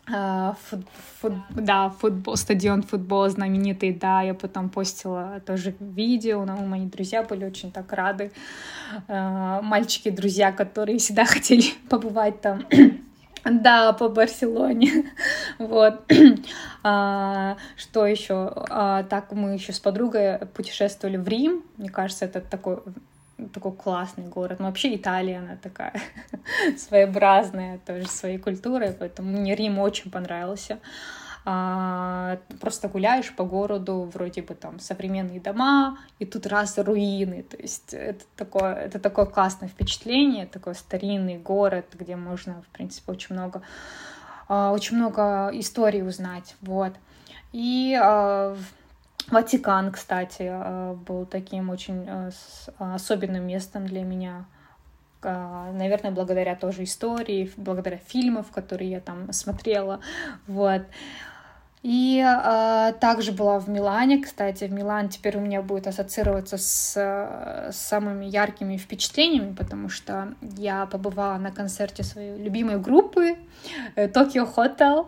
а, 0.06 0.54
Фут, 0.68 0.84
фут, 1.18 1.32
да, 1.48 1.88
футбол, 1.88 2.36
стадион 2.36 2.82
футбол 2.82 3.26
знаменитый, 3.30 3.94
да, 3.94 4.20
я 4.20 4.34
потом 4.34 4.68
постила 4.68 5.40
тоже 5.46 5.74
видео, 5.80 6.44
но 6.44 6.56
мои 6.56 6.84
друзья 6.84 7.22
были 7.22 7.46
очень 7.46 7.72
так 7.72 7.90
рады, 7.90 8.30
мальчики, 9.08 10.10
друзья, 10.10 10.52
которые 10.52 10.98
всегда 10.98 11.24
хотели 11.26 11.72
побывать 11.88 12.42
там, 12.42 12.66
да, 13.44 13.94
по 13.94 14.10
Барселоне, 14.10 15.10
вот, 15.58 16.04
а, 16.82 17.56
что 17.76 18.06
еще, 18.06 18.52
а, 18.68 19.04
так 19.04 19.32
мы 19.32 19.54
еще 19.54 19.72
с 19.72 19.80
подругой 19.80 20.38
путешествовали 20.52 21.16
в 21.16 21.26
Рим, 21.26 21.62
мне 21.78 21.88
кажется, 21.88 22.26
это 22.26 22.42
такой 22.42 22.80
такой 23.52 23.72
классный 23.72 24.26
город. 24.26 24.58
Ну, 24.58 24.66
вообще 24.66 24.94
Италия, 24.94 25.38
она 25.38 25.56
такая 25.56 25.94
своеобразная, 26.76 27.78
тоже 27.78 28.06
своей 28.06 28.38
культурой, 28.38 28.92
поэтому 28.92 29.30
мне 29.38 29.54
Рим 29.54 29.78
очень 29.78 30.10
понравился. 30.10 30.78
А, 31.50 32.38
просто 32.60 32.88
гуляешь 32.88 33.34
по 33.34 33.44
городу, 33.44 34.10
вроде 34.12 34.42
бы 34.42 34.54
там 34.54 34.80
современные 34.80 35.40
дома, 35.40 35.98
и 36.18 36.26
тут 36.26 36.46
раз 36.46 36.76
руины, 36.76 37.42
то 37.42 37.56
есть 37.56 37.94
это 37.94 38.22
такое, 38.36 38.74
это 38.74 38.98
такое 38.98 39.24
классное 39.24 39.68
впечатление, 39.68 40.44
такой 40.44 40.74
старинный 40.74 41.38
город, 41.38 41.86
где 41.98 42.16
можно, 42.16 42.62
в 42.62 42.66
принципе, 42.76 43.12
очень 43.12 43.34
много, 43.34 43.62
а, 44.46 44.72
очень 44.72 44.98
много 44.98 45.48
историй 45.54 46.06
узнать, 46.06 46.54
вот. 46.60 46.92
И 47.52 47.98
а, 47.98 48.54
Ватикан, 49.30 49.92
кстати, 49.92 50.42
э, 50.48 50.94
был 50.94 51.26
таким 51.26 51.70
очень 51.70 52.06
э, 52.06 52.30
особенным 52.78 53.46
местом 53.46 53.86
для 53.86 54.02
меня. 54.02 54.46
Э, 55.22 55.70
наверное, 55.72 56.10
благодаря 56.10 56.56
тоже 56.56 56.84
истории, 56.84 57.52
благодаря 57.56 57.98
фильмам, 57.98 58.44
которые 58.44 58.90
я 58.90 59.00
там 59.00 59.32
смотрела. 59.32 60.00
Вот. 60.46 60.82
И 61.82 62.24
э, 62.24 62.92
также 63.00 63.32
была 63.32 63.60
в 63.60 63.68
Милане, 63.68 64.18
кстати, 64.18 64.64
в 64.64 64.72
Милан 64.72 65.08
теперь 65.08 65.36
у 65.36 65.40
меня 65.40 65.62
будет 65.62 65.86
ассоциироваться 65.86 66.58
с, 66.58 66.96
с 66.96 67.76
самыми 67.76 68.24
яркими 68.24 68.76
впечатлениями, 68.76 69.54
потому 69.54 69.88
что 69.88 70.34
я 70.56 70.86
побывала 70.86 71.38
на 71.38 71.52
концерте 71.52 72.02
своей 72.02 72.36
любимой 72.36 72.78
группы 72.78 73.36
Tokyo 73.96 74.48
Hotel, 74.54 75.06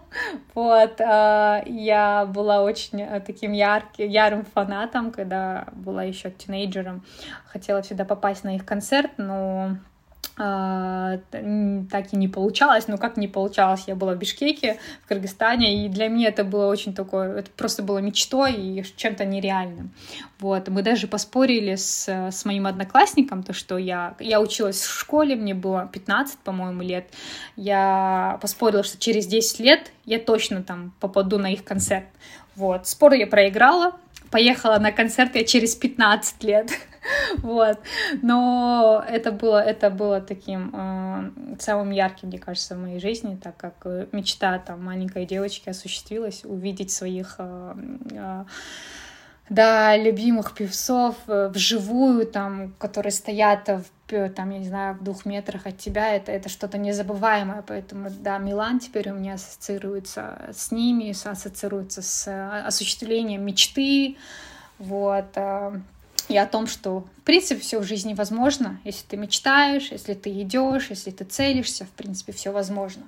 вот, 0.54 1.00
э, 1.00 1.62
я 1.66 2.26
была 2.26 2.62
очень 2.62 3.02
э, 3.02 3.20
таким 3.20 3.52
ярким, 3.52 4.08
ярым 4.08 4.44
фанатом, 4.44 5.10
когда 5.10 5.66
была 5.72 6.04
еще 6.04 6.30
тинейджером, 6.30 7.04
хотела 7.46 7.82
всегда 7.82 8.04
попасть 8.04 8.44
на 8.44 8.54
их 8.54 8.64
концерт, 8.64 9.10
но 9.16 9.76
а, 10.42 11.18
так 11.90 12.14
и 12.14 12.16
не 12.16 12.26
получалось, 12.26 12.88
но 12.88 12.96
как 12.96 13.18
не 13.18 13.28
получалось, 13.28 13.84
я 13.86 13.94
была 13.94 14.14
в 14.14 14.18
Бишкеке, 14.18 14.78
в 15.04 15.08
Кыргызстане, 15.08 15.84
и 15.84 15.88
для 15.90 16.08
меня 16.08 16.28
это 16.28 16.44
было 16.44 16.66
очень 16.66 16.94
такое, 16.94 17.40
это 17.40 17.50
просто 17.50 17.82
было 17.82 17.98
мечтой 17.98 18.54
и 18.54 18.82
чем-то 18.96 19.26
нереальным. 19.26 19.90
Вот, 20.38 20.68
мы 20.68 20.80
даже 20.82 21.08
поспорили 21.08 21.74
с, 21.74 22.08
с 22.08 22.44
моим 22.46 22.66
одноклассником, 22.66 23.42
то, 23.42 23.52
что 23.52 23.76
я, 23.76 24.14
я 24.18 24.40
училась 24.40 24.80
в 24.80 24.98
школе, 24.98 25.36
мне 25.36 25.52
было 25.52 25.90
15, 25.92 26.38
по-моему, 26.38 26.80
лет, 26.80 27.10
я 27.56 28.38
поспорила, 28.40 28.82
что 28.82 28.96
через 28.96 29.26
10 29.26 29.60
лет 29.60 29.92
я 30.06 30.18
точно 30.18 30.62
там 30.62 30.94
попаду 31.00 31.36
на 31.36 31.52
их 31.52 31.64
концерт. 31.64 32.06
Вот, 32.56 32.86
спор 32.86 33.12
я 33.12 33.26
проиграла, 33.26 33.92
поехала 34.30 34.78
на 34.78 34.90
концерт 34.90 35.34
я 35.34 35.44
через 35.44 35.74
15 35.76 36.42
лет. 36.44 36.70
вот. 37.38 37.78
Но 38.22 39.04
это 39.08 39.32
было, 39.32 39.62
это 39.62 39.90
было 39.90 40.20
таким 40.20 40.70
э, 40.72 41.56
самым 41.58 41.90
ярким, 41.90 42.28
мне 42.28 42.38
кажется, 42.38 42.74
в 42.74 42.78
моей 42.78 43.00
жизни, 43.00 43.38
так 43.42 43.56
как 43.56 43.74
э, 43.84 44.06
мечта 44.12 44.58
там 44.58 44.84
маленькой 44.84 45.26
девочки 45.26 45.68
осуществилась, 45.68 46.44
увидеть 46.44 46.90
своих 46.90 47.36
э, 47.38 47.74
э, 48.12 48.44
да, 49.50 49.96
любимых 49.96 50.54
певцов 50.54 51.16
э, 51.26 51.50
вживую, 51.52 52.24
там, 52.26 52.72
которые 52.78 53.12
стоят 53.12 53.68
в, 53.68 54.28
там, 54.30 54.50
я 54.50 54.58
не 54.58 54.68
знаю, 54.68 54.94
в 54.94 55.02
двух 55.02 55.26
метрах 55.26 55.66
от 55.66 55.76
тебя, 55.76 56.14
это, 56.14 56.30
это 56.30 56.48
что-то 56.48 56.78
незабываемое, 56.78 57.62
поэтому, 57.66 58.10
да, 58.10 58.38
Милан 58.38 58.78
теперь 58.78 59.10
у 59.10 59.14
меня 59.14 59.34
ассоциируется 59.34 60.50
с 60.52 60.70
ними, 60.70 61.10
ассоциируется 61.10 62.00
с 62.00 62.28
э, 62.28 62.60
осуществлением 62.60 63.44
мечты, 63.44 64.16
вот, 64.78 65.36
и 66.30 66.36
о 66.36 66.46
том, 66.46 66.66
что 66.66 67.04
в 67.18 67.22
принципе 67.22 67.60
все 67.60 67.78
в 67.80 67.84
жизни 67.84 68.14
возможно, 68.14 68.80
если 68.84 69.06
ты 69.06 69.16
мечтаешь, 69.16 69.90
если 69.90 70.14
ты 70.14 70.30
идешь, 70.42 70.90
если 70.90 71.10
ты 71.10 71.24
целишься, 71.24 71.84
в 71.84 71.90
принципе 71.90 72.32
все 72.32 72.50
возможно. 72.50 73.02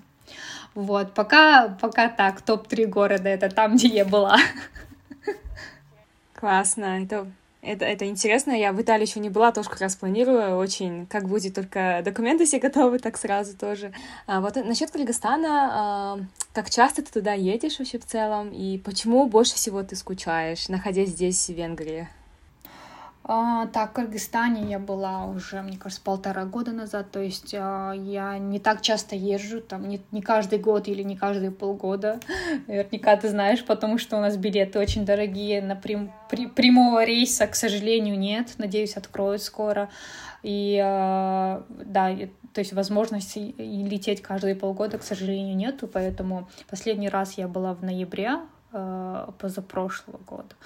Вот, 0.74 1.12
пока, 1.12 1.76
пока 1.80 2.08
так, 2.08 2.40
топ-3 2.40 2.86
города— 2.86 3.28
это 3.30 3.50
там, 3.50 3.76
где 3.76 3.88
я 3.88 4.04
была. 4.04 4.38
Классно, 6.34 7.02
это, 7.02 7.30
это, 7.60 7.84
это 7.84 8.06
интересно. 8.06 8.52
Я 8.52 8.72
в 8.72 8.80
Италии 8.80 9.06
еще 9.06 9.20
не 9.20 9.28
была, 9.28 9.52
тоже 9.52 9.68
как 9.68 9.80
раз 9.80 9.96
планирую 9.96 10.56
очень, 10.56 11.06
как 11.06 11.28
будет 11.28 11.54
только 11.54 12.00
документы 12.04 12.46
все 12.46 12.58
готовы, 12.58 12.98
так 12.98 13.18
сразу 13.18 13.56
тоже. 13.56 13.92
А 14.26 14.40
вот 14.40 14.56
насчет 14.56 14.90
Кыргызстана, 14.90 15.70
а, 15.72 16.18
как 16.54 16.70
часто 16.70 17.02
ты 17.02 17.12
туда 17.12 17.34
едешь 17.34 17.78
вообще 17.78 17.98
в 17.98 18.06
целом, 18.06 18.50
и 18.50 18.78
почему 18.78 19.26
больше 19.26 19.54
всего 19.54 19.82
ты 19.82 19.94
скучаешь, 19.94 20.68
находясь 20.68 21.10
здесь, 21.10 21.46
в 21.46 21.52
Венгрии? 21.52 22.08
А, 23.24 23.66
так, 23.66 23.90
в 23.90 23.94
Кыргызстане 23.94 24.68
я 24.68 24.80
была 24.80 25.26
уже, 25.26 25.62
мне 25.62 25.76
кажется, 25.76 26.02
полтора 26.02 26.44
года 26.44 26.72
назад, 26.72 27.12
то 27.12 27.20
есть 27.20 27.54
а, 27.56 27.92
я 27.92 28.36
не 28.38 28.58
так 28.58 28.80
часто 28.80 29.14
езжу, 29.14 29.60
там 29.60 29.88
не, 29.88 30.00
не 30.10 30.20
каждый 30.20 30.58
год 30.58 30.88
или 30.88 31.02
не 31.02 31.16
каждые 31.16 31.52
полгода, 31.52 32.18
наверняка 32.66 33.16
ты 33.16 33.28
знаешь, 33.28 33.64
потому 33.64 33.98
что 33.98 34.16
у 34.16 34.20
нас 34.20 34.36
билеты 34.36 34.80
очень 34.80 35.04
дорогие, 35.04 35.62
на 35.62 35.76
прям, 35.76 36.12
при, 36.28 36.46
прямого 36.46 37.04
рейса, 37.04 37.46
к 37.46 37.54
сожалению, 37.54 38.18
нет, 38.18 38.54
надеюсь, 38.58 38.96
откроют 38.96 39.42
скоро, 39.42 39.88
и 40.42 40.80
а, 40.82 41.64
да, 41.68 42.10
то 42.52 42.58
есть 42.58 42.72
возможности 42.72 43.54
лететь 43.56 44.20
каждые 44.20 44.56
полгода, 44.56 44.98
к 44.98 45.04
сожалению, 45.04 45.56
нету, 45.56 45.86
поэтому 45.86 46.48
последний 46.68 47.08
раз 47.08 47.34
я 47.38 47.46
была 47.46 47.72
в 47.74 47.84
ноябре 47.84 48.40
а, 48.72 49.32
позапрошлого 49.38 50.18
года. 50.18 50.56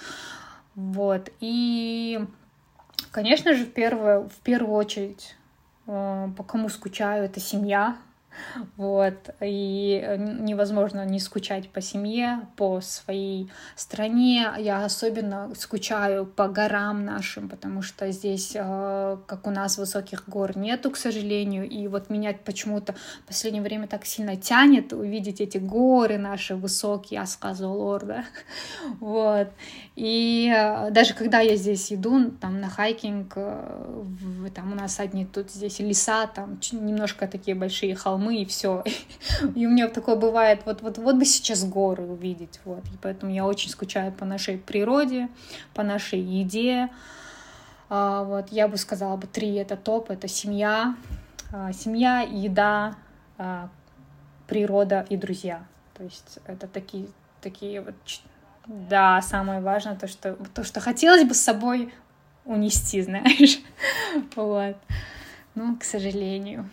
Вот, 0.75 1.31
и 1.41 2.21
Конечно 3.11 3.55
же, 3.55 3.65
в 3.65 3.73
первую, 3.73 4.29
в 4.29 4.37
первую 4.43 4.75
очередь, 4.75 5.35
э, 5.87 6.29
по 6.37 6.43
кому 6.43 6.69
скучаю, 6.69 7.25
это 7.25 7.41
семья, 7.41 7.97
вот, 8.77 9.31
и 9.41 10.01
э, 10.03 10.17
невозможно 10.17 11.05
не 11.05 11.21
скучать 11.21 11.69
по 11.71 11.81
семье, 11.81 12.41
по 12.57 12.81
своей 12.81 13.51
стране. 13.75 14.49
Я 14.59 14.85
особенно 14.85 15.53
скучаю 15.55 16.27
по 16.27 16.49
горам 16.49 17.05
нашим, 17.05 17.49
потому 17.49 17.83
что 17.83 18.11
здесь, 18.11 18.53
э, 18.55 19.17
как 19.27 19.47
у 19.47 19.51
нас, 19.51 19.79
высоких 19.79 20.29
гор 20.29 20.57
нету, 20.57 20.91
к 20.91 20.97
сожалению, 20.97 21.69
и 21.69 21.89
вот 21.89 22.11
меня 22.11 22.35
почему-то 22.45 22.95
в 23.25 23.27
последнее 23.27 23.63
время 23.63 23.87
так 23.87 24.05
сильно 24.05 24.37
тянет 24.37 24.93
увидеть 24.93 25.41
эти 25.41 25.59
горы 25.59 26.19
наши 26.19 26.55
высокие, 26.55 27.21
Асказолор, 27.21 28.05
да, 28.05 28.25
вот, 29.01 29.49
и 29.95 30.53
э, 30.55 30.91
даже 30.91 31.15
когда 31.15 31.41
я 31.41 31.57
здесь 31.57 31.93
иду, 31.93 32.31
там, 32.41 32.61
на 32.61 32.69
хайкинг, 32.69 33.35
там 34.55 34.73
у 34.73 34.75
нас 34.75 35.01
одни 35.01 35.25
тут 35.25 35.51
здесь 35.51 35.79
леса, 35.79 36.27
там 36.27 36.59
немножко 36.73 37.27
такие 37.27 37.55
большие 37.55 37.95
холмы, 37.95 38.26
холмы, 38.27 38.43
и 38.43 38.45
все. 38.45 38.85
И 39.55 39.67
у 39.67 39.71
меня 39.71 39.89
такое 39.89 40.17
бывает, 40.17 40.63
вот, 40.65 40.83
вот, 40.83 40.99
вот 40.99 41.17
бы 41.17 41.25
сейчас 41.25 41.65
горы 41.65 42.05
увидеть, 42.05 42.61
вот. 42.65 42.85
И 42.87 42.97
поэтому 43.01 43.33
я 43.33 43.47
очень 43.47 43.71
скучаю 43.71 44.13
по 44.13 44.25
нашей 44.25 44.59
природе, 44.59 45.29
по 45.75 45.83
нашей 45.83 46.21
еде. 46.21 46.89
А, 47.89 48.25
вот, 48.25 48.51
я 48.51 48.69
бы 48.69 48.77
сказала 48.77 49.17
бы 49.17 49.27
три, 49.27 49.55
это 49.55 49.77
топ, 49.77 50.11
это 50.11 50.29
семья, 50.29 50.97
а, 51.53 51.73
семья, 51.73 52.21
еда, 52.21 52.97
а, 53.39 53.69
природа 54.47 55.07
и 55.09 55.17
друзья. 55.17 55.65
То 55.95 56.05
есть 56.05 56.39
это 56.47 56.67
такие, 56.67 57.07
такие 57.41 57.81
вот, 57.81 57.95
да, 58.67 59.23
самое 59.23 59.61
важное, 59.61 59.97
то, 59.97 60.09
что, 60.09 60.35
то, 60.55 60.65
что 60.65 60.81
хотелось 60.81 61.25
бы 61.25 61.35
с 61.35 61.41
собой 61.41 61.93
унести, 62.45 63.03
знаешь, 63.09 63.61
вот. 64.35 64.77
Ну, 65.55 65.77
к 65.77 65.85
сожалению. 65.85 66.69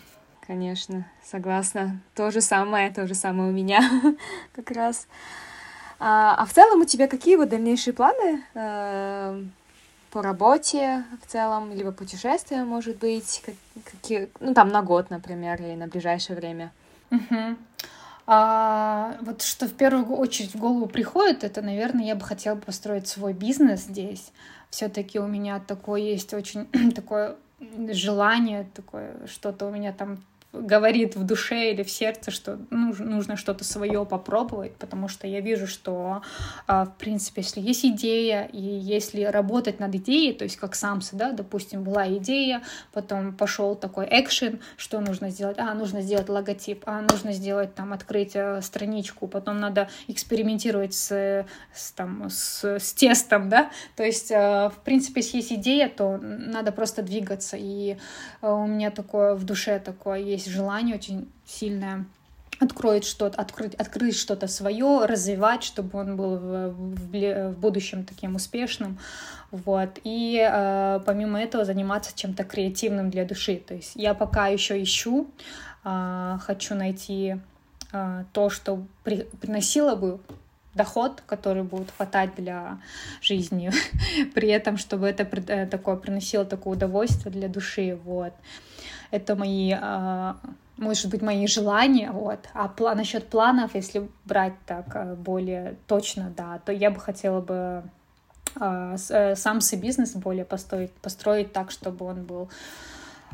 Конечно, 0.46 1.06
согласна. 1.24 2.02
То 2.16 2.30
же 2.30 2.42
самое, 2.42 2.92
то 2.92 3.08
же 3.08 3.16
самое 3.16 3.50
у 3.50 3.54
меня 3.54 3.82
как 4.54 4.72
раз. 4.72 5.08
А, 6.00 6.36
а 6.38 6.46
в 6.46 6.52
целом 6.52 6.82
у 6.82 6.86
тебя 6.86 7.08
какие 7.08 7.38
вот 7.38 7.48
дальнейшие 7.48 7.94
планы 7.94 8.44
э, 8.54 9.44
по 10.12 10.22
работе 10.22 11.06
в 11.22 11.32
целом, 11.32 11.72
либо 11.72 11.94
путешествия, 11.94 12.66
может 12.66 12.98
быть, 12.98 13.42
как, 13.46 13.56
какие, 13.86 14.30
ну 14.42 14.54
там 14.54 14.68
на 14.68 14.82
год, 14.82 15.10
например, 15.10 15.62
или 15.62 15.76
на 15.76 15.88
ближайшее 15.88 16.36
время? 16.36 16.74
А, 18.26 19.18
вот 19.22 19.42
что 19.42 19.68
в 19.68 19.74
первую 19.74 20.06
очередь 20.18 20.54
в 20.54 20.60
голову 20.60 20.88
приходит, 20.88 21.44
это, 21.44 21.62
наверное, 21.62 22.06
я 22.06 22.16
бы 22.16 22.24
хотела 22.24 22.56
построить 22.56 23.08
свой 23.08 23.34
бизнес 23.34 23.82
здесь. 23.82 24.32
Все-таки 24.70 25.20
у 25.20 25.28
меня 25.28 25.60
такое 25.60 26.02
есть 26.02 26.34
очень 26.34 26.68
такое 26.96 27.36
желание, 27.92 28.68
такое 28.74 29.26
что-то 29.28 29.68
у 29.68 29.72
меня 29.72 29.94
там 29.94 30.20
говорит 30.54 31.16
в 31.16 31.26
душе 31.26 31.72
или 31.72 31.82
в 31.82 31.90
сердце, 31.90 32.30
что 32.30 32.60
нужно, 32.70 33.36
что-то 33.36 33.64
свое 33.64 34.06
попробовать, 34.06 34.76
потому 34.76 35.08
что 35.08 35.26
я 35.26 35.42
вижу, 35.42 35.66
что, 35.66 36.22
а, 36.68 36.86
в 36.86 36.96
принципе, 36.98 37.42
если 37.42 37.60
есть 37.60 37.84
идея, 37.84 38.46
и 38.46 38.62
если 38.62 39.24
работать 39.24 39.80
над 39.80 39.96
идеей, 39.96 40.34
то 40.34 40.44
есть 40.44 40.58
как 40.58 40.76
самса, 40.76 41.16
да, 41.16 41.32
допустим, 41.32 41.84
была 41.84 42.08
идея, 42.18 42.62
потом 42.92 43.34
пошел 43.34 43.76
такой 43.76 44.08
экшен, 44.10 44.60
что 44.78 45.00
нужно 45.00 45.32
сделать? 45.32 45.58
А, 45.58 45.74
нужно 45.74 46.02
сделать 46.02 46.30
логотип, 46.30 46.84
а, 46.86 47.02
нужно 47.02 47.34
сделать, 47.34 47.74
там, 47.74 47.92
открыть 47.92 48.36
э, 48.36 48.62
страничку, 48.62 49.28
потом 49.28 49.60
надо 49.60 49.90
экспериментировать 50.08 50.94
с, 50.94 51.46
с, 51.74 51.92
там, 51.94 52.30
с, 52.30 52.64
с 52.64 52.94
тестом, 52.94 53.50
да, 53.50 53.72
то 53.96 54.04
есть, 54.04 54.30
э, 54.30 54.70
в 54.70 54.80
принципе, 54.84 55.22
если 55.22 55.38
есть 55.38 55.54
идея, 55.54 55.90
то 55.90 56.18
надо 56.18 56.72
просто 56.72 57.02
двигаться, 57.02 57.58
и 57.58 57.98
э, 58.42 58.48
у 58.48 58.68
меня 58.68 58.92
такое 58.92 59.34
в 59.34 59.44
душе 59.46 59.80
такое 59.80 60.20
есть 60.20 60.43
есть 60.44 60.56
желание 60.56 60.96
очень 60.96 61.30
сильное 61.46 62.06
откроет 62.60 63.04
что-то, 63.04 63.40
открыть, 63.40 63.76
открыть 63.76 64.18
что-то 64.18 64.48
свое, 64.48 65.06
развивать, 65.06 65.64
чтобы 65.64 66.00
он 66.00 66.16
был 66.16 66.38
в, 66.38 66.70
в, 66.70 67.50
в 67.52 67.60
будущем 67.60 68.06
таким 68.06 68.36
успешным, 68.36 69.00
вот. 69.52 70.00
И 70.04 70.40
э, 70.40 71.00
помимо 71.06 71.42
этого 71.42 71.66
заниматься 71.66 72.16
чем-то 72.16 72.44
креативным 72.44 73.10
для 73.10 73.26
души. 73.26 73.58
То 73.58 73.76
есть 73.76 73.92
я 73.96 74.14
пока 74.14 74.48
еще 74.48 74.82
ищу, 74.82 75.30
э, 75.84 76.38
хочу 76.42 76.76
найти 76.76 77.38
э, 77.92 78.24
то, 78.32 78.50
что 78.50 78.84
при, 79.04 79.28
приносило 79.42 79.96
бы 79.96 80.20
доход, 80.76 81.22
который 81.26 81.64
будет 81.64 81.92
хватать 81.92 82.36
для 82.36 82.80
жизни, 83.22 83.72
при 84.34 84.50
этом, 84.50 84.78
чтобы 84.78 85.08
это 85.08 85.24
э, 85.24 85.66
такое 85.68 85.96
приносило 85.96 86.46
такое 86.46 86.74
удовольствие 86.74 87.32
для 87.32 87.48
души, 87.48 87.98
вот 88.04 88.34
это 89.14 89.36
мои, 89.36 89.72
а, 89.80 90.38
может 90.78 91.12
быть, 91.12 91.22
мои 91.22 91.46
желания, 91.46 92.12
вот. 92.12 92.40
А 92.54 92.68
план, 92.68 92.98
насчет 92.98 93.30
планов, 93.30 93.76
если 93.76 94.10
брать 94.26 94.54
так 94.66 94.86
а, 94.96 95.16
более 95.16 95.76
точно, 95.86 96.34
да, 96.36 96.60
то 96.66 96.72
я 96.72 96.90
бы 96.90 97.00
хотела 97.00 97.40
бы 97.40 97.84
а, 98.56 98.96
э, 99.10 99.36
сам 99.36 99.62
свой 99.62 99.82
бизнес 99.82 100.16
более 100.16 100.46
построить, 100.46 100.92
построить 100.94 101.54
так, 101.54 101.70
чтобы 101.70 102.06
он 102.06 102.24
был, 102.24 102.50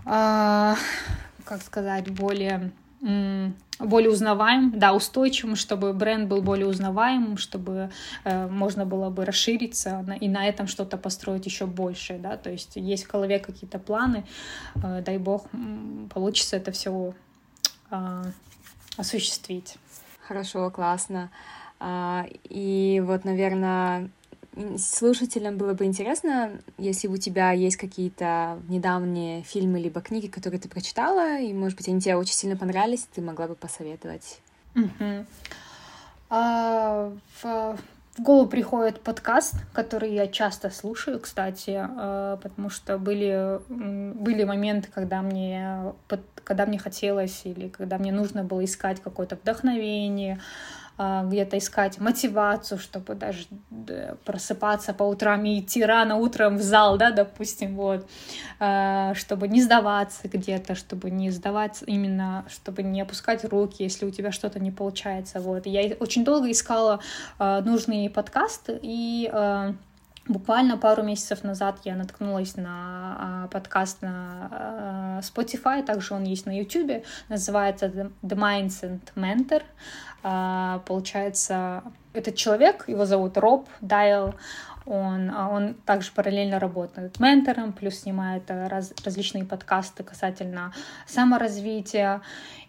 как 0.04 1.62
сказать, 1.64 2.10
более 2.10 2.72
более 3.02 4.12
узнаваемым, 4.12 4.78
да, 4.78 4.94
устойчивым, 4.94 5.56
чтобы 5.56 5.94
бренд 5.94 6.28
был 6.28 6.42
более 6.42 6.68
узнаваемым, 6.68 7.38
чтобы 7.38 7.92
э, 8.26 8.48
можно 8.48 8.86
было 8.86 9.10
бы 9.10 9.24
расшириться 9.24 10.02
на, 10.02 10.14
и 10.14 10.28
на 10.28 10.48
этом 10.48 10.68
что-то 10.68 10.98
построить 10.98 11.46
еще 11.46 11.66
больше, 11.66 12.18
да, 12.18 12.36
то 12.36 12.50
есть 12.50 12.76
есть 12.76 13.06
в 13.06 13.12
голове 13.12 13.40
какие-то 13.40 13.80
планы, 13.80 14.26
э, 14.76 15.02
дай 15.02 15.18
бог, 15.18 15.48
получится 16.14 16.58
это 16.58 16.72
все 16.72 17.14
э, 17.90 18.24
осуществить. 18.98 19.78
Хорошо, 20.28 20.70
классно. 20.70 21.32
А, 21.80 22.26
и 22.44 23.02
вот, 23.06 23.24
наверное, 23.24 24.12
слушателям 24.78 25.58
было 25.58 25.74
бы 25.74 25.86
интересно, 25.86 26.52
если 26.78 27.08
у 27.08 27.18
тебя 27.18 27.52
есть 27.52 27.78
какие-то 27.78 28.60
недавние 28.68 29.44
фильмы 29.44 29.80
либо 29.80 30.02
книги, 30.02 30.28
которые 30.28 30.60
ты 30.60 30.68
прочитала, 30.68 31.40
и, 31.40 31.54
может 31.54 31.78
быть, 31.78 31.88
они 31.88 32.02
тебе 32.02 32.16
очень 32.16 32.34
сильно 32.34 32.58
понравились, 32.58 33.08
ты 33.14 33.22
могла 33.22 33.48
бы 33.48 33.56
посоветовать. 33.56 34.40
А, 36.32 37.12
в, 37.42 37.78
в 38.18 38.22
голову 38.22 38.48
приходит 38.48 39.02
подкаст, 39.02 39.56
который 39.74 40.14
я 40.14 40.28
часто 40.28 40.70
слушаю, 40.70 41.20
кстати, 41.20 41.76
а, 41.76 42.38
потому 42.38 42.70
что 42.70 42.98
были, 42.98 43.60
были 43.68 44.44
моменты, 44.44 44.90
когда 44.94 45.22
мне, 45.22 45.94
когда 46.44 46.66
мне 46.66 46.78
хотелось 46.78 47.42
или 47.46 47.70
когда 47.70 47.98
мне 47.98 48.12
нужно 48.12 48.44
было 48.44 48.64
искать 48.64 49.02
какое-то 49.02 49.38
вдохновение, 49.38 50.40
где-то 51.00 51.58
искать 51.58 52.00
мотивацию, 52.00 52.78
чтобы 52.78 53.16
даже 53.16 53.46
просыпаться 54.26 54.94
по 54.94 55.04
утрам 55.04 55.44
и 55.46 55.60
идти 55.60 55.84
рано 55.84 56.18
утром 56.18 56.58
в 56.58 56.62
зал, 56.62 56.98
да, 56.98 57.12
допустим, 57.12 57.76
вот, 57.76 58.06
а, 58.60 59.14
чтобы 59.16 59.48
не 59.48 59.62
сдаваться 59.62 60.28
где-то, 60.28 60.76
чтобы 60.76 61.10
не 61.10 61.32
сдаваться 61.32 61.86
именно, 61.86 62.46
чтобы 62.50 62.84
не 62.84 63.02
опускать 63.02 63.46
руки, 63.46 63.84
если 63.84 64.06
у 64.06 64.12
тебя 64.12 64.32
что-то 64.32 64.60
не 64.60 64.72
получается, 64.72 65.40
вот. 65.40 65.66
Я 65.66 65.96
очень 66.00 66.26
долго 66.26 66.52
искала 66.52 67.00
а, 67.38 67.62
нужные 67.62 68.10
подкасты, 68.10 68.78
и 68.82 69.32
Буквально 70.30 70.78
пару 70.78 71.02
месяцев 71.02 71.44
назад 71.44 71.80
я 71.86 71.96
наткнулась 71.96 72.56
на 72.56 73.50
подкаст 73.52 74.04
на 74.04 75.20
Spotify, 75.24 75.84
также 75.84 76.14
он 76.14 76.24
есть 76.24 76.46
на 76.46 76.56
YouTube, 76.56 77.04
называется 77.30 77.88
The 77.88 78.12
Mindset 78.22 79.02
Mentor. 79.16 79.64
А, 80.22 80.84
получается, 80.86 81.82
этот 82.14 82.36
человек, 82.36 82.88
его 82.88 83.06
зовут 83.06 83.40
РобДайл, 83.40 84.36
он, 84.86 85.32
а, 85.32 85.50
он 85.50 85.74
также 85.74 86.12
параллельно 86.12 86.60
работает 86.60 87.20
ментором, 87.20 87.74
плюс 87.74 88.02
снимает 88.02 88.44
э, 88.50 88.68
раз, 88.68 88.94
различные 89.04 89.46
подкасты 89.46 90.04
касательно 90.04 90.74
саморазвития. 91.08 92.22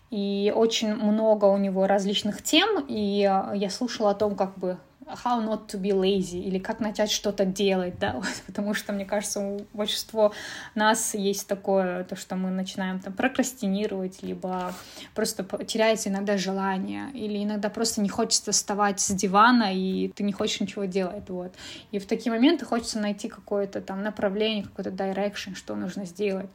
И 0.09 0.51
очень 0.57 0.95
много 0.95 1.45
у 1.45 1.59
него 1.59 1.87
различных 1.87 2.43
тем, 2.43 2.87
и 2.89 3.21
э, 3.21 3.57
я 3.57 3.69
слушала 3.69 4.13
о 4.13 4.15
том, 4.15 4.35
как 4.35 4.57
бы 4.57 4.79
how 5.25 5.41
not 5.45 5.67
to 5.69 5.81
be 5.81 5.91
lazy, 5.91 6.41
или 6.41 6.59
как 6.59 6.81
начать 6.81 7.11
что-то 7.11 7.45
делать, 7.45 7.99
да, 7.99 8.13
вот, 8.17 8.43
потому 8.47 8.75
что, 8.75 8.93
мне 8.93 9.05
кажется, 9.05 9.41
у 9.41 9.67
большинства 9.73 10.33
нас 10.75 11.15
есть 11.15 11.47
такое, 11.47 12.05
то, 12.05 12.17
что 12.17 12.37
мы 12.37 12.51
начинаем 12.51 13.01
там 13.01 13.13
прокрастинировать, 13.13 14.23
либо 14.23 14.75
просто 15.15 15.45
теряется 15.65 16.09
иногда 16.09 16.37
желание, 16.37 17.11
или 17.13 17.43
иногда 17.43 17.71
просто 17.71 18.01
не 18.01 18.09
хочется 18.09 18.53
вставать 18.53 19.01
с 19.01 19.11
дивана, 19.11 19.75
и 19.75 20.09
ты 20.09 20.23
не 20.23 20.33
хочешь 20.33 20.61
ничего 20.61 20.85
делать, 20.85 21.29
вот. 21.29 21.55
И 21.91 21.99
в 21.99 22.07
такие 22.07 22.33
моменты 22.33 22.65
хочется 22.65 22.99
найти 22.99 23.29
какое-то 23.29 23.81
там 23.81 24.03
направление, 24.03 24.65
какой-то 24.65 24.91
direction, 24.91 25.55
что 25.55 25.75
нужно 25.75 26.05
сделать. 26.05 26.51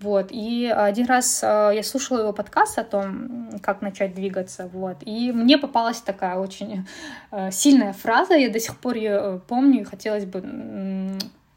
Вот, 0.00 0.28
и 0.30 0.66
один 0.66 1.06
раз 1.06 1.42
э, 1.42 1.72
я 1.74 1.82
слушала 1.82 2.20
его 2.20 2.32
подкаст 2.32 2.78
о 2.78 2.84
том, 2.84 3.50
как 3.60 3.82
начать 3.82 4.14
двигаться, 4.14 4.70
вот, 4.72 4.98
и 5.00 5.32
мне 5.32 5.58
попалась 5.58 6.00
такая 6.00 6.36
очень 6.36 6.86
э, 7.32 7.50
сильная 7.50 7.92
фраза, 7.92 8.34
я 8.34 8.48
до 8.48 8.60
сих 8.60 8.78
пор 8.78 8.94
ее 8.94 9.18
э, 9.20 9.40
помню, 9.48 9.80
и 9.80 9.84
хотелось 9.84 10.24
бы, 10.24 10.40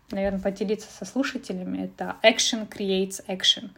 наверное, 0.09 0.41
поделиться 0.41 0.87
со 0.91 1.05
слушателями, 1.05 1.83
это 1.83 2.15
action 2.23 2.67
creates 2.67 3.23
action. 3.27 3.69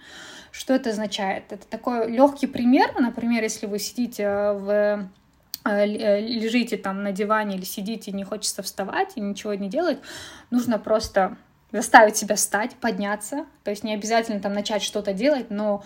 Что 0.51 0.73
это 0.73 0.91
означает? 0.91 1.51
Это 1.51 1.67
такой 1.67 2.09
легкий 2.09 2.47
пример, 2.47 2.97
например, 2.97 3.43
если 3.43 3.65
вы 3.65 3.79
сидите 3.79 4.25
в 4.25 5.09
лежите 5.65 6.75
там 6.77 7.03
на 7.03 7.11
диване 7.11 7.55
или 7.55 7.63
сидите, 7.63 8.11
не 8.11 8.23
хочется 8.23 8.63
вставать 8.63 9.13
и 9.15 9.21
ничего 9.21 9.53
не 9.53 9.69
делать, 9.69 9.97
нужно 10.51 10.77
просто 10.77 11.37
заставить 11.73 12.15
себя 12.15 12.35
встать, 12.35 12.75
подняться. 12.75 13.45
То 13.63 13.71
есть 13.71 13.83
не 13.83 13.93
обязательно 13.93 14.39
там 14.39 14.53
начать 14.53 14.83
что-то 14.83 15.11
делать, 15.11 15.49
но 15.49 15.83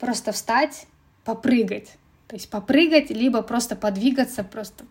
просто 0.00 0.32
встать, 0.32 0.86
попрыгать. 1.24 1.92
То 2.26 2.34
есть 2.34 2.50
попрыгать, 2.50 3.10
либо 3.10 3.42
просто 3.42 3.76
подвигаться, 3.76 4.42
просто 4.42 4.84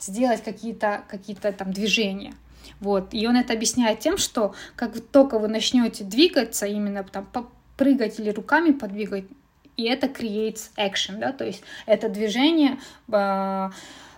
сделать 0.00 0.42
какие-то 0.42 1.04
какие 1.08 1.36
там 1.36 1.72
движения. 1.72 2.34
Вот. 2.80 3.12
И 3.12 3.26
он 3.26 3.36
это 3.36 3.52
объясняет 3.52 4.00
тем, 4.00 4.18
что 4.18 4.54
как 4.76 4.98
только 5.00 5.38
вы 5.38 5.48
начнете 5.48 6.04
двигаться, 6.04 6.66
именно 6.66 7.04
там 7.04 7.26
попрыгать 7.26 8.20
или 8.20 8.30
руками 8.30 8.70
подвигать, 8.72 9.24
и 9.76 9.84
это 9.84 10.06
creates 10.06 10.70
action, 10.76 11.18
да, 11.18 11.32
то 11.32 11.44
есть 11.44 11.62
это 11.86 12.08
движение 12.08 12.78
э, 13.10 13.70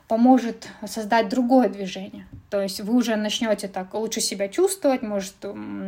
поможет 0.08 0.68
создать 0.86 1.28
другое 1.28 1.68
движение. 1.68 2.26
То 2.50 2.60
есть 2.60 2.80
вы 2.80 2.94
уже 2.94 3.16
начнете 3.16 3.68
так 3.68 3.94
лучше 3.94 4.20
себя 4.20 4.48
чувствовать, 4.48 5.02
может, 5.02 5.34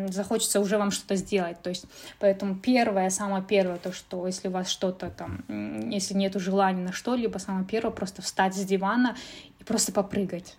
захочется 0.09 0.61
уже 0.61 0.79
вам 0.79 0.91
что-то 0.91 1.17
сделать. 1.17 1.61
То 1.63 1.71
есть 1.71 1.85
поэтому 2.19 2.57
первое, 2.57 3.11
самое 3.11 3.43
первое, 3.43 3.77
то, 3.77 3.93
что 3.93 4.27
если 4.27 4.49
у 4.49 4.51
вас 4.51 4.69
что-то 4.69 5.11
там, 5.11 5.45
если 5.91 6.15
нет 6.15 6.35
желания 6.37 6.83
на 6.83 6.93
что-либо, 6.93 7.39
самое 7.39 7.67
первое, 7.67 7.93
просто 7.93 8.23
встать 8.23 8.55
с 8.55 8.65
дивана 8.65 9.17
и 9.61 9.65
просто 9.65 9.93
попрыгать. 9.93 10.57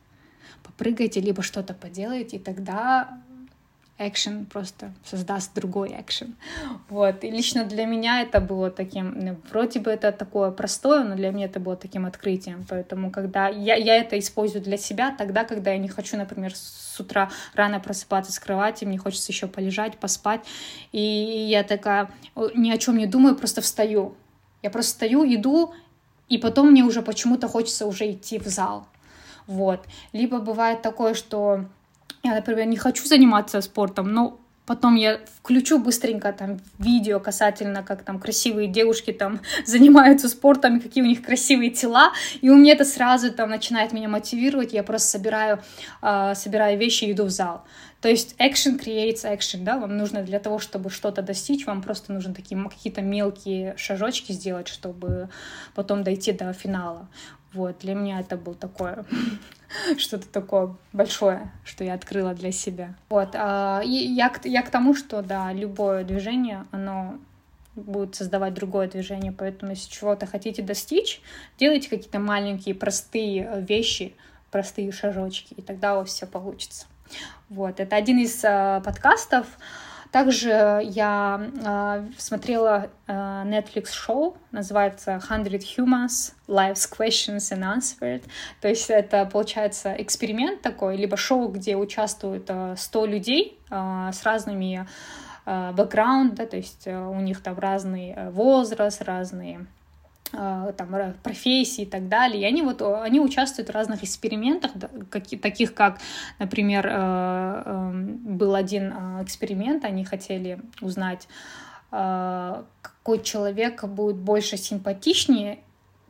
Попрыгайте, 0.64 1.20
либо 1.20 1.42
что-то 1.42 1.74
поделаете, 1.74 2.38
и 2.38 2.40
тогда 2.40 3.20
экшен 4.00 4.46
просто 4.46 4.94
создаст 5.04 5.54
другой 5.56 5.96
экшен. 6.00 6.36
Вот. 6.90 7.24
И 7.24 7.32
лично 7.32 7.66
для 7.66 7.86
меня 7.86 8.22
это 8.22 8.40
было 8.40 8.70
таким, 8.70 9.14
ну, 9.20 9.38
вроде 9.50 9.80
бы 9.80 9.90
это 9.90 10.12
такое 10.12 10.52
простое, 10.52 11.04
но 11.04 11.16
для 11.16 11.32
меня 11.32 11.46
это 11.46 11.60
было 11.60 11.76
таким 11.76 12.06
открытием. 12.06 12.66
Поэтому 12.70 13.12
когда 13.12 13.48
я, 13.48 13.76
я 13.76 13.96
это 13.96 14.18
использую 14.20 14.64
для 14.64 14.78
себя, 14.78 15.16
тогда, 15.18 15.44
когда 15.44 15.72
я 15.72 15.78
не 15.78 15.90
хочу, 15.90 16.18
например, 16.18 16.56
с 16.56 17.00
утра 17.00 17.32
рано 17.54 17.80
просыпаться 17.80 18.32
с 18.32 18.40
кровати, 18.40 18.86
мне 18.86 18.98
хочется 18.98 19.32
еще 19.32 19.48
полежать, 19.48 19.98
поспать, 19.98 20.42
и 20.92 21.02
я 21.02 21.64
такая 21.64 22.10
ни 22.56 22.72
о 22.72 22.78
чем 22.78 22.98
не 22.98 23.08
думаю, 23.08 23.36
просто 23.36 23.62
встаю. 23.62 24.16
Я 24.62 24.70
просто 24.70 24.94
встаю, 24.94 25.24
иду, 25.26 25.74
и 26.30 26.38
потом 26.38 26.72
мне 26.72 26.84
уже 26.84 27.02
почему-то 27.02 27.48
хочется 27.48 27.86
уже 27.88 28.12
идти 28.12 28.38
в 28.38 28.46
зал. 28.46 28.88
Вот. 29.48 29.86
Либо 30.12 30.40
бывает 30.40 30.82
такое, 30.82 31.14
что 31.14 31.66
я, 32.24 32.36
например, 32.36 32.66
не 32.68 32.78
хочу 32.78 33.06
заниматься 33.06 33.62
спортом, 33.62 34.12
но 34.12 34.40
потом 34.68 34.96
я 34.96 35.22
включу 35.42 35.80
быстренько 35.80 36.34
там 36.34 36.60
видео 36.78 37.20
касательно, 37.20 37.84
как 37.84 38.04
там 38.04 38.20
красивые 38.20 38.68
девушки 38.68 39.14
там 39.14 39.40
занимаются 39.66 40.30
спортом, 40.30 40.80
какие 40.80 41.04
у 41.04 41.08
них 41.08 41.24
красивые 41.24 41.72
тела, 41.72 42.12
и 42.42 42.50
у 42.50 42.56
меня 42.56 42.74
это 42.74 42.86
сразу 42.86 43.32
там 43.32 43.50
начинает 43.50 43.94
меня 43.94 44.10
мотивировать, 44.10 44.74
я 44.74 44.84
просто 44.84 45.08
собираю, 45.08 45.64
э, 46.02 46.34
собираю 46.36 46.78
вещи 46.78 47.06
и 47.06 47.14
иду 47.14 47.24
в 47.24 47.30
зал. 47.30 47.64
То 48.02 48.10
есть 48.10 48.36
action 48.40 48.80
creates 48.80 49.24
action, 49.24 49.64
да, 49.64 49.80
вам 49.80 49.98
нужно 49.98 50.22
для 50.22 50.40
того, 50.40 50.60
чтобы 50.60 50.90
что-то 50.90 51.22
достичь, 51.22 51.66
вам 51.66 51.82
просто 51.82 52.14
нужно 52.14 52.34
такие 52.34 52.62
какие-то 52.70 53.02
мелкие 53.02 53.74
шажочки 53.78 54.34
сделать, 54.34 54.68
чтобы 54.68 55.30
потом 55.74 56.04
дойти 56.04 56.32
до 56.32 56.54
финала. 56.54 57.08
Вот, 57.54 57.80
для 57.80 57.96
меня 57.96 58.20
это 58.20 58.38
был 58.38 58.54
такое 58.54 59.06
что-то 59.98 60.28
такое 60.28 60.76
большое, 60.94 61.52
что 61.64 61.84
я 61.84 61.94
открыла 61.94 62.34
для 62.34 62.52
себя. 62.52 62.96
Вот, 63.10 63.30
а, 63.34 63.82
и 63.84 63.90
я, 63.90 64.34
я 64.44 64.62
к 64.62 64.70
тому, 64.70 64.96
что, 64.96 65.22
да, 65.22 65.52
любое 65.54 66.04
движение, 66.04 66.66
оно 66.72 67.18
будет 67.76 68.16
создавать 68.16 68.54
другое 68.54 68.88
движение, 68.88 69.32
поэтому 69.32 69.72
если 69.72 69.90
чего-то 69.90 70.26
хотите 70.26 70.62
достичь, 70.62 71.22
делайте 71.60 71.90
какие-то 71.90 72.20
маленькие, 72.20 72.74
простые 72.76 73.64
вещи, 73.68 74.16
простые 74.52 74.92
шажочки, 74.92 75.54
и 75.54 75.62
тогда 75.62 75.96
у 75.96 76.00
вас 76.00 76.10
все 76.10 76.26
получится. 76.26 76.88
Вот, 77.50 77.80
это 77.80 77.96
один 77.96 78.20
из 78.20 78.44
uh, 78.44 78.84
подкастов, 78.84 79.46
также 80.12 80.82
я 80.84 81.52
э, 81.64 82.12
смотрела 82.18 82.90
э, 83.08 83.14
Netflix 83.14 83.92
шоу, 83.92 84.38
называется 84.52 85.22
Hundred 85.30 85.64
Humans, 85.78 86.34
Life's 86.48 86.90
Questions 86.92 87.52
and 87.52 87.64
Answered. 87.64 88.24
То 88.62 88.68
есть 88.68 88.90
это, 88.90 89.26
получается, 89.26 89.96
эксперимент 89.98 90.62
такой, 90.62 90.98
либо 90.98 91.18
шоу, 91.18 91.50
где 91.50 91.76
участвуют 91.76 92.46
э, 92.50 92.76
100 92.78 93.06
людей 93.06 93.60
э, 93.70 94.10
с 94.14 94.24
разными 94.24 94.88
бэкграунд, 95.46 96.36
да, 96.36 96.46
то 96.46 96.58
есть 96.58 96.86
у 96.88 97.22
них 97.22 97.42
там 97.42 97.58
разный 97.58 98.14
возраст, 98.32 99.02
разные 99.02 99.60
а, 99.60 99.66
там, 100.32 101.14
профессии 101.24 101.84
и 101.84 101.86
так 101.86 102.10
далее. 102.10 102.42
И 102.42 102.46
они 102.46 102.62
вот 102.62 102.82
они 102.82 103.20
участвуют 103.20 103.70
в 103.70 103.74
разных 103.74 104.04
экспериментах, 104.04 104.72
таких 105.42 105.74
как, 105.74 106.00
например, 106.40 106.88
э, 106.88 107.64
эм, 107.66 108.38
был 108.38 108.56
один 108.56 108.94
а, 108.94 109.24
эксперимент, 109.24 109.86
они 109.86 110.04
хотели 110.06 110.60
узнать, 110.82 111.28
какой 111.90 113.24
человек 113.24 113.86
будет 113.86 114.18
больше 114.18 114.58
симпатичнее 114.58 115.60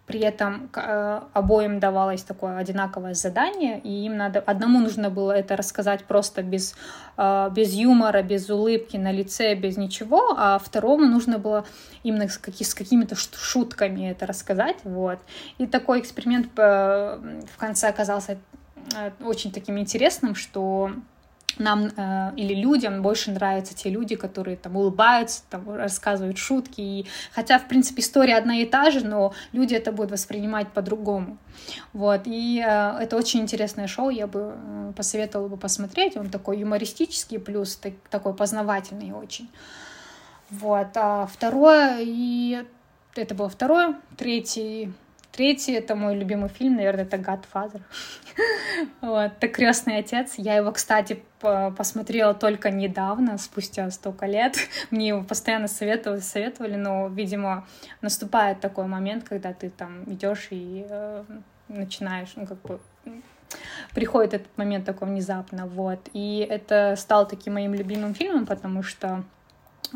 при 0.07 0.21
этом 0.21 0.69
э, 0.73 1.21
обоим 1.33 1.79
давалось 1.79 2.23
такое 2.23 2.57
одинаковое 2.57 3.13
задание, 3.13 3.79
и 3.81 4.05
им 4.05 4.15
надо 4.15 4.39
одному 4.39 4.79
нужно 4.79 5.09
было 5.09 5.33
это 5.33 5.57
рассказать 5.57 6.05
просто 6.05 6.43
без, 6.43 6.75
э, 7.17 7.49
без 7.53 7.73
юмора, 7.73 8.23
без 8.23 8.49
улыбки 8.49 8.95
на 8.95 9.11
лице, 9.11 9.53
без 9.53 9.75
ничего, 9.75 10.33
а 10.37 10.59
второму 10.59 11.05
нужно 11.05 11.39
было 11.39 11.65
именно 12.03 12.29
с, 12.29 12.37
какими, 12.37 12.65
с 12.65 12.73
какими-то 12.73 13.15
шутками 13.15 14.09
это 14.09 14.25
рассказать. 14.25 14.77
Вот. 14.85 15.19
И 15.57 15.67
такой 15.67 15.99
эксперимент 15.99 16.47
э, 16.55 17.41
в 17.53 17.57
конце 17.57 17.89
оказался 17.89 18.37
очень 19.19 19.51
таким 19.51 19.77
интересным, 19.77 20.35
что 20.35 20.91
нам 21.59 21.91
э, 21.95 22.31
или 22.35 22.53
людям 22.53 23.01
больше 23.01 23.31
нравятся 23.31 23.75
те 23.75 23.89
люди, 23.89 24.15
которые 24.15 24.57
там 24.57 24.75
улыбаются, 24.75 25.43
там 25.49 25.69
рассказывают 25.69 26.37
шутки. 26.37 26.81
И, 26.81 27.05
хотя, 27.31 27.59
в 27.59 27.67
принципе, 27.67 28.01
история 28.01 28.37
одна 28.37 28.57
и 28.57 28.65
та 28.65 28.91
же, 28.91 29.05
но 29.05 29.33
люди 29.51 29.75
это 29.75 29.91
будут 29.91 30.11
воспринимать 30.11 30.69
по-другому. 30.69 31.37
Вот. 31.93 32.21
И 32.25 32.63
э, 32.65 32.97
это 32.99 33.17
очень 33.17 33.41
интересное 33.41 33.87
шоу, 33.87 34.09
я 34.09 34.27
бы 34.27 34.55
э, 34.55 34.93
посоветовала 34.95 35.47
бы 35.47 35.57
посмотреть. 35.57 36.17
Он 36.17 36.29
такой 36.29 36.59
юмористический, 36.59 37.39
плюс 37.39 37.75
так, 37.75 37.93
такой 38.09 38.33
познавательный 38.33 39.11
очень. 39.11 39.49
Вот. 40.49 40.87
А 40.95 41.27
второе, 41.27 41.97
и 42.01 42.63
это 43.15 43.35
было 43.35 43.49
второе. 43.49 43.95
Третий 44.17 44.91
Третий— 45.37 45.73
это 45.73 45.95
мой 45.95 46.15
любимый 46.15 46.49
фильм, 46.49 46.77
наверное, 46.77 47.03
это 47.03 47.17
«Godfather». 47.17 47.81
вот, 49.01 49.33
это 49.37 49.47
«Крестный 49.47 49.99
отец». 49.99 50.33
Я 50.37 50.55
его, 50.55 50.71
кстати, 50.71 51.21
посмотрела 51.39 52.33
только 52.33 52.71
недавно, 52.71 53.37
спустя 53.37 53.91
столько 53.91 54.25
лет. 54.25 54.57
Мне 54.89 55.09
его 55.09 55.23
постоянно 55.23 55.67
советовали, 55.67 56.21
советовали, 56.21 56.75
но, 56.75 57.07
видимо, 57.07 57.67
наступает 58.01 58.61
такой 58.61 58.87
момент, 58.87 59.25
когда 59.25 59.53
ты 59.53 59.69
там 59.69 60.11
идешь 60.11 60.47
и 60.49 60.87
э, 60.89 61.23
начинаешь, 61.67 62.33
ну, 62.35 62.47
как 62.47 62.59
бы 62.63 62.79
приходит 63.93 64.33
этот 64.33 64.57
момент 64.57 64.85
такой 64.85 65.07
внезапно, 65.07 65.67
вот. 65.67 65.99
И 66.13 66.47
это 66.49 66.95
стал 66.97 67.27
таким 67.27 67.53
моим 67.53 67.75
любимым 67.75 68.15
фильмом, 68.15 68.47
потому 68.47 68.81
что 68.81 69.23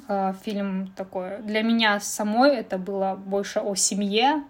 э, 0.07 0.33
фильм 0.43 0.93
такой 0.95 1.39
для 1.41 1.63
меня 1.63 1.99
самой 1.99 2.57
это 2.57 2.77
было 2.77 3.15
больше 3.15 3.59
о 3.59 3.73
семье, 3.73 4.43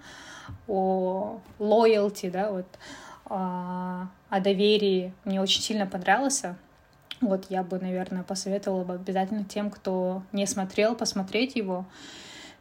о 0.67 1.39
loyalty, 1.59 2.29
да, 2.31 2.51
вот, 2.51 2.65
о, 3.25 4.07
о 4.29 4.39
доверии 4.39 5.13
мне 5.25 5.41
очень 5.41 5.61
сильно 5.61 5.85
понравился. 5.85 6.55
Вот 7.21 7.45
я 7.49 7.63
бы, 7.63 7.77
наверное, 7.79 8.23
посоветовала 8.23 8.83
бы 8.83 8.95
обязательно 8.95 9.43
тем, 9.43 9.69
кто 9.69 10.23
не 10.31 10.47
смотрел, 10.47 10.95
посмотреть 10.95 11.55
его. 11.55 11.85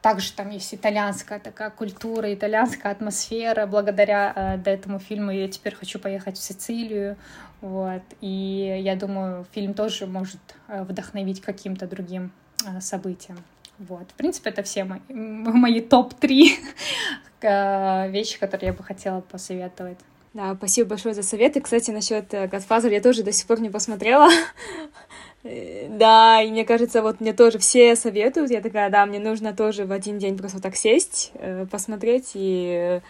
также 0.02 0.32
там 0.32 0.50
есть 0.50 0.74
итальянская 0.74 1.40
такая 1.40 1.70
культура, 1.70 2.32
итальянская 2.32 2.92
атмосфера. 2.92 3.66
Благодаря 3.66 4.60
э, 4.64 4.70
этому 4.70 4.98
фильму 4.98 5.30
я 5.30 5.48
теперь 5.48 5.74
хочу 5.74 5.98
поехать 5.98 6.36
в 6.36 6.42
Сицилию. 6.42 7.16
Вот. 7.62 8.02
И 8.20 8.80
я 8.82 8.96
думаю, 8.96 9.46
фильм 9.52 9.74
тоже 9.74 10.06
может 10.06 10.40
э, 10.68 10.82
вдохновить 10.82 11.40
каким-то 11.40 11.86
другим 11.86 12.32
э, 12.66 12.80
событиям. 12.80 13.38
Вот. 13.80 14.10
В 14.10 14.14
принципе, 14.14 14.50
это 14.50 14.62
все 14.62 14.84
мои, 14.84 15.00
мои 15.08 15.80
топ-3 15.80 16.48
э, 17.40 18.10
вещи, 18.10 18.38
которые 18.38 18.68
я 18.68 18.72
бы 18.74 18.84
хотела 18.84 19.22
посоветовать. 19.22 19.98
Да, 20.34 20.54
спасибо 20.54 20.90
большое 20.90 21.14
за 21.14 21.22
советы. 21.22 21.62
Кстати, 21.62 21.90
насчет 21.90 22.32
Godfather 22.32 22.92
я 22.92 23.00
тоже 23.00 23.22
до 23.22 23.32
сих 23.32 23.46
пор 23.46 23.60
не 23.60 23.70
посмотрела. 23.70 24.28
Да, 25.42 26.42
и 26.42 26.50
мне 26.50 26.66
кажется, 26.66 27.00
вот 27.00 27.22
мне 27.22 27.32
тоже 27.32 27.56
все 27.56 27.96
советуют. 27.96 28.50
Я 28.50 28.60
такая, 28.60 28.90
да, 28.90 29.06
мне 29.06 29.18
нужно 29.18 29.54
тоже 29.54 29.86
в 29.86 29.92
один 29.92 30.18
день 30.18 30.36
просто 30.36 30.60
так 30.60 30.76
сесть, 30.76 31.32
посмотреть 31.70 32.32
и 32.34 33.00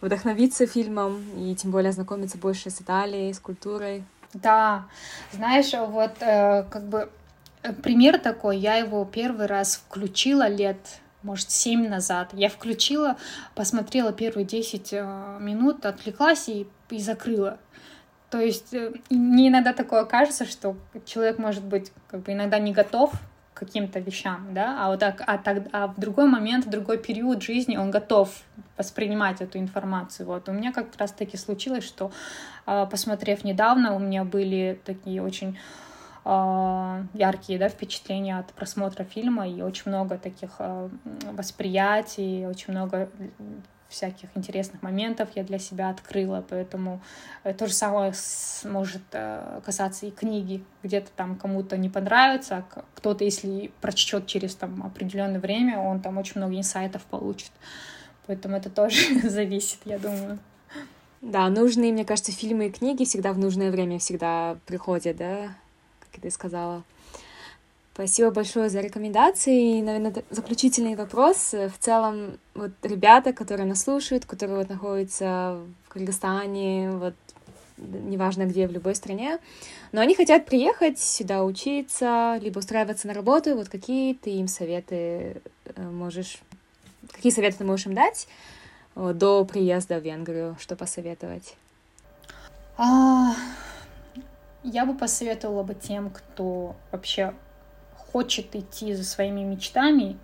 вдохновиться 0.00 0.66
фильмом, 0.66 1.22
и 1.36 1.54
тем 1.54 1.70
более 1.70 1.90
ознакомиться 1.90 2.36
больше 2.36 2.70
с 2.70 2.80
Италией, 2.80 3.32
с 3.32 3.38
культурой. 3.38 4.02
Да, 4.34 4.86
знаешь, 5.30 5.72
вот 5.72 6.14
как 6.18 6.82
бы 6.88 7.02
Э, 7.02 7.17
пример 7.82 8.18
такой, 8.18 8.58
я 8.58 8.76
его 8.76 9.04
первый 9.04 9.46
раз 9.46 9.76
включила 9.76 10.48
лет, 10.48 10.78
может, 11.22 11.50
семь 11.50 11.88
назад. 11.88 12.30
Я 12.32 12.48
включила, 12.48 13.16
посмотрела 13.54 14.12
первые 14.12 14.44
10 14.44 14.92
э, 14.92 15.38
минут, 15.40 15.84
отвлеклась 15.84 16.48
и, 16.48 16.66
и 16.90 16.98
закрыла. 16.98 17.58
То 18.30 18.38
есть 18.38 18.72
э, 18.72 18.92
мне 19.10 19.48
иногда 19.48 19.72
такое 19.72 20.04
кажется, 20.04 20.44
что 20.44 20.76
человек 21.04 21.38
может 21.38 21.64
быть 21.64 21.92
как 22.08 22.20
бы 22.22 22.32
иногда 22.32 22.58
не 22.58 22.72
готов 22.72 23.12
к 23.54 23.58
каким-то 23.58 23.98
вещам, 23.98 24.54
да, 24.54 24.76
а 24.78 24.90
вот 24.90 25.00
так, 25.00 25.20
а, 25.26 25.36
так, 25.36 25.64
а 25.72 25.88
в 25.88 25.98
другой 25.98 26.28
момент, 26.28 26.66
в 26.66 26.70
другой 26.70 26.98
период 26.98 27.42
жизни 27.42 27.76
он 27.76 27.90
готов 27.90 28.30
воспринимать 28.76 29.40
эту 29.40 29.58
информацию. 29.58 30.26
Вот 30.26 30.48
у 30.48 30.52
меня 30.52 30.72
как 30.72 30.86
раз 30.96 31.10
таки 31.10 31.36
случилось, 31.36 31.82
что 31.82 32.12
посмотрев 32.64 33.42
недавно, 33.42 33.96
у 33.96 33.98
меня 33.98 34.22
были 34.22 34.80
такие 34.84 35.20
очень 35.20 35.58
яркие 36.28 37.58
да, 37.58 37.68
впечатления 37.70 38.38
от 38.38 38.52
просмотра 38.52 39.04
фильма 39.04 39.48
и 39.48 39.62
очень 39.62 39.84
много 39.86 40.18
таких 40.18 40.50
а, 40.58 40.90
восприятий, 41.32 42.46
очень 42.46 42.74
много 42.74 43.08
всяких 43.88 44.28
интересных 44.34 44.82
моментов 44.82 45.30
я 45.34 45.42
для 45.42 45.58
себя 45.58 45.88
открыла, 45.88 46.44
поэтому 46.46 47.00
э, 47.44 47.54
то 47.54 47.66
же 47.66 47.72
самое 47.72 48.12
может 48.64 49.00
э, 49.12 49.60
касаться 49.64 50.04
и 50.04 50.10
книги. 50.10 50.62
Где-то 50.82 51.08
там 51.16 51.36
кому-то 51.36 51.78
не 51.78 51.88
понравится, 51.88 52.58
а 52.58 52.82
кто-то, 52.94 53.24
если 53.24 53.72
прочтет 53.80 54.26
через 54.26 54.54
там 54.54 54.82
определенное 54.84 55.40
время, 55.40 55.78
он 55.78 56.00
там 56.00 56.18
очень 56.18 56.34
много 56.36 56.56
инсайтов 56.56 57.02
получит. 57.04 57.50
Поэтому 58.26 58.56
это 58.56 58.68
тоже 58.68 59.20
зависит, 59.28 59.78
я 59.86 59.98
думаю. 59.98 60.38
Да, 61.22 61.48
нужные, 61.48 61.92
мне 61.92 62.04
кажется, 62.04 62.30
фильмы 62.30 62.66
и 62.66 62.70
книги 62.70 63.04
всегда 63.04 63.32
в 63.32 63.38
нужное 63.38 63.70
время 63.70 63.98
всегда 63.98 64.58
приходят, 64.66 65.16
да, 65.16 65.48
ты 66.18 66.30
сказала. 66.30 66.82
Спасибо 67.94 68.30
большое 68.30 68.68
за 68.68 68.80
рекомендации. 68.80 69.78
И, 69.78 69.82
наверное, 69.82 70.22
заключительный 70.30 70.94
вопрос. 70.94 71.52
В 71.52 71.72
целом, 71.80 72.38
вот 72.54 72.70
ребята, 72.82 73.32
которые 73.32 73.66
нас 73.66 73.82
слушают, 73.82 74.24
которые 74.24 74.58
вот 74.58 74.68
находятся 74.68 75.58
в 75.84 75.92
Кыргызстане, 75.92 76.92
вот 76.92 77.14
неважно 77.76 78.44
где, 78.44 78.66
в 78.66 78.72
любой 78.72 78.94
стране, 78.94 79.38
но 79.92 80.00
они 80.00 80.14
хотят 80.14 80.46
приехать 80.46 80.98
сюда 80.98 81.44
учиться, 81.44 82.38
либо 82.40 82.58
устраиваться 82.58 83.06
на 83.08 83.14
работу. 83.14 83.56
Вот 83.56 83.68
какие 83.68 84.14
ты 84.14 84.30
им 84.30 84.48
советы 84.48 85.40
э, 85.64 85.82
можешь, 85.82 86.38
какие 87.12 87.32
советы 87.32 87.58
ты 87.58 87.64
можешь 87.64 87.86
им 87.86 87.94
дать 87.94 88.28
до 88.94 89.44
приезда 89.44 89.98
в 89.98 90.04
Венгрию, 90.04 90.56
что 90.60 90.76
посоветовать? 90.76 91.56
А, 92.76 93.34
я 94.62 94.84
бы 94.84 94.94
посоветовала 94.94 95.62
бы 95.62 95.74
тем, 95.74 96.10
кто 96.10 96.76
вообще 96.90 97.34
хочет 97.94 98.54
идти 98.56 98.94
за 98.94 99.04
своими 99.04 99.40
мечтами, 99.42 100.18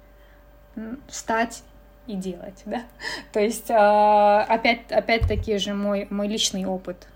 встать 1.09 1.63
и 2.07 2.15
делать, 2.15 2.63
да. 2.67 2.83
То 3.33 3.41
есть 3.41 3.71
а, 3.71 4.43
опять, 4.43 4.91
опять-таки 4.91 5.59
же 5.59 5.75
мой, 5.75 6.07
мой 6.11 6.29
личный 6.29 6.65
опыт. 6.65 7.09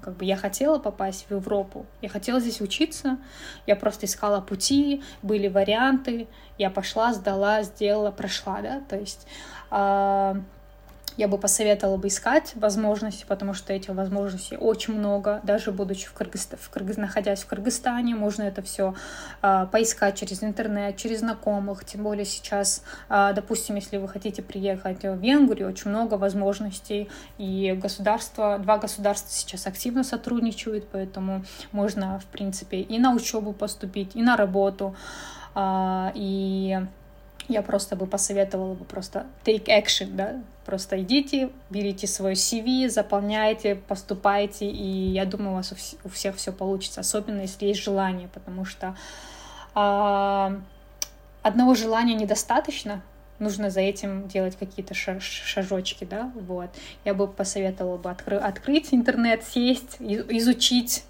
Как 0.00 0.16
бы 0.16 0.24
я 0.24 0.36
хотела 0.36 0.78
попасть 0.78 1.26
в 1.26 1.32
Европу, 1.32 1.86
я 2.02 2.08
хотела 2.08 2.38
здесь 2.38 2.60
учиться, 2.60 3.18
я 3.66 3.74
просто 3.74 4.06
искала 4.06 4.40
пути, 4.40 5.02
были 5.22 5.48
варианты, 5.48 6.28
я 6.56 6.70
пошла, 6.70 7.12
сдала, 7.12 7.64
сделала, 7.64 8.12
прошла, 8.12 8.60
да, 8.60 8.80
то 8.88 8.96
есть 8.96 9.26
а, 9.70 10.36
я 11.16 11.28
бы 11.28 11.38
посоветовала 11.38 11.96
бы 11.96 12.08
искать 12.08 12.52
возможности, 12.54 13.24
потому 13.26 13.54
что 13.54 13.72
этих 13.72 13.90
возможностей 13.90 14.56
очень 14.56 14.94
много, 14.94 15.40
даже 15.42 15.72
будучи 15.72 16.06
в 16.06 16.12
Кыргызстане, 16.12 16.60
в 16.62 16.70
Кыргыз... 16.70 16.96
находясь 16.96 17.42
в 17.42 17.46
Кыргызстане, 17.46 18.14
можно 18.14 18.42
это 18.42 18.62
все 18.62 18.94
а, 19.40 19.66
поискать 19.66 20.18
через 20.18 20.42
интернет, 20.42 20.96
через 20.96 21.20
знакомых, 21.20 21.84
тем 21.84 22.02
более 22.02 22.24
сейчас, 22.24 22.82
а, 23.08 23.32
допустим, 23.32 23.76
если 23.76 23.98
вы 23.98 24.08
хотите 24.08 24.42
приехать 24.42 25.02
в 25.02 25.16
Венгрию, 25.16 25.68
очень 25.68 25.90
много 25.90 26.14
возможностей, 26.14 27.08
и 27.38 27.78
государства, 27.80 28.58
два 28.58 28.78
государства 28.78 29.30
сейчас 29.30 29.66
активно 29.66 30.04
сотрудничают, 30.04 30.86
поэтому 30.90 31.44
можно, 31.72 32.18
в 32.18 32.26
принципе, 32.26 32.80
и 32.80 32.98
на 32.98 33.14
учебу 33.14 33.52
поступить, 33.52 34.16
и 34.16 34.22
на 34.22 34.36
работу, 34.36 34.94
а, 35.54 36.12
и 36.14 36.78
я 37.52 37.62
просто 37.62 37.96
бы 37.96 38.06
посоветовала 38.06 38.74
бы 38.74 38.84
просто 38.84 39.26
take 39.44 39.66
action, 39.66 40.14
да, 40.14 40.42
просто 40.64 41.00
идите, 41.02 41.50
берите 41.70 42.06
свой 42.06 42.32
CV, 42.32 42.88
заполняйте, 42.88 43.74
поступайте, 43.74 44.66
и 44.66 45.10
я 45.10 45.24
думаю, 45.24 45.52
у 45.52 45.54
вас 45.56 45.74
у, 46.04 46.08
всех 46.08 46.36
все 46.36 46.52
получится, 46.52 47.00
особенно 47.00 47.42
если 47.42 47.66
есть 47.66 47.82
желание, 47.82 48.28
потому 48.28 48.64
что 48.64 48.96
а, 49.74 50.60
одного 51.42 51.74
желания 51.74 52.14
недостаточно, 52.14 53.02
нужно 53.38 53.70
за 53.70 53.80
этим 53.80 54.28
делать 54.28 54.56
какие-то 54.56 54.94
шажочки, 54.94 56.04
да, 56.04 56.30
вот. 56.34 56.70
Я 57.04 57.14
бы 57.14 57.26
посоветовала 57.26 57.98
бы 57.98 58.10
откры- 58.10 58.38
открыть 58.38 58.94
интернет, 58.94 59.42
сесть, 59.44 59.96
изучить 60.00 61.04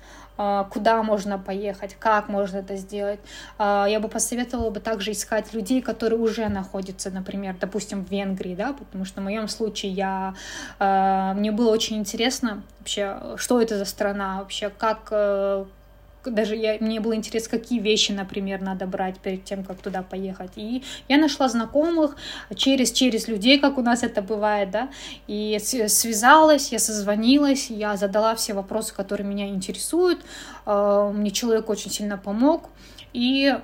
куда 0.70 1.02
можно 1.02 1.38
поехать, 1.38 1.96
как 1.98 2.28
можно 2.28 2.58
это 2.58 2.76
сделать. 2.76 3.20
А, 3.58 3.86
я 3.88 4.00
бы 4.00 4.08
посоветовала 4.08 4.70
бы 4.70 4.80
также 4.80 5.12
искать 5.12 5.52
людей, 5.54 5.82
которые 5.82 6.18
уже 6.18 6.48
находятся, 6.48 7.10
например, 7.10 7.56
допустим, 7.60 8.04
в 8.04 8.10
Венгрии, 8.10 8.54
да, 8.54 8.72
потому 8.72 9.04
что 9.04 9.20
в 9.20 9.24
моем 9.24 9.48
случае 9.48 9.92
я, 9.92 10.34
а, 10.78 11.34
мне 11.34 11.52
было 11.52 11.70
очень 11.70 11.96
интересно 11.96 12.62
вообще, 12.78 13.16
что 13.36 13.60
это 13.60 13.78
за 13.78 13.84
страна, 13.84 14.38
вообще, 14.38 14.70
как 14.70 15.08
э, 15.10 15.64
даже 16.24 16.56
я, 16.56 16.76
мне 16.80 17.00
было 17.00 17.14
интересно, 17.14 17.58
какие 17.58 17.80
вещи, 17.80 18.12
например, 18.12 18.60
надо 18.60 18.86
брать 18.86 19.18
перед 19.18 19.44
тем, 19.44 19.64
как 19.64 19.78
туда 19.78 20.02
поехать. 20.02 20.52
И 20.56 20.82
я 21.08 21.18
нашла 21.18 21.48
знакомых 21.48 22.16
через, 22.54 22.92
через 22.92 23.28
людей, 23.28 23.58
как 23.58 23.78
у 23.78 23.82
нас 23.82 24.02
это 24.02 24.22
бывает, 24.22 24.70
да, 24.70 24.88
и 25.26 25.58
связалась, 25.60 26.72
я 26.72 26.78
созвонилась, 26.78 27.70
я 27.70 27.96
задала 27.96 28.34
все 28.34 28.54
вопросы, 28.54 28.94
которые 28.94 29.26
меня 29.26 29.48
интересуют, 29.48 30.20
а, 30.64 31.10
мне 31.10 31.30
человек 31.30 31.68
очень 31.68 31.90
сильно 31.90 32.16
помог, 32.16 32.68
и 33.12 33.56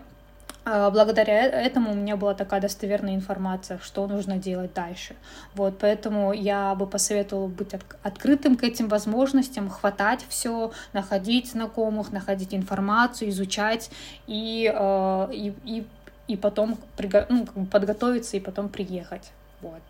благодаря 0.90 1.46
э, 1.46 1.50
этому 1.50 1.92
у 1.92 1.94
меня 1.94 2.16
была 2.16 2.34
такая 2.34 2.60
достоверная 2.60 3.14
информация, 3.14 3.78
что 3.78 4.06
нужно 4.06 4.36
делать 4.36 4.74
дальше. 4.74 5.14
Вот, 5.54 5.78
поэтому 5.78 6.32
я 6.32 6.74
бы 6.74 6.86
посоветовала 6.86 7.46
быть 7.46 7.74
от, 7.74 7.82
открытым 8.02 8.56
к 8.56 8.64
этим 8.64 8.88
возможностям, 8.88 9.68
хватать 9.68 10.24
все, 10.28 10.72
находить 10.92 11.50
знакомых, 11.50 12.12
находить 12.12 12.54
информацию, 12.54 13.30
изучать 13.30 13.90
и, 14.26 14.72
э, 14.74 15.28
и, 15.32 15.54
и, 15.64 15.86
и 16.28 16.36
потом 16.36 16.78
приго- 16.96 17.26
ну, 17.28 17.46
как 17.46 17.54
бы 17.54 17.66
подготовиться 17.66 18.36
и 18.36 18.40
потом 18.40 18.68
приехать. 18.68 19.30
Вот. 19.60 19.80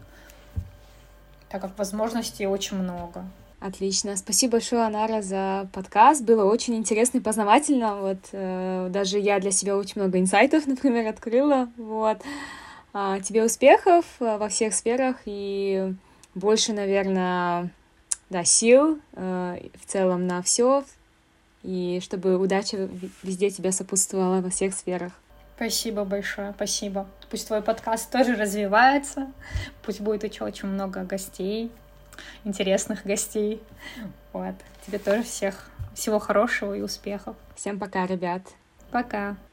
Так 1.49 1.63
как 1.63 1.79
возможностей 1.79 2.47
очень 2.47 2.77
много. 2.77 3.25
Отлично. 3.61 4.17
Спасибо 4.17 4.53
большое, 4.53 4.83
Анара, 4.83 5.21
за 5.21 5.69
подкаст. 5.73 6.23
Было 6.23 6.45
очень 6.45 6.77
интересно 6.77 7.19
и 7.19 7.21
познавательно. 7.21 7.97
Вот 7.97 8.19
э, 8.31 8.87
даже 8.91 9.19
я 9.19 9.41
для 9.41 9.51
себя 9.51 9.77
очень 9.77 10.01
много 10.01 10.21
инсайтов, 10.21 10.67
например, 10.69 11.09
открыла. 11.09 11.69
Вот. 11.77 12.19
А, 12.93 13.19
тебе 13.21 13.45
успехов 13.45 14.05
э, 14.21 14.39
во 14.39 14.49
всех 14.49 14.75
сферах 14.75 15.17
и 15.25 15.93
больше, 16.35 16.73
наверное, 16.73 17.71
да, 18.31 18.45
сил 18.45 19.01
э, 19.15 19.59
в 19.75 19.87
целом 19.87 20.29
на 20.29 20.41
все. 20.43 20.85
И 21.65 21.99
чтобы 22.01 22.39
удача 22.39 22.89
везде 23.25 23.51
тебя 23.51 23.73
сопутствовала 23.73 24.41
во 24.41 24.51
всех 24.51 24.73
сферах. 24.73 25.13
Спасибо 25.57 26.05
большое, 26.05 26.53
спасибо. 26.55 27.09
Пусть 27.29 27.49
твой 27.49 27.63
подкаст 27.63 28.13
тоже 28.13 28.37
развивается, 28.37 29.33
пусть 29.83 30.01
будет 30.01 30.23
еще 30.23 30.45
очень 30.45 30.69
много 30.69 31.03
гостей, 31.03 31.73
интересных 32.45 33.05
гостей. 33.05 33.63
Вот. 34.33 34.55
Тебе 34.87 34.99
тоже 34.99 35.23
всех 35.23 35.71
всего 35.95 36.19
хорошего 36.19 36.75
и 36.75 36.83
успехов. 36.83 37.35
Всем 37.57 37.79
пока, 37.79 38.07
ребят. 38.07 38.43
Пока. 38.91 39.37